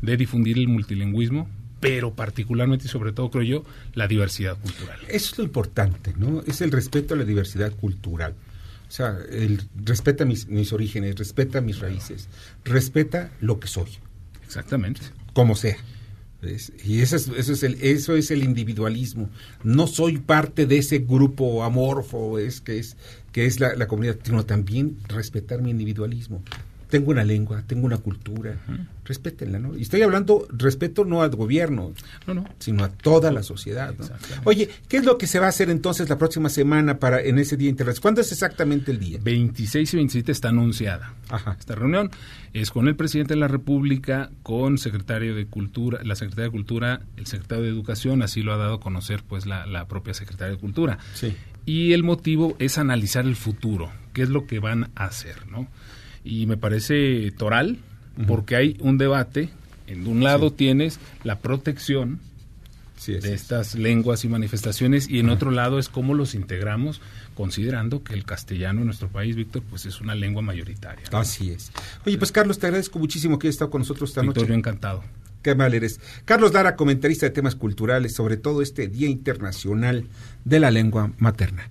de 0.00 0.16
difundir 0.16 0.58
el 0.58 0.68
multilingüismo, 0.68 1.48
pero 1.80 2.14
particularmente 2.14 2.86
y 2.86 2.88
sobre 2.88 3.12
todo 3.12 3.30
creo 3.30 3.44
yo 3.44 3.64
la 3.94 4.08
diversidad 4.08 4.58
cultural. 4.58 4.98
Eso 5.08 5.32
es 5.32 5.38
lo 5.38 5.44
importante, 5.44 6.14
¿no? 6.16 6.42
Es 6.46 6.60
el 6.60 6.72
respeto 6.72 7.14
a 7.14 7.16
la 7.16 7.24
diversidad 7.24 7.72
cultural. 7.72 8.34
O 8.88 8.90
sea, 8.90 9.18
el, 9.30 9.62
respeta 9.76 10.24
mis, 10.24 10.48
mis 10.48 10.72
orígenes, 10.72 11.16
respeta 11.16 11.60
mis 11.60 11.78
raíces, 11.80 12.28
respeta 12.64 13.30
lo 13.40 13.60
que 13.60 13.68
soy. 13.68 13.90
Exactamente. 14.44 15.02
Como 15.34 15.54
sea. 15.54 15.76
Y 16.84 17.00
eso 17.00 17.16
es, 17.16 17.28
eso, 17.28 17.52
es 17.52 17.62
el, 17.64 17.78
eso 17.82 18.14
es 18.14 18.30
el 18.30 18.44
individualismo. 18.44 19.28
No 19.64 19.88
soy 19.88 20.18
parte 20.18 20.66
de 20.66 20.78
ese 20.78 20.98
grupo 20.98 21.64
amorfo 21.64 22.38
es, 22.38 22.60
que 22.60 22.78
es, 22.78 22.96
que 23.32 23.46
es 23.46 23.58
la, 23.58 23.88
comunidad, 23.88 24.18
sino 24.22 24.46
también 24.46 24.98
respetar 25.08 25.60
mi 25.60 25.70
individualismo. 25.70 26.42
Tengo 26.88 27.10
una 27.10 27.24
lengua, 27.24 27.62
tengo 27.66 27.86
una 27.86 27.98
cultura, 27.98 28.56
respétenla, 29.04 29.58
¿no? 29.58 29.76
Y 29.76 29.82
estoy 29.82 30.02
hablando, 30.02 30.46
respeto 30.50 31.04
no 31.04 31.22
al 31.22 31.30
gobierno, 31.30 31.92
no, 32.26 32.34
no. 32.34 32.44
sino 32.58 32.84
a 32.84 32.88
toda 32.88 33.30
la 33.30 33.42
sociedad, 33.42 33.94
¿no? 33.98 34.06
Oye, 34.44 34.68
¿qué 34.88 34.98
es 34.98 35.04
lo 35.04 35.18
que 35.18 35.26
se 35.26 35.38
va 35.38 35.46
a 35.46 35.48
hacer 35.50 35.70
entonces 35.70 36.08
la 36.08 36.18
próxima 36.18 36.48
semana 36.48 36.98
para 36.98 37.20
en 37.20 37.38
ese 37.38 37.56
Día 37.56 37.68
Internacional? 37.68 38.02
¿Cuándo 38.02 38.20
es 38.20 38.32
exactamente 38.32 38.90
el 38.90 38.98
día? 38.98 39.18
26 39.22 39.92
y 39.92 39.96
27 39.96 40.32
está 40.32 40.48
anunciada. 40.48 41.14
Ajá. 41.28 41.56
Esta 41.58 41.74
reunión 41.74 42.10
es 42.52 42.70
con 42.70 42.88
el 42.88 42.96
presidente 42.96 43.34
de 43.34 43.40
la 43.40 43.48
República, 43.48 44.30
con 44.42 44.78
secretario 44.78 45.34
de 45.34 45.46
Cultura, 45.46 46.00
la 46.02 46.16
secretaria 46.16 46.46
de 46.46 46.52
Cultura, 46.52 47.00
el 47.16 47.26
secretario 47.26 47.64
de 47.64 47.70
Educación, 47.70 48.22
así 48.22 48.42
lo 48.42 48.52
ha 48.52 48.56
dado 48.56 48.74
a 48.74 48.80
conocer 48.80 49.22
pues 49.28 49.46
la, 49.46 49.66
la 49.66 49.86
propia 49.88 50.14
secretaria 50.14 50.54
de 50.54 50.60
Cultura. 50.60 50.98
Sí. 51.14 51.34
Y 51.66 51.92
el 51.92 52.02
motivo 52.02 52.56
es 52.58 52.78
analizar 52.78 53.26
el 53.26 53.36
futuro, 53.36 53.90
qué 54.14 54.22
es 54.22 54.30
lo 54.30 54.46
que 54.46 54.58
van 54.58 54.90
a 54.94 55.04
hacer, 55.04 55.46
¿no? 55.50 55.68
Y 56.28 56.46
me 56.46 56.56
parece 56.56 57.30
toral 57.32 57.78
porque 58.26 58.56
hay 58.56 58.76
un 58.80 58.98
debate. 58.98 59.50
En 59.86 60.06
un 60.06 60.22
lado 60.22 60.52
tienes 60.52 61.00
la 61.24 61.38
protección 61.38 62.20
de 63.06 63.32
estas 63.32 63.74
lenguas 63.74 64.24
y 64.24 64.28
manifestaciones 64.28 65.08
y 65.08 65.20
en 65.20 65.30
otro 65.30 65.50
lado 65.50 65.78
es 65.78 65.88
cómo 65.88 66.14
los 66.14 66.34
integramos 66.34 67.00
considerando 67.34 68.02
que 68.02 68.12
el 68.12 68.24
castellano 68.24 68.80
en 68.80 68.86
nuestro 68.86 69.08
país, 69.08 69.36
Víctor, 69.36 69.62
pues 69.70 69.86
es 69.86 70.00
una 70.00 70.14
lengua 70.14 70.42
mayoritaria. 70.42 71.04
Así 71.12 71.50
es. 71.50 71.70
Oye, 72.04 72.18
pues 72.18 72.32
Carlos, 72.32 72.58
te 72.58 72.66
agradezco 72.66 72.98
muchísimo 72.98 73.38
que 73.38 73.46
hayas 73.46 73.54
estado 73.54 73.70
con 73.70 73.80
nosotros 73.82 74.10
esta 74.10 74.22
Víctor, 74.22 74.42
noche. 74.42 74.54
encantado. 74.54 75.04
Qué 75.42 75.54
mal 75.54 75.72
eres. 75.72 76.00
Carlos 76.24 76.52
Lara, 76.52 76.74
comentarista 76.74 77.24
de 77.26 77.30
temas 77.30 77.54
culturales, 77.54 78.14
sobre 78.14 78.36
todo 78.36 78.60
este 78.60 78.88
Día 78.88 79.08
Internacional 79.08 80.04
de 80.44 80.60
la 80.60 80.72
Lengua 80.72 81.12
Materna. 81.18 81.70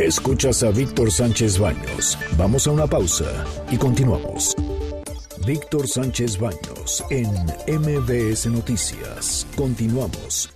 Escuchas 0.00 0.62
a 0.62 0.70
Víctor 0.70 1.12
Sánchez 1.12 1.58
Baños. 1.58 2.18
Vamos 2.38 2.66
a 2.66 2.70
una 2.70 2.86
pausa 2.86 3.44
y 3.70 3.76
continuamos. 3.76 4.56
Víctor 5.46 5.86
Sánchez 5.86 6.38
Baños 6.38 7.04
en 7.10 7.28
MBS 7.68 8.46
Noticias. 8.46 9.46
Continuamos. 9.54 10.48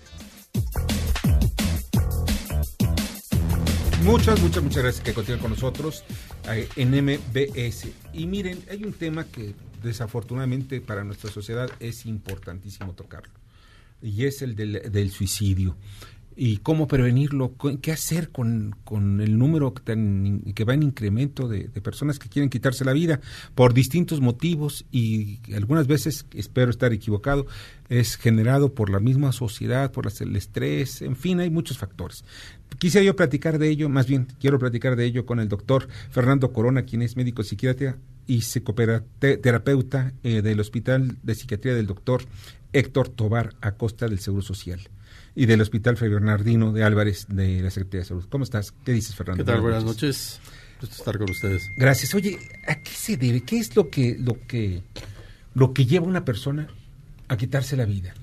Muchas, 4.03 4.41
muchas, 4.41 4.63
muchas 4.63 4.83
gracias 4.83 5.05
que 5.05 5.13
continúen 5.13 5.43
con 5.43 5.51
nosotros 5.51 6.05
eh, 6.51 6.67
en 6.77 7.05
MBS. 7.05 7.89
Y 8.15 8.27
miren, 8.27 8.65
hay 8.71 8.83
un 8.85 8.95
tema 8.95 9.25
que 9.25 9.55
desafortunadamente 9.83 10.81
para 10.81 11.05
nuestra 11.05 11.31
sociedad 11.31 11.69
es 11.81 12.07
importantísimo 12.07 12.95
tocarlo. 12.95 13.35
Y 14.01 14.25
es 14.25 14.41
el 14.41 14.57
del, 14.57 14.91
del 14.91 15.11
suicidio 15.11 15.77
y 16.37 16.59
cómo 16.59 16.89
prevenirlo, 16.89 17.55
qué 17.81 17.93
hacer 17.93 18.31
con, 18.31 18.75
el 19.21 19.39
número 19.39 19.73
que, 19.75 20.65
va 20.65 20.75
en 20.75 20.83
incremento 20.83 21.49
de, 21.49 21.69
personas 21.81 22.19
que 22.19 22.29
quieren 22.29 22.51
quitarse 22.51 22.85
la 22.85 22.93
vida 22.93 23.21
por 23.55 23.75
distintos 23.75 24.21
motivos 24.21 24.85
y 24.91 25.41
algunas 25.55 25.87
veces, 25.87 26.27
espero 26.35 26.71
estar 26.71 26.93
equivocado, 26.93 27.47
es 27.89 28.17
generado 28.17 28.75
por 28.75 28.91
la 28.91 29.01
misma 29.01 29.33
sociedad, 29.33 29.93
por 29.93 30.09
el 30.21 30.37
estrés, 30.37 31.03
en 31.03 31.17
fin, 31.17 31.41
hay 31.41 31.51
muchos 31.51 31.79
factores. 31.79 32.25
Quise 32.79 33.05
yo 33.05 33.15
platicar 33.15 33.59
de 33.59 33.69
ello, 33.69 33.89
más 33.89 34.07
bien 34.07 34.27
quiero 34.41 34.59
platicar 34.59 34.97
de 34.97 35.05
ello 35.05 35.27
con 35.27 35.39
el 35.39 35.49
doctor 35.49 35.89
Fernando 36.11 36.53
Corona, 36.53 36.83
quien 36.83 37.03
es 37.03 37.17
médico 37.17 37.45
psiquiatra 37.45 37.97
y 38.27 38.41
psicoterapeuta 38.41 40.15
eh, 40.23 40.43
del 40.43 40.59
Hospital 40.59 41.19
de 41.23 41.35
Psiquiatría 41.35 41.75
del 41.75 41.87
doctor 41.87 42.23
Héctor 42.73 43.11
Tobar 43.11 43.55
Acosta 43.61 44.09
del 44.09 44.19
Seguro 44.19 44.43
Social 44.43 44.81
y 45.37 45.47
del 45.47 45.61
Hospital 45.61 45.97
Fray 45.97 46.11
Bernardino 46.11 46.73
de 46.73 46.85
Álvarez 46.85 47.27
de 47.29 47.61
la 47.61 47.71
Secretaría 47.71 48.01
de 48.01 48.07
Salud. 48.07 48.25
¿Cómo 48.29 48.45
estás? 48.45 48.73
¿Qué 48.85 48.93
dices, 48.93 49.15
Fernando? 49.15 49.45
¿Qué 49.45 49.51
tal? 49.51 49.61
Buenas, 49.61 49.85
noches. 49.85 50.41
Gusto 50.81 50.97
estar 50.97 51.19
con 51.19 51.31
ustedes. 51.31 51.71
Gracias. 51.77 52.15
Oye, 52.15 52.39
¿a 52.67 52.77
qué 52.83 52.91
se 52.91 53.17
debe? 53.17 53.43
¿Qué 53.43 53.59
es 53.59 53.75
lo 53.75 53.91
que 53.91 54.17
lo 54.19 54.39
que 54.47 54.83
lo 55.55 55.73
que 55.73 55.87
lleva 55.87 56.07
a 56.07 56.09
una 56.09 56.25
persona 56.25 56.69
a 57.29 57.37
quitarse 57.37 57.77
la 57.77 57.85
vida? 57.85 58.15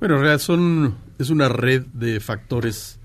Bueno, 0.00 0.16
en 0.16 0.22
realidad 0.22 0.40
son 0.40 0.96
es 1.18 1.30
una 1.30 1.48
red 1.48 1.86
de 1.92 2.20
factores 2.20 2.98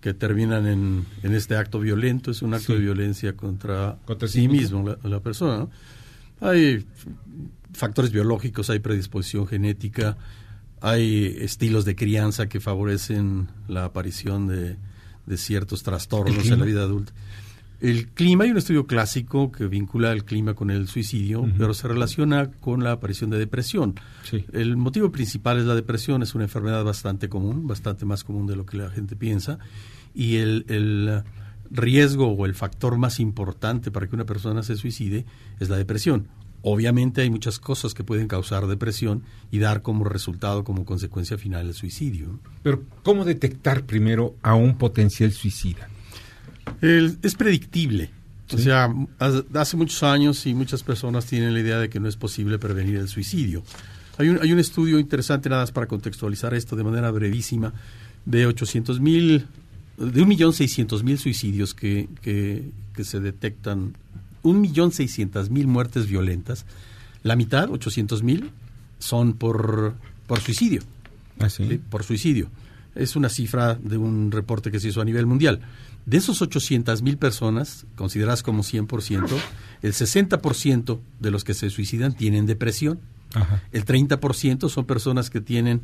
que 0.00 0.14
terminan 0.14 0.66
en, 0.66 1.06
en 1.22 1.34
este 1.34 1.56
acto 1.56 1.78
violento, 1.78 2.30
es 2.30 2.42
un 2.42 2.54
acto 2.54 2.72
de 2.72 2.78
violencia 2.78 3.36
contra, 3.36 3.98
sí 4.26 4.48
mismo, 4.48 4.96
la, 5.02 5.20
persona. 5.20 5.68
Hay 6.40 6.86
factores 7.74 8.10
biológicos, 8.10 8.70
hay 8.70 8.78
predisposición 8.78 9.46
genética, 9.46 10.16
hay 10.80 11.36
estilos 11.40 11.84
de 11.84 11.94
crianza 11.94 12.48
que 12.48 12.60
favorecen 12.60 13.48
la 13.68 13.84
aparición 13.84 14.46
de, 14.48 14.76
ciertos 15.36 15.82
trastornos 15.84 16.50
en 16.50 16.58
la 16.58 16.64
vida 16.64 16.82
adulta. 16.82 17.12
El 17.80 18.08
clima, 18.08 18.44
hay 18.44 18.50
un 18.50 18.58
estudio 18.58 18.86
clásico 18.86 19.52
que 19.52 19.66
vincula 19.66 20.12
el 20.12 20.24
clima 20.24 20.54
con 20.54 20.70
el 20.70 20.86
suicidio, 20.88 21.48
pero 21.56 21.72
se 21.72 21.88
relaciona 21.88 22.50
con 22.50 22.84
la 22.84 22.92
aparición 22.92 23.30
de 23.30 23.38
depresión. 23.38 23.94
El 24.52 24.76
motivo 24.76 25.10
principal 25.10 25.58
es 25.58 25.64
la 25.64 25.74
depresión, 25.74 26.22
es 26.22 26.34
una 26.34 26.44
enfermedad 26.44 26.84
bastante 26.84 27.28
común, 27.28 27.66
bastante 27.66 28.04
más 28.04 28.24
común 28.24 28.46
de 28.46 28.56
lo 28.56 28.66
que 28.66 28.76
la 28.76 28.90
gente 28.90 29.16
piensa, 29.16 29.58
y 30.14 30.36
el, 30.36 30.66
el 30.68 31.22
riesgo 31.70 32.26
o 32.26 32.44
el 32.44 32.54
factor 32.54 32.98
más 32.98 33.20
importante 33.20 33.90
para 33.90 34.08
que 34.08 34.14
una 34.14 34.26
persona 34.26 34.62
se 34.62 34.76
suicide 34.76 35.24
es 35.58 35.68
la 35.70 35.76
depresión. 35.76 36.28
Obviamente 36.62 37.22
hay 37.22 37.30
muchas 37.30 37.58
cosas 37.58 37.94
que 37.94 38.04
pueden 38.04 38.28
causar 38.28 38.66
depresión 38.66 39.22
y 39.50 39.58
dar 39.58 39.82
como 39.82 40.04
resultado, 40.04 40.64
como 40.64 40.84
consecuencia 40.84 41.38
final, 41.38 41.68
el 41.68 41.74
suicidio. 41.74 42.38
Pero, 42.62 42.82
¿cómo 43.02 43.24
detectar 43.24 43.84
primero 43.84 44.34
a 44.42 44.54
un 44.54 44.76
potencial 44.76 45.32
suicida? 45.32 45.88
es 46.82 47.34
predictible. 47.34 48.10
O 48.52 48.58
sea, 48.58 48.92
hace 49.18 49.76
muchos 49.76 50.02
años 50.02 50.46
y 50.46 50.54
muchas 50.54 50.82
personas 50.82 51.26
tienen 51.26 51.54
la 51.54 51.60
idea 51.60 51.78
de 51.78 51.88
que 51.88 52.00
no 52.00 52.08
es 52.08 52.16
posible 52.16 52.58
prevenir 52.58 52.96
el 52.96 53.08
suicidio. 53.08 53.62
Hay 54.18 54.28
un, 54.28 54.38
hay 54.42 54.52
un 54.52 54.58
estudio 54.58 54.98
interesante, 54.98 55.48
nada 55.48 55.62
más 55.62 55.72
para 55.72 55.86
contextualizar 55.86 56.52
esto 56.54 56.76
de 56.76 56.84
manera 56.84 57.10
brevísima, 57.10 57.72
de 58.24 58.46
800 58.46 59.00
mil, 59.00 59.46
de 59.96 60.22
1.600.000 60.22 61.16
suicidios 61.16 61.74
que, 61.74 62.08
que, 62.22 62.70
que 62.94 63.04
se 63.04 63.20
detectan 63.20 63.96
un 64.42 64.60
millón 64.60 64.92
seiscientas 64.92 65.50
mil 65.50 65.66
muertes 65.66 66.06
violentas, 66.06 66.66
la 67.22 67.36
mitad, 67.36 67.70
ochocientos 67.70 68.22
mil, 68.22 68.50
son 68.98 69.34
por, 69.34 69.94
por 70.26 70.40
suicidio. 70.40 70.82
Ah, 71.40 71.48
Por 71.88 72.04
suicidio. 72.04 72.50
Es 72.94 73.16
una 73.16 73.28
cifra 73.28 73.74
de 73.74 73.96
un 73.96 74.30
reporte 74.30 74.70
que 74.70 74.78
se 74.78 74.88
hizo 74.88 75.00
a 75.00 75.04
nivel 75.04 75.26
mundial. 75.26 75.60
De 76.06 76.16
esos 76.16 76.42
ochocientas 76.42 77.02
mil 77.02 77.16
personas, 77.16 77.86
consideradas 77.96 78.42
como 78.42 78.62
100%, 78.62 79.28
el 79.82 79.92
60% 79.92 80.98
de 81.18 81.30
los 81.30 81.44
que 81.44 81.54
se 81.54 81.70
suicidan 81.70 82.14
tienen 82.14 82.46
depresión. 82.46 83.00
El 83.72 83.84
30% 83.84 84.68
son 84.68 84.84
personas 84.86 85.30
que 85.30 85.40
tienen 85.40 85.82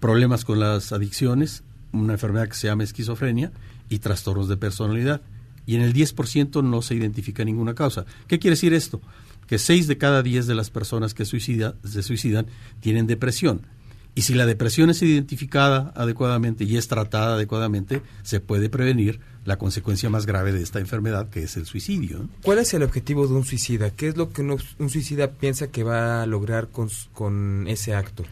problemas 0.00 0.44
con 0.44 0.58
las 0.58 0.92
adicciones, 0.92 1.62
una 1.92 2.14
enfermedad 2.14 2.48
que 2.48 2.54
se 2.54 2.66
llama 2.68 2.82
esquizofrenia 2.82 3.52
y 3.88 3.98
trastornos 3.98 4.48
de 4.48 4.56
personalidad 4.56 5.20
y 5.66 5.74
en 5.74 5.82
el 5.82 5.92
10% 5.92 6.62
no 6.62 6.80
se 6.80 6.94
identifica 6.94 7.44
ninguna 7.44 7.74
causa. 7.74 8.06
¿Qué 8.28 8.38
quiere 8.38 8.54
decir 8.54 8.72
esto? 8.72 9.02
Que 9.46 9.58
6 9.58 9.86
de 9.88 9.98
cada 9.98 10.22
10 10.22 10.46
de 10.46 10.54
las 10.54 10.70
personas 10.70 11.12
que 11.12 11.24
suicida, 11.24 11.74
se 11.84 12.02
suicidan 12.02 12.46
tienen 12.80 13.06
depresión. 13.06 13.66
Y 14.14 14.22
si 14.22 14.32
la 14.32 14.46
depresión 14.46 14.88
es 14.88 15.02
identificada 15.02 15.92
adecuadamente 15.94 16.64
y 16.64 16.78
es 16.78 16.88
tratada 16.88 17.34
adecuadamente, 17.34 18.00
se 18.22 18.40
puede 18.40 18.70
prevenir 18.70 19.20
la 19.44 19.58
consecuencia 19.58 20.08
más 20.08 20.24
grave 20.24 20.52
de 20.52 20.62
esta 20.62 20.80
enfermedad, 20.80 21.28
que 21.28 21.42
es 21.42 21.58
el 21.58 21.66
suicidio. 21.66 22.26
¿Cuál 22.42 22.58
es 22.58 22.72
el 22.72 22.82
objetivo 22.82 23.26
de 23.26 23.34
un 23.34 23.44
suicida? 23.44 23.90
¿Qué 23.90 24.08
es 24.08 24.16
lo 24.16 24.30
que 24.32 24.40
un 24.40 24.90
suicida 24.90 25.32
piensa 25.32 25.68
que 25.68 25.84
va 25.84 26.22
a 26.22 26.26
lograr 26.26 26.68
con, 26.68 26.88
con 27.12 27.66
ese 27.68 27.94
acto? 27.94 28.24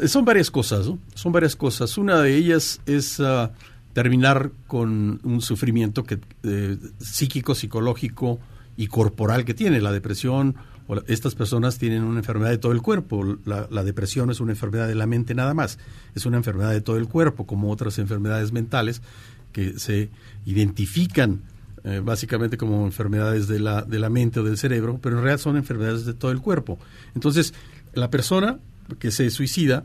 Eh, 0.00 0.06
son 0.06 0.24
varias 0.24 0.48
cosas, 0.48 0.86
¿no? 0.86 0.98
Son 1.14 1.32
varias 1.32 1.56
cosas. 1.56 1.98
Una 1.98 2.20
de 2.20 2.36
ellas 2.36 2.80
es 2.86 3.18
ah, 3.18 3.50
terminar 3.98 4.52
con 4.68 5.18
un 5.24 5.40
sufrimiento 5.42 6.04
que, 6.04 6.20
eh, 6.44 6.76
psíquico, 7.00 7.56
psicológico 7.56 8.38
y 8.76 8.86
corporal 8.86 9.44
que 9.44 9.54
tiene. 9.54 9.80
La 9.80 9.90
depresión, 9.90 10.54
o 10.86 11.02
estas 11.08 11.34
personas 11.34 11.78
tienen 11.78 12.04
una 12.04 12.20
enfermedad 12.20 12.50
de 12.50 12.58
todo 12.58 12.70
el 12.70 12.80
cuerpo. 12.80 13.38
La, 13.44 13.82
depresión 13.82 14.30
es 14.30 14.38
una 14.38 14.52
enfermedad 14.52 14.86
de 14.86 14.94
la 14.94 15.08
mente 15.08 15.34
nada 15.34 15.52
más. 15.52 15.80
Es 16.14 16.26
una 16.26 16.36
enfermedad 16.36 16.70
de 16.70 16.80
todo 16.80 16.96
el 16.96 17.08
cuerpo, 17.08 17.44
como 17.44 17.72
otras 17.72 17.98
enfermedades 17.98 18.52
mentales 18.52 19.02
que 19.50 19.80
se 19.80 20.10
identifican 20.46 21.40
eh, 21.82 22.00
básicamente 22.00 22.56
como 22.56 22.86
enfermedades 22.86 23.48
de 23.48 23.58
la, 23.58 23.82
de 23.82 23.98
la 23.98 24.10
mente 24.10 24.38
o 24.38 24.44
del 24.44 24.58
cerebro, 24.58 25.00
pero 25.02 25.16
en 25.16 25.24
realidad 25.24 25.42
son 25.42 25.56
enfermedades 25.56 26.04
de 26.04 26.14
todo 26.14 26.30
el 26.30 26.40
cuerpo. 26.40 26.78
Entonces, 27.16 27.52
la 27.94 28.10
persona 28.10 28.60
que 29.00 29.10
se 29.10 29.28
suicida 29.30 29.82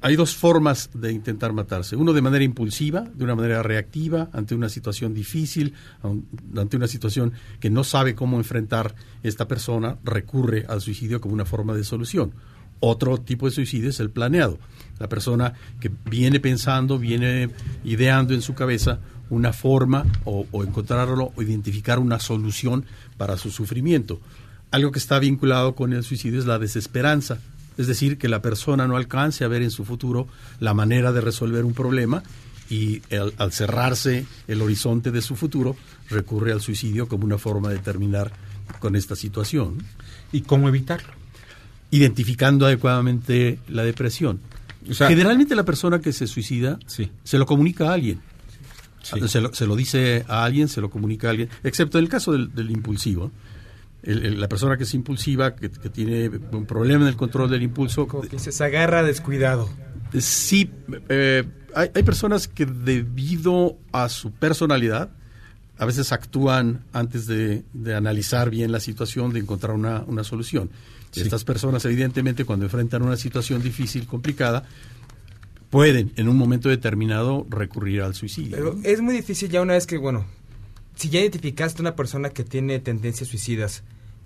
hay 0.00 0.16
dos 0.16 0.34
formas 0.34 0.90
de 0.94 1.12
intentar 1.12 1.52
matarse. 1.52 1.96
Uno 1.96 2.12
de 2.12 2.22
manera 2.22 2.44
impulsiva, 2.44 3.02
de 3.02 3.24
una 3.24 3.34
manera 3.34 3.62
reactiva, 3.62 4.30
ante 4.32 4.54
una 4.54 4.68
situación 4.68 5.12
difícil, 5.14 5.74
ante 6.56 6.76
una 6.76 6.88
situación 6.88 7.32
que 7.60 7.70
no 7.70 7.84
sabe 7.84 8.14
cómo 8.14 8.38
enfrentar 8.38 8.94
esta 9.22 9.46
persona, 9.48 9.98
recurre 10.04 10.64
al 10.68 10.80
suicidio 10.80 11.20
como 11.20 11.34
una 11.34 11.44
forma 11.44 11.74
de 11.74 11.84
solución. 11.84 12.32
Otro 12.80 13.18
tipo 13.18 13.46
de 13.46 13.52
suicidio 13.52 13.90
es 13.90 14.00
el 14.00 14.10
planeado. 14.10 14.58
La 14.98 15.08
persona 15.08 15.52
que 15.80 15.90
viene 16.10 16.40
pensando, 16.40 16.98
viene 16.98 17.50
ideando 17.84 18.34
en 18.34 18.42
su 18.42 18.54
cabeza 18.54 19.00
una 19.30 19.52
forma 19.52 20.04
o, 20.24 20.46
o 20.50 20.64
encontrarlo 20.64 21.32
o 21.36 21.42
identificar 21.42 21.98
una 21.98 22.18
solución 22.18 22.84
para 23.18 23.36
su 23.36 23.50
sufrimiento. 23.50 24.20
Algo 24.70 24.90
que 24.90 24.98
está 24.98 25.18
vinculado 25.18 25.74
con 25.74 25.92
el 25.92 26.02
suicidio 26.02 26.38
es 26.38 26.46
la 26.46 26.58
desesperanza, 26.58 27.38
es 27.78 27.86
decir, 27.86 28.18
que 28.18 28.28
la 28.28 28.42
persona 28.42 28.86
no 28.86 28.96
alcance 28.96 29.44
a 29.44 29.48
ver 29.48 29.62
en 29.62 29.70
su 29.70 29.84
futuro 29.84 30.26
la 30.60 30.74
manera 30.74 31.12
de 31.12 31.20
resolver 31.20 31.64
un 31.64 31.74
problema 31.74 32.22
y 32.70 33.02
al 33.10 33.52
cerrarse 33.52 34.26
el 34.48 34.62
horizonte 34.62 35.10
de 35.10 35.20
su 35.20 35.36
futuro 35.36 35.76
recurre 36.08 36.52
al 36.52 36.60
suicidio 36.60 37.06
como 37.06 37.24
una 37.24 37.38
forma 37.38 37.68
de 37.70 37.78
terminar 37.78 38.32
con 38.78 38.96
esta 38.96 39.16
situación. 39.16 39.78
¿Y 40.32 40.42
cómo 40.42 40.68
evitarlo? 40.68 41.12
Identificando 41.90 42.66
adecuadamente 42.66 43.58
la 43.68 43.84
depresión. 43.84 44.40
Generalmente 44.90 45.54
la 45.54 45.64
persona 45.64 46.00
que 46.00 46.12
se 46.12 46.26
suicida 46.26 46.78
se 46.86 47.38
lo 47.38 47.46
comunica 47.46 47.90
a 47.90 47.94
alguien. 47.94 48.20
Se, 49.02 49.66
lo, 49.66 49.76
dice 49.76 50.24
a 50.28 50.44
alguien, 50.44 50.68
se 50.68 50.80
lo 50.80 50.88
comunica 50.88 51.26
a 51.26 51.30
alguien, 51.30 51.48
excepto 51.64 51.98
en 51.98 52.04
el 52.04 52.10
caso 52.10 52.32
del, 52.32 52.70
impulsivo. 52.70 53.32
La 54.02 54.48
persona 54.48 54.76
que 54.76 54.84
es 54.84 54.94
impulsiva, 54.94 55.54
que, 55.54 55.68
tiene 55.68 56.28
un 56.28 56.66
problema 56.66 57.02
en 57.02 57.08
el 57.08 57.16
control 57.16 57.50
del 57.50 57.62
impulso. 57.62 58.06
que 58.08 58.38
se 58.38 58.64
agarra 58.64 59.02
descuidado. 59.02 59.68
Sí, 60.18 60.70
eh, 61.08 61.44
hay, 61.74 61.90
hay, 61.94 62.02
personas 62.02 62.48
que 62.48 62.66
debido 62.66 63.78
a 63.92 64.08
su 64.08 64.30
personalidad, 64.32 65.10
a 65.78 65.84
veces 65.84 66.12
actúan 66.12 66.84
antes 66.92 67.26
de, 67.26 67.64
analizar 67.94 68.50
bien 68.50 68.72
la 68.72 68.80
situación, 68.80 69.32
de 69.32 69.40
encontrar 69.40 69.74
una, 69.74 70.04
una 70.06 70.24
solución. 70.24 70.70
Estas 71.14 71.44
personas, 71.44 71.84
evidentemente, 71.84 72.44
cuando 72.44 72.64
enfrentan 72.64 73.02
una 73.02 73.16
situación 73.16 73.62
difícil, 73.62 74.06
complicada, 74.06 74.64
pueden 75.70 76.12
en 76.16 76.28
un 76.28 76.36
momento 76.36 76.68
determinado 76.68 77.46
recurrir 77.50 78.02
al 78.02 78.14
suicidio. 78.14 78.56
Pero 78.56 78.78
es 78.82 79.00
muy 79.00 79.14
difícil 79.14 79.50
ya 79.50 79.60
una 79.60 79.74
vez 79.74 79.86
que, 79.86 79.98
bueno, 79.98 80.24
si 80.96 81.10
ya 81.10 81.20
identificaste 81.20 81.82
una 81.82 81.96
persona 81.96 82.30
que 82.30 82.44
tiene 82.44 82.78
tendencias 82.78 83.28
suicidas, 83.28 83.82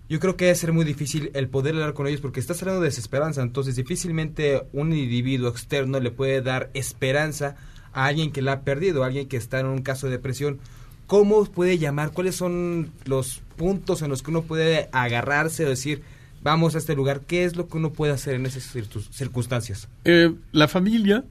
yo 0.09 0.21
creo 0.21 0.37
que 0.37 0.45
debe 0.45 0.57
ser 0.57 0.73
muy 0.73 0.85
difícil 0.85 1.31
el 1.35 1.49
poder 1.49 1.75
hablar 1.75 1.95
con 1.95 2.07
ellos 2.07 2.21
porque 2.21 2.39
estás 2.39 2.63
hablando 2.63 2.83
de 2.83 2.89
desesperanza, 2.89 3.43
entonces 3.43 3.75
difícilmente 3.75 4.63
un 4.73 4.93
individuo 4.93 5.49
externo 5.49 5.99
le 5.99 6.13
puede 6.13 6.43
dar 6.43 6.71
esperanza 6.75 7.57
a 7.93 8.07
alguien 8.07 8.31
que 8.31 8.43
la 8.43 8.53
ha 8.53 8.61
perdido, 8.61 9.03
a 9.03 9.07
alguien 9.07 9.27
que 9.27 9.37
está 9.37 9.59
en 9.59 9.67
un 9.67 9.83
caso 9.83 10.07
de 10.07 10.13
depresión. 10.13 10.61
¿Cómo 11.07 11.45
puede 11.47 11.79
llamar? 11.79 12.13
¿Cuáles 12.13 12.37
son 12.37 12.91
los 13.05 13.41
puntos 13.57 14.03
en 14.03 14.11
los 14.11 14.23
que 14.23 14.31
uno 14.31 14.43
puede 14.43 14.89
agarrarse 14.93 15.65
o 15.65 15.69
decir, 15.69 16.03
vamos 16.43 16.75
a 16.75 16.79
este 16.79 16.95
lugar? 16.95 17.23
¿Qué 17.23 17.45
es 17.45 17.57
lo 17.57 17.69
que 17.69 17.77
uno 17.77 17.93
puede 17.93 18.13
hacer 18.13 18.35
en 18.35 18.47
esas 18.47 18.65
circunstancias? 19.13 19.89
Eh, 20.05 20.35
la 20.53 20.69
familia, 20.69 21.25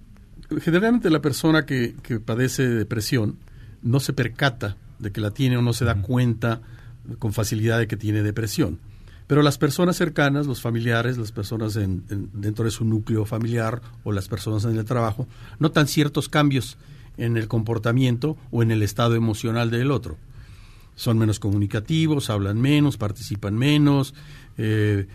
generalmente 0.62 1.10
la 1.10 1.22
persona 1.22 1.66
que, 1.66 1.96
que 2.04 2.20
padece 2.20 2.68
depresión, 2.68 3.38
no 3.82 4.00
se 4.00 4.14
percata 4.14 4.76
de 5.00 5.12
que 5.12 5.22
la 5.22 5.32
tiene 5.32 5.58
o 5.58 5.62
no 5.62 5.74
se 5.74 5.86
da 5.86 6.02
cuenta 6.02 6.62
con 7.20 7.34
facilidad 7.34 7.80
de 7.80 7.88
que 7.88 7.98
tiene 7.98 8.24
depresión. 8.24 8.80
Pero 9.28 9.42
las 9.42 9.58
personas 9.58 9.96
cercanas, 9.96 10.46
los 10.46 10.62
familiares, 10.62 11.18
las 11.18 11.32
personas 11.32 11.74
dentro 11.74 12.66
de 12.66 12.72
su 12.72 12.86
núcleo 12.86 13.26
familiar 13.26 13.82
o 14.04 14.12
las 14.12 14.28
personas 14.28 14.66
en 14.66 14.78
el 14.78 14.86
trabajo, 14.86 15.28
notan 15.58 15.88
ciertos 15.88 16.30
cambios 16.30 16.78
en 17.18 17.36
el 17.38 17.48
comportamiento 17.48 18.38
o 18.52 18.62
en 18.62 18.72
el 18.72 18.84
estado 18.84 19.16
emocional 19.16 19.72
del 19.72 19.90
otro. 19.90 20.18
Son 20.96 21.18
menos 21.18 21.40
comunicativos, 21.40 22.30
hablan 22.30 22.62
menos, 22.62 22.98
participan 22.98 23.56
menos. 23.56 24.14
Eh, 24.58 25.08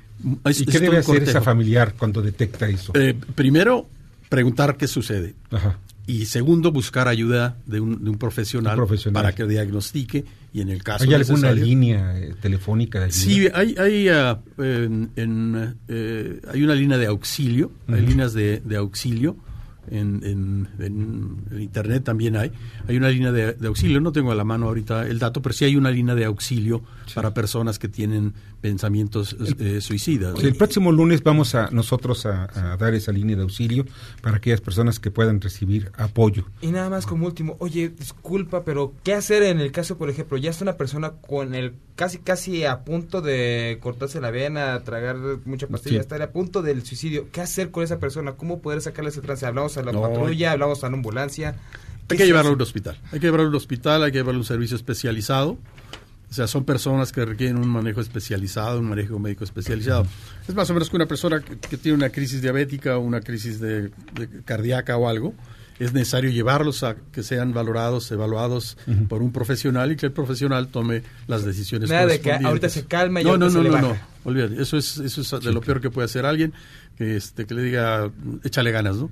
¿Y 0.45 0.67
qué 0.67 0.81
debe 0.81 0.99
hacer 0.99 1.23
esa 1.23 1.41
familiar 1.41 1.95
cuando 1.97 2.21
detecta 2.21 2.69
eso? 2.69 2.93
Eh, 2.95 3.15
primero, 3.35 3.87
preguntar 4.29 4.77
qué 4.77 4.89
sucede. 4.89 5.35
Ajá 5.51 5.79
y 6.07 6.27
segundo, 6.27 6.73
buscar 6.73 7.09
ayuda 7.09 7.57
de 7.67 7.81
un, 7.81 8.03
de 8.03 8.11
un, 8.11 8.19
profesional, 8.19 8.79
para 9.13 9.33
que 9.33 9.47
diagnostique 9.47 10.25
y 10.53 10.61
en 10.61 10.69
el 10.69 10.83
caso 10.83 11.05
¿Hay 11.05 11.15
alguna 11.15 11.53
línea 11.53 12.19
eh, 12.19 12.35
telefónica? 12.41 13.01
De 13.01 13.13
sí, 13.13 13.49
hay, 13.55 13.77
hay, 13.79 14.09
uh, 14.09 14.39
en, 14.59 15.77
eh, 15.89 16.41
hay 16.53 16.63
una 16.63 16.75
línea 16.75 16.99
de 16.99 17.07
auxilio, 17.07 17.71
hay 17.89 18.05
líneas 18.05 18.33
de, 18.33 18.61
de 18.61 18.77
auxilio 18.77 19.37
en, 19.91 20.69
en, 20.79 21.61
Internet 21.61 22.05
también 22.05 22.37
hay. 22.37 22.53
Hay 22.89 22.97
una 22.97 23.09
línea 23.09 23.33
de, 23.33 23.67
auxilio, 23.67 24.01
no 24.01 24.13
tengo 24.13 24.33
a 24.33 24.35
la 24.35 24.45
mano 24.45 24.67
ahorita 24.67 25.07
el 25.07 25.19
dato, 25.19 25.43
pero 25.43 25.53
sí 25.53 25.65
hay 25.65 25.77
una 25.77 25.91
línea 25.91 26.15
de 26.15 26.25
auxilio 26.25 26.83
para 27.15 27.35
personas 27.35 27.79
que 27.79 27.89
tienen 27.89 28.35
pensamientos 28.61 29.37
eh, 29.59 29.81
suicidas. 29.81 30.43
El 30.43 30.55
próximo 30.55 30.93
lunes 30.93 31.23
vamos 31.23 31.55
a 31.55 31.71
nosotros 31.71 32.27
a, 32.27 32.77
dar 32.79 32.95
esa 32.95 33.13
línea 33.13 33.37
de 33.37 33.43
auxilio 33.43 33.87
para 34.23 34.37
aquellas 34.37 34.61
personas 34.61 35.01
que 35.01 35.11
puedan 35.11 35.41
recibir 35.41 35.91
apoyo. 35.97 36.45
Y 36.61 36.69
nada 36.69 36.91
más 36.91 37.07
como 37.07 37.27
último, 37.27 37.57
oye, 37.59 37.89
disculpa, 37.89 38.65
pero 38.65 38.95
¿qué 39.03 39.15
hacer 39.15 39.43
en 39.43 39.61
el 39.61 39.73
caso, 39.73 39.97
por 39.99 40.11
ejemplo, 40.11 40.37
ya 40.37 40.51
está 40.51 40.65
una 40.65 40.77
persona 40.77 41.13
con 41.13 41.55
el 41.55 41.75
casi 41.97 42.19
casi 42.19 42.65
a 42.65 42.85
punto 42.85 43.21
de 43.21 43.79
cortarse 43.83 44.21
la 44.21 44.31
vena, 44.31 44.81
tragar 44.85 45.17
mucha 45.45 45.67
pastilla, 45.67 46.01
estar 46.01 46.23
a 46.23 46.31
punto 46.31 46.63
del 46.63 46.85
suicidio? 46.85 47.29
¿Qué 47.33 47.41
hacer 47.41 47.71
con 47.71 47.83
esa 47.83 47.99
persona? 47.99 48.33
¿Cómo 48.33 48.61
poder 48.61 48.81
sacarle 48.81 49.11
ese 49.11 49.21
trance? 49.21 49.47
Hablamos 49.47 49.77
a 49.89 49.93
la 49.93 50.01
patrulla, 50.01 50.53
hablamos 50.53 50.85
a 50.85 50.89
la 50.89 50.95
ambulancia. 50.95 51.57
Hay 52.09 52.17
que 52.17 52.27
llevarlo 52.27 52.51
a 52.51 52.55
un 52.55 52.63
hospital. 52.63 52.99
Hay 53.13 53.21
que 53.21 53.27
llevarlo 53.27 53.47
a 53.47 53.51
un 53.51 53.55
hospital, 53.55 54.03
hay 54.03 54.13
que 54.13 54.19
llevarlo 54.19 54.39
a 54.39 54.43
un 54.43 54.47
servicio 54.47 54.77
especializado. 54.77 55.59
O 56.31 56.33
sea, 56.33 56.47
son 56.47 56.65
personas 56.65 57.11
que 57.11 57.25
requieren 57.25 57.57
un 57.57 57.69
manejo 57.69 58.01
especializado, 58.01 58.79
un 58.79 58.89
manejo 58.89 59.19
médico 59.19 59.43
especializado. 59.43 60.07
Es 60.47 60.55
más 60.55 60.71
o 60.71 60.75
menos 60.75 60.89
que 60.89 60.95
una 60.95 61.07
persona 61.07 61.41
que, 61.41 61.77
tiene 61.77 61.97
una 61.97 62.11
crisis 62.11 62.41
diabética 62.41 62.97
o 62.99 63.01
una 63.01 63.21
crisis 63.21 63.59
de, 63.59 63.91
cardíaca 64.45 64.97
o 64.97 65.09
algo, 65.09 65.35
es 65.81 65.93
necesario 65.93 66.31
llevarlos 66.31 66.85
a 66.85 66.95
que 67.11 67.25
sean 67.25 67.53
valorados, 67.53 68.13
evaluados 68.13 68.77
por 69.09 69.23
un 69.23 69.33
profesional 69.33 69.91
y 69.91 69.97
que 69.97 70.07
el 70.07 70.13
profesional 70.13 70.69
tome 70.69 71.03
las 71.27 71.45
decisiones 71.45 71.91
Nada 71.91 72.07
de 72.07 72.21
que 72.21 72.33
ahorita 72.33 72.69
se 72.69 72.85
calma 72.85 73.23
y 73.23 73.25
no, 73.25 73.37
no, 73.37 73.49
no, 73.49 73.63
no, 73.63 73.81
no, 73.81 73.97
olvídate, 74.25 74.61
eso 74.61 74.77
es, 74.77 74.99
eso 74.99 75.23
es 75.23 75.43
de 75.43 75.53
lo 75.53 75.63
peor 75.63 75.81
que 75.81 75.91
puede 75.91 76.05
hacer 76.05 76.27
alguien, 76.27 76.53
que, 77.01 77.17
este, 77.17 77.47
que 77.47 77.55
le 77.55 77.63
diga, 77.63 78.11
échale 78.45 78.73
ganas, 78.73 78.99
¿no? 78.99 79.11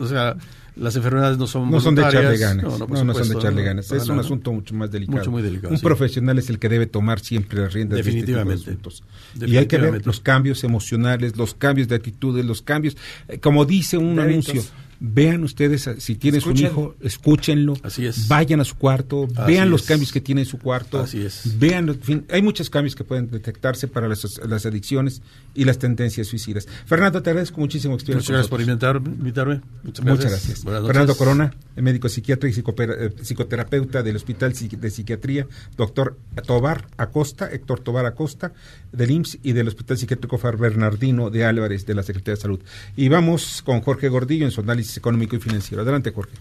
O 0.00 0.06
sea, 0.06 0.36
las 0.76 0.94
enfermedades 0.96 1.38
no 1.38 1.46
son 1.46 1.70
No 1.70 1.80
son 1.80 1.94
de 1.94 2.02
echarle 2.02 2.36
ganas. 2.36 2.62
No, 2.62 2.86
no, 3.04 3.14
son 3.14 3.26
de 3.26 3.34
echarle 3.36 3.62
ganas. 3.62 3.90
es 3.90 4.06
un 4.10 4.18
asunto 4.18 4.52
mucho 4.52 4.74
más 4.74 4.90
delicado. 4.90 5.16
Mucho 5.16 5.30
muy 5.30 5.40
delicado. 5.40 5.72
Un 5.72 5.80
profesional 5.80 6.38
es 6.38 6.50
el 6.50 6.58
que 6.58 6.68
debe 6.68 6.84
tomar 6.84 7.20
siempre 7.20 7.62
las 7.62 7.72
riendas 7.72 7.96
Definitivamente. 7.96 8.66
de 8.66 8.72
este 8.72 8.82
Definitivamente. 8.82 9.54
Y 9.54 9.56
hay 9.56 9.66
que 9.66 9.78
ver 9.78 10.06
los 10.06 10.20
cambios 10.20 10.62
emocionales, 10.62 11.38
los 11.38 11.54
cambios 11.54 11.88
de 11.88 11.94
actitudes, 11.94 12.44
los 12.44 12.60
cambios, 12.60 12.98
eh, 13.28 13.40
como 13.40 13.64
dice 13.64 13.96
un 13.96 14.20
anuncio, 14.20 14.62
Vean 15.02 15.44
ustedes, 15.44 15.88
si 15.96 16.14
tienen 16.16 16.42
un 16.46 16.56
hijo, 16.58 16.94
escúchenlo. 17.00 17.72
Así 17.82 18.04
es. 18.04 18.28
Vayan 18.28 18.60
a 18.60 18.64
su 18.64 18.76
cuarto, 18.76 19.26
vean 19.46 19.70
los 19.70 19.84
cambios 19.84 20.12
que 20.12 20.20
tiene 20.20 20.42
en 20.42 20.46
su 20.46 20.58
cuarto. 20.58 21.00
Así 21.00 21.24
es. 21.24 21.58
Vean, 21.58 21.98
hay 22.28 22.42
muchos 22.42 22.68
cambios 22.68 22.94
que 22.94 23.02
pueden 23.02 23.30
detectarse 23.30 23.88
para 23.88 24.08
las, 24.08 24.66
adicciones 24.66 25.22
y 25.54 25.64
las 25.64 25.78
tendencias 25.78 26.26
suicidas. 26.26 26.68
Fernando, 26.84 27.22
te 27.22 27.30
agradezco 27.30 27.60
muchísimo 27.60 27.96
que 27.96 28.12
Muchas 28.12 28.28
gracias 28.28 28.48
por 28.48 28.60
invitarme. 28.60 29.62
Muchas 29.82 30.04
gracias. 30.04 30.64
Fernando 30.64 31.16
Corona, 31.16 31.54
médico 31.76 32.10
psiquiatra 32.10 32.50
y 32.50 32.52
eh, 32.52 33.10
psicoterapeuta 33.22 34.02
del 34.02 34.16
Hospital 34.16 34.52
de 34.52 34.90
Psiquiatría, 34.90 35.46
doctor 35.78 36.18
Tobar 36.46 36.88
Acosta, 36.98 37.50
Héctor 37.50 37.80
Tobar 37.80 38.04
Acosta, 38.04 38.52
del 38.92 39.12
IMSS 39.12 39.38
y 39.42 39.52
del 39.52 39.68
Hospital 39.68 39.96
Psiquiátrico 39.96 40.36
Far 40.36 40.58
Bernardino 40.58 41.30
de 41.30 41.46
Álvarez, 41.46 41.86
de 41.86 41.94
la 41.94 42.02
Secretaría 42.02 42.34
de 42.34 42.40
Salud. 42.42 42.60
Y 42.96 43.08
vamos 43.08 43.62
con 43.62 43.80
Jorge 43.80 44.10
Gordillo 44.10 44.44
en 44.44 44.50
su 44.50 44.60
análisis 44.60 44.89
económico 44.96 45.36
y 45.36 45.40
financiero. 45.40 45.82
Adelante, 45.82 46.12
Jorge. 46.12 46.36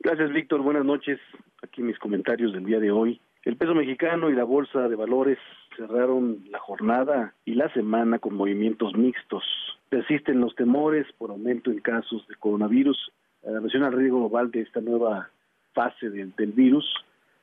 Gracias, 0.00 0.32
Víctor. 0.32 0.62
Buenas 0.62 0.84
noches. 0.84 1.20
Aquí 1.62 1.82
mis 1.82 1.98
comentarios 1.98 2.52
del 2.52 2.64
día 2.64 2.80
de 2.80 2.90
hoy. 2.90 3.20
El 3.44 3.56
peso 3.56 3.74
mexicano 3.74 4.30
y 4.30 4.34
la 4.34 4.44
bolsa 4.44 4.88
de 4.88 4.96
valores 4.96 5.38
cerraron 5.76 6.44
la 6.50 6.58
jornada 6.58 7.34
y 7.44 7.54
la 7.54 7.72
semana 7.72 8.18
con 8.18 8.34
movimientos 8.34 8.94
mixtos. 8.96 9.44
Persisten 9.88 10.40
los 10.40 10.54
temores 10.54 11.06
por 11.18 11.30
aumento 11.30 11.70
en 11.70 11.80
casos 11.80 12.26
de 12.28 12.34
coronavirus. 12.36 13.12
La 13.42 13.60
versión 13.60 13.82
al 13.82 13.92
riesgo 13.92 14.18
global 14.18 14.50
de 14.50 14.60
esta 14.62 14.80
nueva 14.80 15.30
fase 15.72 16.10
del, 16.10 16.34
del 16.36 16.52
virus 16.52 16.84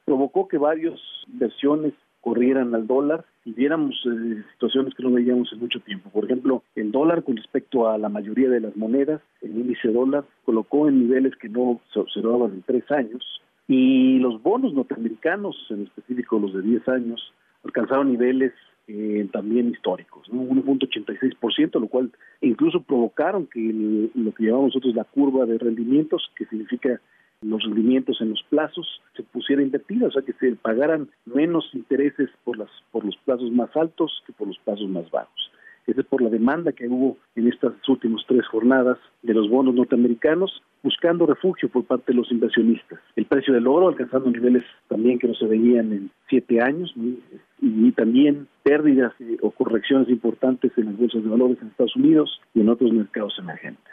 provocó 0.06 0.48
que 0.48 0.58
varias 0.58 1.00
versiones 1.28 1.94
corrieran 2.22 2.76
al 2.76 2.88
dólar 2.88 3.26
y 3.46 3.54
viéramos 3.54 3.96
eh, 4.06 4.44
situaciones 4.54 4.94
que 4.94 5.04
no 5.04 5.12
veíamos 5.12 5.52
en 5.54 5.60
mucho 5.60 5.80
tiempo. 5.80 6.10
Por 6.10 6.26
ejemplo, 6.26 6.64
el 6.76 6.92
dólar 6.92 7.24
con 7.24 7.38
respecto 7.38 7.90
a 7.90 7.98
la 7.98 8.10
mayoría 8.10 8.50
de 8.50 8.60
las 8.60 8.76
monedas, 8.76 9.22
el 9.42 9.52
índice 9.52 9.90
dólar 9.90 10.26
colocó 10.46 10.88
en 10.88 11.00
niveles 11.00 11.36
que 11.36 11.50
no 11.50 11.80
se 11.94 12.00
observaban 12.00 12.52
en 12.52 12.62
tres 12.64 12.90
años 12.92 13.42
y 13.70 14.18
los 14.18 14.42
bonos 14.42 14.74
norteamericanos, 14.74 15.56
en 15.70 15.84
específico 15.84 16.40
los 16.40 16.54
de 16.54 16.64
10 16.64 16.88
años, 16.90 17.34
alcanzaron 17.64 18.12
niveles 18.12 18.52
eh, 18.88 19.30
también 19.32 19.70
históricos, 19.70 20.28
¿no? 20.34 20.42
1.86%, 20.42 21.80
lo 21.80 21.88
cual 21.88 22.12
incluso 22.42 22.82
provocaron 22.82 23.46
que 23.46 24.10
lo 24.16 24.34
que 24.34 24.46
llamamos 24.46 24.70
nosotros 24.70 24.96
la 24.96 25.04
curva 25.04 25.46
de 25.46 25.60
rendimientos, 25.60 26.32
que 26.36 26.48
significa 26.48 27.00
los 27.42 27.64
rendimientos 27.64 28.20
en 28.22 28.32
los 28.32 28.44
plazos 28.50 29.02
se 29.16 29.24
pusiera 29.24 29.62
invertida, 29.62 30.08
o 30.08 30.12
sea 30.12 30.22
que 30.22 30.34
se 30.34 30.56
pagaran 30.56 31.10
menos 31.26 31.70
intereses 31.74 32.30
por 32.44 32.58
las 32.58 32.70
por 32.92 33.06
los 33.06 33.16
plazos 33.18 33.52
más 33.52 33.76
altos 33.76 34.24
que 34.26 34.34
por 34.34 34.48
los 34.48 34.58
plazos 34.60 34.90
más 34.90 35.10
bajos. 35.10 35.52
Ese 35.88 36.02
es 36.02 36.08
por 36.08 36.22
la 36.22 36.30
demanda 36.30 36.72
que 36.72 36.88
hubo 36.88 37.18
en 37.36 37.48
estas 37.48 37.74
últimas 37.88 38.22
tres 38.28 38.46
jornadas 38.48 39.00
de 39.24 39.34
los 39.34 39.50
bonos 39.50 39.74
norteamericanos, 39.74 40.62
buscando 40.84 41.26
refugio 41.26 41.68
por 41.68 41.84
parte 41.86 42.12
de 42.12 42.18
los 42.18 42.32
inversionistas. 42.32 43.00
El 43.16 43.26
precio 43.26 43.56
del 43.56 43.66
oro 43.66 43.88
alcanzando 43.88 44.30
niveles 44.30 44.64
también 44.88 45.18
que 45.18 45.28
no 45.28 45.34
se 45.34 45.48
veían 45.48 45.92
en 45.92 46.12
siete 46.30 46.62
años 46.62 46.94
y, 46.96 47.92
también 47.94 48.48
pérdidas 48.64 49.14
eh, 49.20 49.38
o 49.42 49.50
correcciones 49.50 50.10
importantes 50.10 50.72
en 50.78 50.86
las 50.86 50.98
bolsas 50.98 51.24
de 51.24 51.30
valores 51.30 51.58
en 51.60 51.70
Estados 51.70 51.96
Unidos 51.96 52.40
y 52.54 52.62
en 52.62 52.70
otros 52.70 52.94
mercados 52.94 53.34
emergentes. 53.40 53.84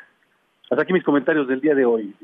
Hasta 0.71 0.83
aquí 0.83 0.93
mis 0.93 1.03
comentarios 1.03 1.49
del 1.49 1.61
día 1.61 1.75
de 1.75 1.87
hoy. 1.87 2.15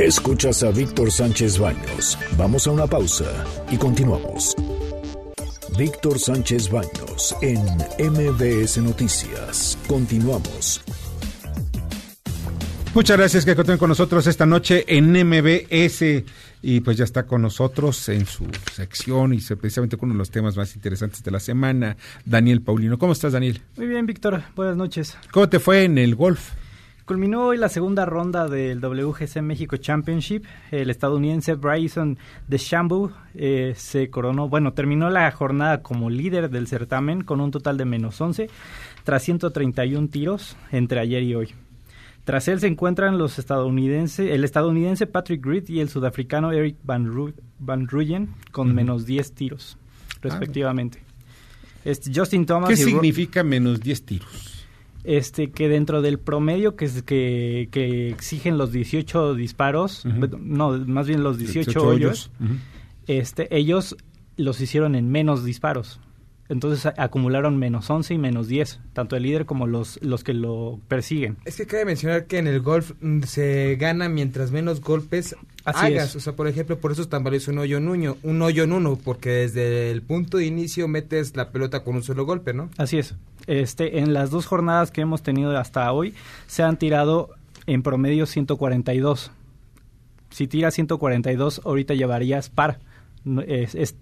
Escuchas 0.00 0.62
a 0.62 0.70
Víctor 0.70 1.10
Sánchez 1.10 1.58
Baños. 1.58 2.18
Vamos 2.38 2.66
a 2.66 2.70
una 2.70 2.86
pausa 2.86 3.26
y 3.70 3.76
continuamos. 3.76 4.56
Víctor 5.76 6.18
Sánchez 6.18 6.70
Baños 6.70 7.36
en 7.42 7.60
MBS 8.10 8.78
Noticias. 8.78 9.76
Continuamos. 9.86 10.80
Muchas 12.94 13.18
gracias 13.18 13.44
que 13.44 13.54
continúen 13.54 13.78
con 13.78 13.90
nosotros 13.90 14.26
esta 14.26 14.46
noche 14.46 14.86
en 14.88 15.12
MBS 15.12 16.24
y 16.62 16.80
pues 16.80 16.96
ya 16.96 17.04
está 17.04 17.26
con 17.26 17.42
nosotros 17.42 18.08
en 18.08 18.24
su 18.24 18.46
sección 18.72 19.34
y 19.34 19.40
precisamente 19.54 19.98
con 19.98 20.08
uno 20.08 20.14
de 20.14 20.20
los 20.20 20.30
temas 20.30 20.56
más 20.56 20.74
interesantes 20.76 21.22
de 21.22 21.30
la 21.30 21.40
semana, 21.40 21.98
Daniel 22.24 22.62
Paulino. 22.62 22.98
¿Cómo 22.98 23.12
estás, 23.12 23.34
Daniel? 23.34 23.60
Muy 23.76 23.86
bien, 23.86 24.06
Víctor. 24.06 24.44
Buenas 24.56 24.78
noches. 24.78 25.18
¿Cómo 25.30 25.50
te 25.50 25.60
fue 25.60 25.84
en 25.84 25.98
el 25.98 26.14
golf? 26.14 26.52
Culminó 27.10 27.46
hoy 27.46 27.56
la 27.56 27.68
segunda 27.68 28.06
ronda 28.06 28.46
del 28.46 28.78
WGC 28.80 29.42
México 29.42 29.76
Championship. 29.76 30.44
El 30.70 30.90
estadounidense 30.90 31.54
Bryson 31.54 32.16
DeChambeau 32.46 33.10
eh, 33.34 33.72
se 33.76 34.10
coronó, 34.10 34.48
bueno, 34.48 34.74
terminó 34.74 35.10
la 35.10 35.28
jornada 35.32 35.82
como 35.82 36.08
líder 36.08 36.50
del 36.50 36.68
certamen 36.68 37.24
con 37.24 37.40
un 37.40 37.50
total 37.50 37.78
de 37.78 37.84
menos 37.84 38.20
11 38.20 38.48
tras 39.02 39.24
131 39.24 40.06
tiros 40.06 40.56
entre 40.70 41.00
ayer 41.00 41.24
y 41.24 41.34
hoy. 41.34 41.48
Tras 42.22 42.46
él 42.46 42.60
se 42.60 42.68
encuentran 42.68 43.18
los 43.18 43.40
estadounidenses, 43.40 44.30
el 44.30 44.44
estadounidense 44.44 45.08
Patrick 45.08 45.44
Reed 45.44 45.68
y 45.68 45.80
el 45.80 45.88
sudafricano 45.88 46.52
Eric 46.52 46.76
Van, 46.84 47.12
Van 47.58 47.88
Ruyen 47.88 48.28
con 48.52 48.72
menos 48.72 49.04
10 49.04 49.32
tiros, 49.32 49.76
respectivamente. 50.22 51.02
Este, 51.84 52.12
Justin 52.14 52.46
Thomas. 52.46 52.70
¿Qué 52.70 52.76
significa 52.76 53.42
menos 53.42 53.80
10 53.80 54.04
tiros? 54.04 54.59
Este 55.04 55.50
que 55.50 55.68
dentro 55.68 56.02
del 56.02 56.18
promedio 56.18 56.76
que, 56.76 56.88
que, 57.04 57.68
que 57.70 58.08
exigen 58.10 58.58
los 58.58 58.72
18 58.72 59.34
disparos, 59.34 60.04
no, 60.04 60.78
más 60.78 61.06
bien 61.06 61.22
los 61.22 61.38
18, 61.38 61.82
hoyos, 61.82 62.30
este, 63.06 63.54
ellos 63.56 63.96
los 64.36 64.60
hicieron 64.60 64.94
en 64.94 65.10
menos 65.10 65.44
disparos. 65.44 66.00
Entonces 66.50 66.92
acumularon 66.96 67.56
menos 67.58 67.88
11 67.88 68.14
y 68.14 68.18
menos 68.18 68.48
10, 68.48 68.80
tanto 68.92 69.14
el 69.14 69.22
líder 69.22 69.46
como 69.46 69.68
los, 69.68 70.02
los 70.02 70.24
que 70.24 70.34
lo 70.34 70.80
persiguen. 70.88 71.36
Es 71.44 71.56
que 71.56 71.64
cabe 71.64 71.84
mencionar 71.84 72.26
que 72.26 72.38
en 72.38 72.48
el 72.48 72.60
golf 72.60 72.90
mm, 73.00 73.22
se 73.22 73.76
gana 73.76 74.08
mientras 74.08 74.50
menos 74.50 74.80
golpes 74.80 75.36
hagas. 75.64 76.16
O 76.16 76.20
sea, 76.20 76.34
por 76.34 76.48
ejemplo, 76.48 76.76
por 76.80 76.90
eso 76.90 77.02
es 77.02 77.08
tan 77.08 77.22
valioso 77.22 77.52
un 77.52 77.58
hoyo 77.58 77.78
en 77.78 77.86
uno, 77.86 78.16
un 78.24 78.42
hoyo 78.42 78.64
en 78.64 78.72
uno, 78.72 78.98
porque 79.02 79.30
desde 79.30 79.92
el 79.92 80.02
punto 80.02 80.38
de 80.38 80.46
inicio 80.46 80.88
metes 80.88 81.36
la 81.36 81.52
pelota 81.52 81.84
con 81.84 81.94
un 81.94 82.02
solo 82.02 82.26
golpe, 82.26 82.52
¿no? 82.52 82.68
Así 82.78 82.98
es. 82.98 83.14
Este, 83.46 84.00
en 84.00 84.12
las 84.12 84.30
dos 84.30 84.46
jornadas 84.46 84.90
que 84.90 85.02
hemos 85.02 85.22
tenido 85.22 85.56
hasta 85.56 85.92
hoy, 85.92 86.14
se 86.48 86.64
han 86.64 86.78
tirado 86.80 87.30
en 87.66 87.84
promedio 87.84 88.26
142. 88.26 89.30
Si 90.30 90.48
tiras 90.48 90.74
142, 90.74 91.60
ahorita 91.64 91.94
llevarías 91.94 92.50
par. 92.50 92.80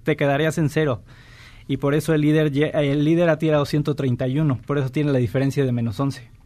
te 0.03 0.17
quedarías 0.17 0.57
en 0.57 0.71
cero 0.71 1.03
y 1.69 1.77
por 1.77 1.95
eso 1.95 2.15
el 2.15 2.23
líder, 2.23 2.51
el 2.75 3.05
líder 3.05 3.29
ha 3.29 3.39
tirado 3.39 3.65
131, 3.65 4.61
por 4.67 4.79
eso 4.79 4.91
tiene 4.91 5.13
la 5.13 5.19
diferencia 5.19 5.65
de 5.65 5.71
menos 5.71 6.01
11. 6.01 6.38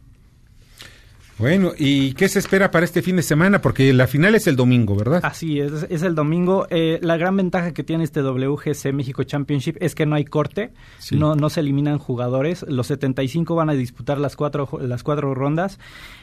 Bueno, 1.39 1.71
¿y 1.77 2.13
qué 2.13 2.29
se 2.29 2.37
espera 2.37 2.69
para 2.69 2.85
este 2.85 3.01
fin 3.01 3.15
de 3.15 3.23
semana? 3.23 3.59
Porque 3.59 3.91
la 3.91 4.05
final 4.05 4.35
es 4.35 4.45
el 4.45 4.55
domingo, 4.55 4.95
¿verdad? 4.95 5.19
Así 5.23 5.59
es, 5.59 5.87
es 5.89 6.03
el 6.03 6.13
domingo. 6.13 6.67
Eh, 6.69 6.99
la 7.01 7.17
gran 7.17 7.35
ventaja 7.35 7.73
que 7.73 7.83
tiene 7.83 8.03
este 8.03 8.21
WGC 8.21 8.93
México 8.93 9.23
Championship 9.23 9.77
es 9.79 9.95
que 9.95 10.05
no 10.05 10.15
hay 10.15 10.25
corte, 10.25 10.71
no, 11.11 11.35
no 11.35 11.49
se 11.49 11.61
eliminan 11.61 11.97
jugadores. 11.97 12.63
Los 12.67 12.87
75 12.87 13.55
van 13.55 13.69
a 13.71 13.73
disputar 13.73 14.19
las 14.19 14.35
cuatro, 14.35 14.69
las 14.81 15.01
cuatro 15.03 15.33
rondas. 15.33 15.79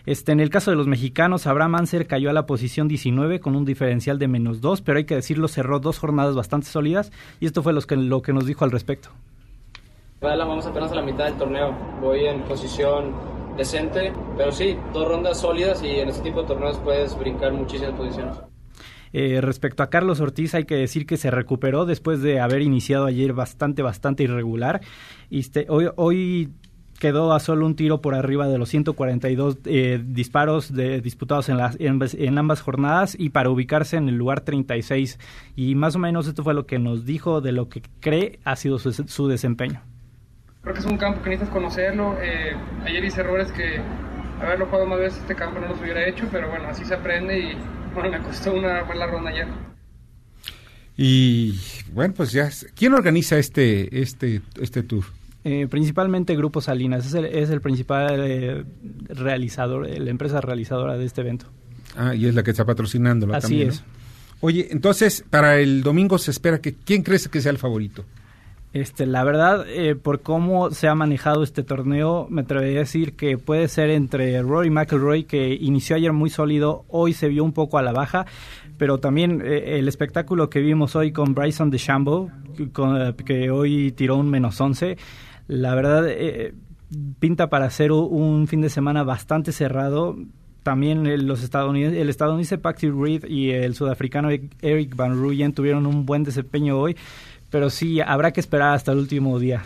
Este, 0.06 0.30
en 0.30 0.38
el 0.38 0.48
caso 0.48 0.70
de 0.70 0.76
los 0.76 0.86
mexicanos, 0.86 1.46
Abraham 1.48 1.74
Anser 1.74 2.06
cayó 2.06 2.30
a 2.30 2.32
la 2.32 2.46
posición 2.46 2.86
19 2.86 3.40
con 3.40 3.56
un 3.56 3.64
diferencial 3.64 4.18
de 4.18 4.28
menos 4.28 4.60
2, 4.60 4.80
pero 4.82 4.98
hay 4.98 5.04
que 5.04 5.16
decirlo, 5.16 5.48
cerró 5.48 5.80
dos 5.80 5.98
jornadas 5.98 6.36
bastante 6.36 6.68
sólidas 6.68 7.10
y 7.40 7.46
esto 7.46 7.62
fue 7.62 7.74
que, 7.86 7.96
lo 7.96 8.22
que 8.22 8.32
nos 8.32 8.46
dijo 8.46 8.64
al 8.64 8.70
respecto. 8.70 9.10
Vamos 10.20 10.66
apenas 10.66 10.92
a 10.92 10.94
la 10.94 11.02
mitad 11.02 11.24
del 11.24 11.34
torneo. 11.34 11.74
Voy 12.00 12.26
en 12.26 12.42
posición 12.42 13.39
decente, 13.60 14.12
pero 14.38 14.52
sí, 14.52 14.74
dos 14.94 15.06
rondas 15.06 15.38
sólidas 15.38 15.82
y 15.82 15.88
en 15.88 16.08
este 16.08 16.22
tipo 16.22 16.40
de 16.42 16.48
torneos 16.48 16.78
puedes 16.78 17.16
brincar 17.18 17.52
muchísimas 17.52 17.92
posiciones. 17.92 18.38
Eh, 19.12 19.40
respecto 19.42 19.82
a 19.82 19.90
Carlos 19.90 20.20
Ortiz, 20.20 20.54
hay 20.54 20.64
que 20.64 20.76
decir 20.76 21.04
que 21.04 21.18
se 21.18 21.30
recuperó 21.30 21.84
después 21.84 22.22
de 22.22 22.40
haber 22.40 22.62
iniciado 22.62 23.04
ayer 23.04 23.34
bastante, 23.34 23.82
bastante 23.82 24.22
irregular. 24.22 24.80
Este, 25.30 25.66
hoy, 25.68 25.88
hoy 25.96 26.48
quedó 26.98 27.34
a 27.34 27.40
solo 27.40 27.66
un 27.66 27.76
tiro 27.76 28.00
por 28.00 28.14
arriba 28.14 28.48
de 28.48 28.56
los 28.56 28.70
142 28.70 29.58
eh, 29.66 30.02
disparos 30.02 30.72
de, 30.72 31.02
disputados 31.02 31.50
en, 31.50 31.58
las, 31.58 31.76
en, 31.78 32.38
ambas 32.38 32.62
jornadas 32.62 33.14
y 33.18 33.30
para 33.30 33.50
ubicarse 33.50 33.96
en 33.96 34.08
el 34.08 34.16
lugar 34.16 34.40
36. 34.40 35.18
Y 35.54 35.74
más 35.74 35.96
o 35.96 35.98
menos 35.98 36.26
esto 36.28 36.42
fue 36.44 36.54
lo 36.54 36.64
que 36.66 36.78
nos 36.78 37.04
dijo 37.04 37.42
de 37.42 37.52
lo 37.52 37.68
que 37.68 37.82
cree 38.00 38.38
ha 38.44 38.56
sido 38.56 38.78
su 38.78 39.28
desempeño. 39.28 39.82
Creo 40.62 40.74
que 40.74 40.80
es 40.80 40.86
un 40.86 40.98
campo 40.98 41.22
que 41.22 41.30
necesitas 41.30 41.52
conocerlo. 41.52 42.16
Eh, 42.20 42.54
ayer 42.84 43.04
hice 43.04 43.20
errores 43.20 43.50
que 43.52 43.80
haberlo 44.40 44.66
jugado 44.66 44.86
más 44.86 44.98
veces 44.98 45.20
este 45.20 45.34
campo 45.34 45.60
no 45.60 45.68
los 45.68 45.80
hubiera 45.80 46.06
hecho, 46.06 46.28
pero 46.30 46.48
bueno, 46.48 46.68
así 46.68 46.84
se 46.84 46.94
aprende 46.94 47.38
y 47.38 47.56
bueno, 47.94 48.10
me 48.10 48.20
costó 48.20 48.52
una 48.52 48.82
buena 48.82 49.06
ronda 49.06 49.30
ayer. 49.30 49.48
Y 50.96 51.58
bueno, 51.92 52.12
pues 52.14 52.32
ya, 52.32 52.50
¿quién 52.74 52.92
organiza 52.92 53.38
este, 53.38 54.02
este, 54.02 54.42
este 54.60 54.82
tour? 54.82 55.04
Eh, 55.44 55.66
principalmente 55.70 56.36
Grupo 56.36 56.60
Salinas, 56.60 57.06
es 57.06 57.14
el, 57.14 57.24
es 57.24 57.48
el 57.48 57.62
principal 57.62 58.20
eh, 58.22 58.64
realizador, 59.08 59.88
la 59.88 60.10
empresa 60.10 60.42
realizadora 60.42 60.98
de 60.98 61.06
este 61.06 61.22
evento. 61.22 61.46
Ah, 61.96 62.14
y 62.14 62.26
es 62.26 62.34
la 62.34 62.42
que 62.42 62.50
está 62.50 62.66
patrocinando. 62.66 63.32
Así 63.34 63.62
es. 63.62 63.82
Oye, 64.40 64.68
entonces, 64.70 65.24
para 65.28 65.58
el 65.58 65.82
domingo 65.82 66.18
se 66.18 66.30
espera 66.30 66.60
que, 66.60 66.74
¿quién 66.74 67.02
crees 67.02 67.28
que 67.28 67.40
sea 67.40 67.52
el 67.52 67.58
favorito? 67.58 68.04
Este, 68.72 69.04
la 69.04 69.24
verdad, 69.24 69.66
eh, 69.68 69.96
por 69.96 70.20
cómo 70.20 70.70
se 70.70 70.86
ha 70.86 70.94
manejado 70.94 71.42
este 71.42 71.64
torneo, 71.64 72.28
me 72.30 72.42
atrevería 72.42 72.78
a 72.78 72.80
decir 72.80 73.14
que 73.16 73.36
puede 73.36 73.66
ser 73.66 73.90
entre 73.90 74.40
Rory 74.42 74.70
McIlroy, 74.70 75.24
que 75.24 75.54
inició 75.54 75.96
ayer 75.96 76.12
muy 76.12 76.30
sólido, 76.30 76.84
hoy 76.88 77.12
se 77.12 77.28
vio 77.28 77.42
un 77.42 77.52
poco 77.52 77.78
a 77.78 77.82
la 77.82 77.90
baja, 77.90 78.26
pero 78.78 78.98
también 78.98 79.42
eh, 79.44 79.78
el 79.78 79.88
espectáculo 79.88 80.50
que 80.50 80.60
vimos 80.60 80.94
hoy 80.94 81.10
con 81.10 81.34
Bryson 81.34 81.70
DeChambeau, 81.70 82.30
con, 82.72 83.14
que 83.14 83.50
hoy 83.50 83.90
tiró 83.90 84.16
un 84.16 84.30
menos 84.30 84.60
11, 84.60 84.96
la 85.48 85.74
verdad 85.74 86.04
eh, 86.08 86.54
pinta 87.18 87.50
para 87.50 87.68
ser 87.70 87.90
un 87.90 88.46
fin 88.46 88.60
de 88.60 88.70
semana 88.70 89.02
bastante 89.02 89.50
cerrado. 89.50 90.16
También 90.62 91.26
los 91.26 91.42
estadounidenses, 91.42 92.00
el 92.00 92.10
estadounidense 92.10 92.58
Patrick 92.58 92.94
Reed 92.94 93.24
y 93.26 93.50
el 93.50 93.74
sudafricano 93.74 94.28
Eric 94.30 94.94
Van 94.94 95.14
Ruyen 95.14 95.54
tuvieron 95.54 95.86
un 95.86 96.04
buen 96.04 96.22
desempeño 96.22 96.78
hoy 96.78 96.96
pero 97.50 97.70
sí, 97.70 98.00
habrá 98.00 98.32
que 98.32 98.40
esperar 98.40 98.74
hasta 98.74 98.92
el 98.92 98.98
último 98.98 99.38
día. 99.38 99.64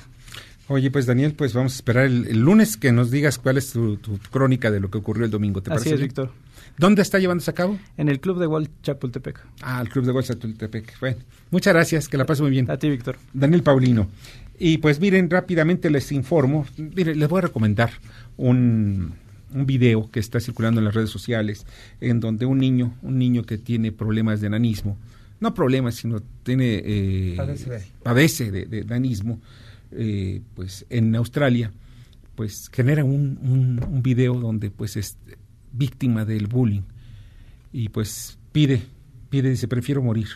Oye, 0.69 0.91
pues 0.91 1.05
Daniel, 1.05 1.35
pues 1.35 1.53
vamos 1.53 1.75
a 1.75 1.77
esperar 1.77 2.07
el, 2.07 2.41
lunes 2.41 2.79
que 2.79 2.91
nos 2.91 3.11
digas 3.11 3.39
cuál 3.39 3.59
es 3.59 3.73
tu, 3.73 3.99
crónica 4.31 4.71
de 4.71 4.81
lo 4.81 4.91
que 4.91 4.99
ocurrió 4.99 5.27
el 5.27 5.31
domingo. 5.31 5.63
¿Te 5.63 5.73
Así 5.73 5.91
es, 5.91 6.01
Víctor. 6.01 6.31
¿Dónde 6.79 7.03
está 7.03 7.19
llevándose 7.19 7.51
a 7.51 7.55
cabo? 7.55 7.79
En 7.99 8.09
el 8.09 8.19
Club 8.19 8.39
de 8.39 8.47
Golf 8.47 8.69
Chapultepec. 8.83 9.41
Ah, 9.63 9.81
el 9.83 9.91
Club 9.91 10.07
de 10.07 10.13
Golf 10.13 10.27
Chapultepec. 10.27 10.99
Bueno, 11.01 11.19
muchas 11.51 11.75
gracias, 11.75 12.09
que 12.09 12.17
la 12.17 12.25
pase 12.25 12.43
muy 12.43 12.51
bien. 12.51 12.71
A 12.71 12.79
ti, 12.79 12.89
Víctor. 12.89 13.19
Daniel 13.35 13.63
Paulino. 13.63 14.09
Y 14.59 14.79
pues 14.79 15.01
miren, 15.01 15.29
rápidamente 15.29 15.91
les 15.91 16.11
informo, 16.13 16.67
miren, 16.79 17.19
les 17.19 17.29
voy 17.29 17.39
a 17.39 17.43
recomendar 17.43 17.91
un, 18.37 19.13
un 19.53 19.67
video 19.67 20.11
que 20.11 20.21
está 20.21 20.41
circulando 20.41 20.81
en 20.81 20.87
las 20.87 20.95
redes 20.95 21.11
sociales, 21.11 21.67
en 22.01 22.21
donde 22.21 22.47
un 22.47 22.59
niño, 22.59 22.95
un 23.03 23.19
niño 23.19 23.45
que 23.45 23.59
tiene 23.59 23.93
problemas 23.93 24.41
de 24.41 24.47
enanismo, 24.47 24.97
no 25.45 25.53
problemas, 25.53 25.97
sino 25.97 26.21
tiene 26.43 26.83
eh, 26.83 27.37
padece, 28.03 28.51
de, 28.51 28.65
de 28.65 28.83
danismo, 28.83 29.43
eh, 29.93 30.41
pues 30.55 30.87
en 30.89 31.15
Australia, 31.15 31.71
pues 32.35 32.71
genera 32.73 33.05
un, 33.05 33.39
un, 33.87 34.03
video 34.03 34.41
donde 34.41 34.71
pues 34.71 34.97
es 34.97 35.19
víctima 35.71 36.25
del 36.25 36.47
bullying 36.47 36.83
y 37.73 37.91
pues 37.91 38.39
pide, 38.53 38.83
pide, 39.29 39.51
dice, 39.51 39.69
prefiero 39.69 40.03
morir. 40.03 40.29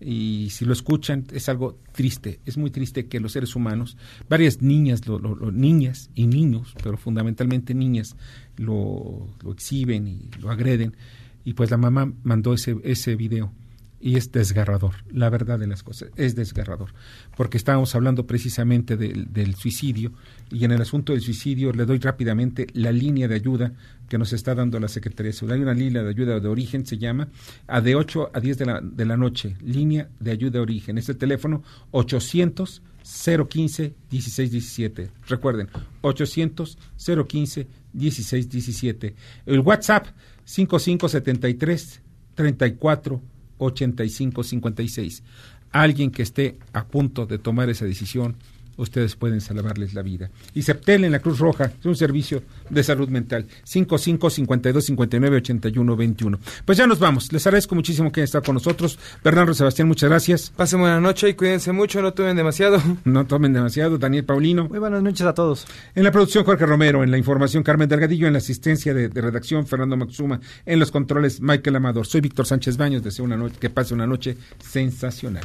Y 0.00 0.50
si 0.50 0.64
lo 0.64 0.72
escuchan, 0.72 1.24
es 1.32 1.48
algo 1.48 1.76
triste, 1.92 2.38
es 2.46 2.56
muy 2.56 2.70
triste 2.70 3.08
que 3.08 3.18
los 3.18 3.32
seres 3.32 3.56
humanos, 3.56 3.96
varias 4.28 4.62
niñas, 4.62 5.04
lo, 5.08 5.18
niñas 5.50 6.10
y 6.14 6.28
niños, 6.28 6.76
pero 6.80 6.96
fundamentalmente 6.96 7.74
niñas, 7.74 8.14
lo, 8.56 9.26
lo 9.42 9.50
exhiben 9.50 10.06
y 10.06 10.30
lo 10.40 10.52
agreden. 10.52 10.96
Y 11.44 11.54
pues 11.54 11.72
la 11.72 11.76
mamá 11.76 12.12
mandó 12.22 12.54
ese, 12.54 12.76
ese 12.84 13.16
video 13.16 13.52
y 14.00 14.16
es 14.16 14.30
desgarrador, 14.30 14.94
la 15.10 15.28
verdad 15.28 15.58
de 15.58 15.66
las 15.66 15.82
cosas, 15.82 16.10
es 16.16 16.36
desgarrador, 16.36 16.90
porque 17.36 17.56
estábamos 17.56 17.94
hablando 17.94 18.26
precisamente 18.26 18.96
del 18.96 19.54
suicidio 19.56 20.12
y 20.50 20.64
en 20.64 20.72
el 20.72 20.80
asunto 20.80 21.12
del 21.12 21.22
suicidio 21.22 21.72
le 21.72 21.84
doy 21.84 21.98
rápidamente 21.98 22.68
la 22.74 22.92
línea 22.92 23.26
de 23.28 23.34
ayuda 23.34 23.72
que 24.08 24.18
nos 24.18 24.32
está 24.32 24.54
dando 24.54 24.80
la 24.80 24.88
Secretaría 24.88 25.32
de. 25.32 25.54
Hay 25.54 25.60
una 25.60 25.74
línea 25.74 26.02
de 26.02 26.10
ayuda 26.10 26.40
de 26.40 26.48
origen, 26.48 26.86
se 26.86 26.96
llama, 26.98 27.28
a 27.66 27.80
de 27.80 27.94
8 27.94 28.30
a 28.32 28.40
10 28.40 28.58
de 28.58 28.66
la, 28.66 28.80
de 28.80 29.04
la 29.04 29.16
noche, 29.16 29.56
línea 29.62 30.08
de 30.18 30.30
ayuda 30.30 30.52
de 30.52 30.60
origen. 30.60 30.96
Es 30.96 31.08
el 31.08 31.16
teléfono 31.16 31.62
800 31.90 32.82
015 33.02 33.94
1617. 34.10 35.10
Recuerden, 35.28 35.68
800 36.02 36.78
015 37.26 37.66
1617. 37.92 39.14
El 39.46 39.60
WhatsApp 39.60 40.06
5573 40.44 42.02
34 42.34 43.22
8556. 43.58 45.22
Alguien 45.70 46.10
que 46.10 46.22
esté 46.22 46.56
a 46.72 46.86
punto 46.86 47.26
de 47.26 47.38
tomar 47.38 47.68
esa 47.68 47.84
decisión 47.84 48.36
ustedes 48.78 49.16
pueden 49.16 49.40
salvarles 49.40 49.92
la 49.92 50.02
vida. 50.02 50.30
Y 50.54 50.62
Septel 50.62 51.04
en 51.04 51.12
la 51.12 51.18
Cruz 51.18 51.38
Roja 51.38 51.72
es 51.78 51.84
un 51.84 51.96
servicio 51.96 52.42
de 52.70 52.82
salud 52.82 53.08
mental. 53.08 53.46
55 53.64 54.30
52 54.30 54.84
59 54.84 55.36
81 55.36 55.96
21. 55.96 56.38
Pues 56.64 56.78
ya 56.78 56.86
nos 56.86 56.98
vamos. 56.98 57.32
Les 57.32 57.46
agradezco 57.46 57.74
muchísimo 57.74 58.10
que 58.10 58.20
hayan 58.20 58.24
estado 58.24 58.44
con 58.44 58.54
nosotros. 58.54 58.98
Bernardo 59.22 59.52
Sebastián, 59.52 59.88
muchas 59.88 60.08
gracias. 60.08 60.50
Pasen 60.56 60.80
buena 60.80 61.00
noche 61.00 61.28
y 61.28 61.34
cuídense 61.34 61.72
mucho, 61.72 62.00
no 62.00 62.12
tomen 62.14 62.36
demasiado. 62.36 62.82
No 63.04 63.26
tomen 63.26 63.52
demasiado. 63.52 63.98
Daniel 63.98 64.24
Paulino. 64.24 64.68
Muy 64.68 64.78
buenas 64.78 65.02
noches 65.02 65.26
a 65.26 65.34
todos. 65.34 65.66
En 65.94 66.04
la 66.04 66.12
producción 66.12 66.44
Jorge 66.44 66.66
Romero, 66.66 67.02
en 67.02 67.10
la 67.10 67.18
información 67.18 67.62
Carmen 67.62 67.88
Delgadillo, 67.88 68.26
en 68.26 68.34
la 68.34 68.38
asistencia 68.38 68.94
de, 68.94 69.08
redacción 69.08 69.66
Fernando 69.66 69.96
Maxuma, 69.96 70.40
en 70.64 70.78
los 70.78 70.90
controles 70.90 71.40
Michael 71.40 71.76
Amador. 71.76 72.06
Soy 72.06 72.20
Víctor 72.20 72.46
Sánchez 72.46 72.76
Baños. 72.76 73.02
Deseo 73.02 73.24
una 73.24 73.36
noche, 73.36 73.56
que 73.58 73.70
pase 73.70 73.94
una 73.94 74.06
noche 74.06 74.36
sensacional. 74.58 75.44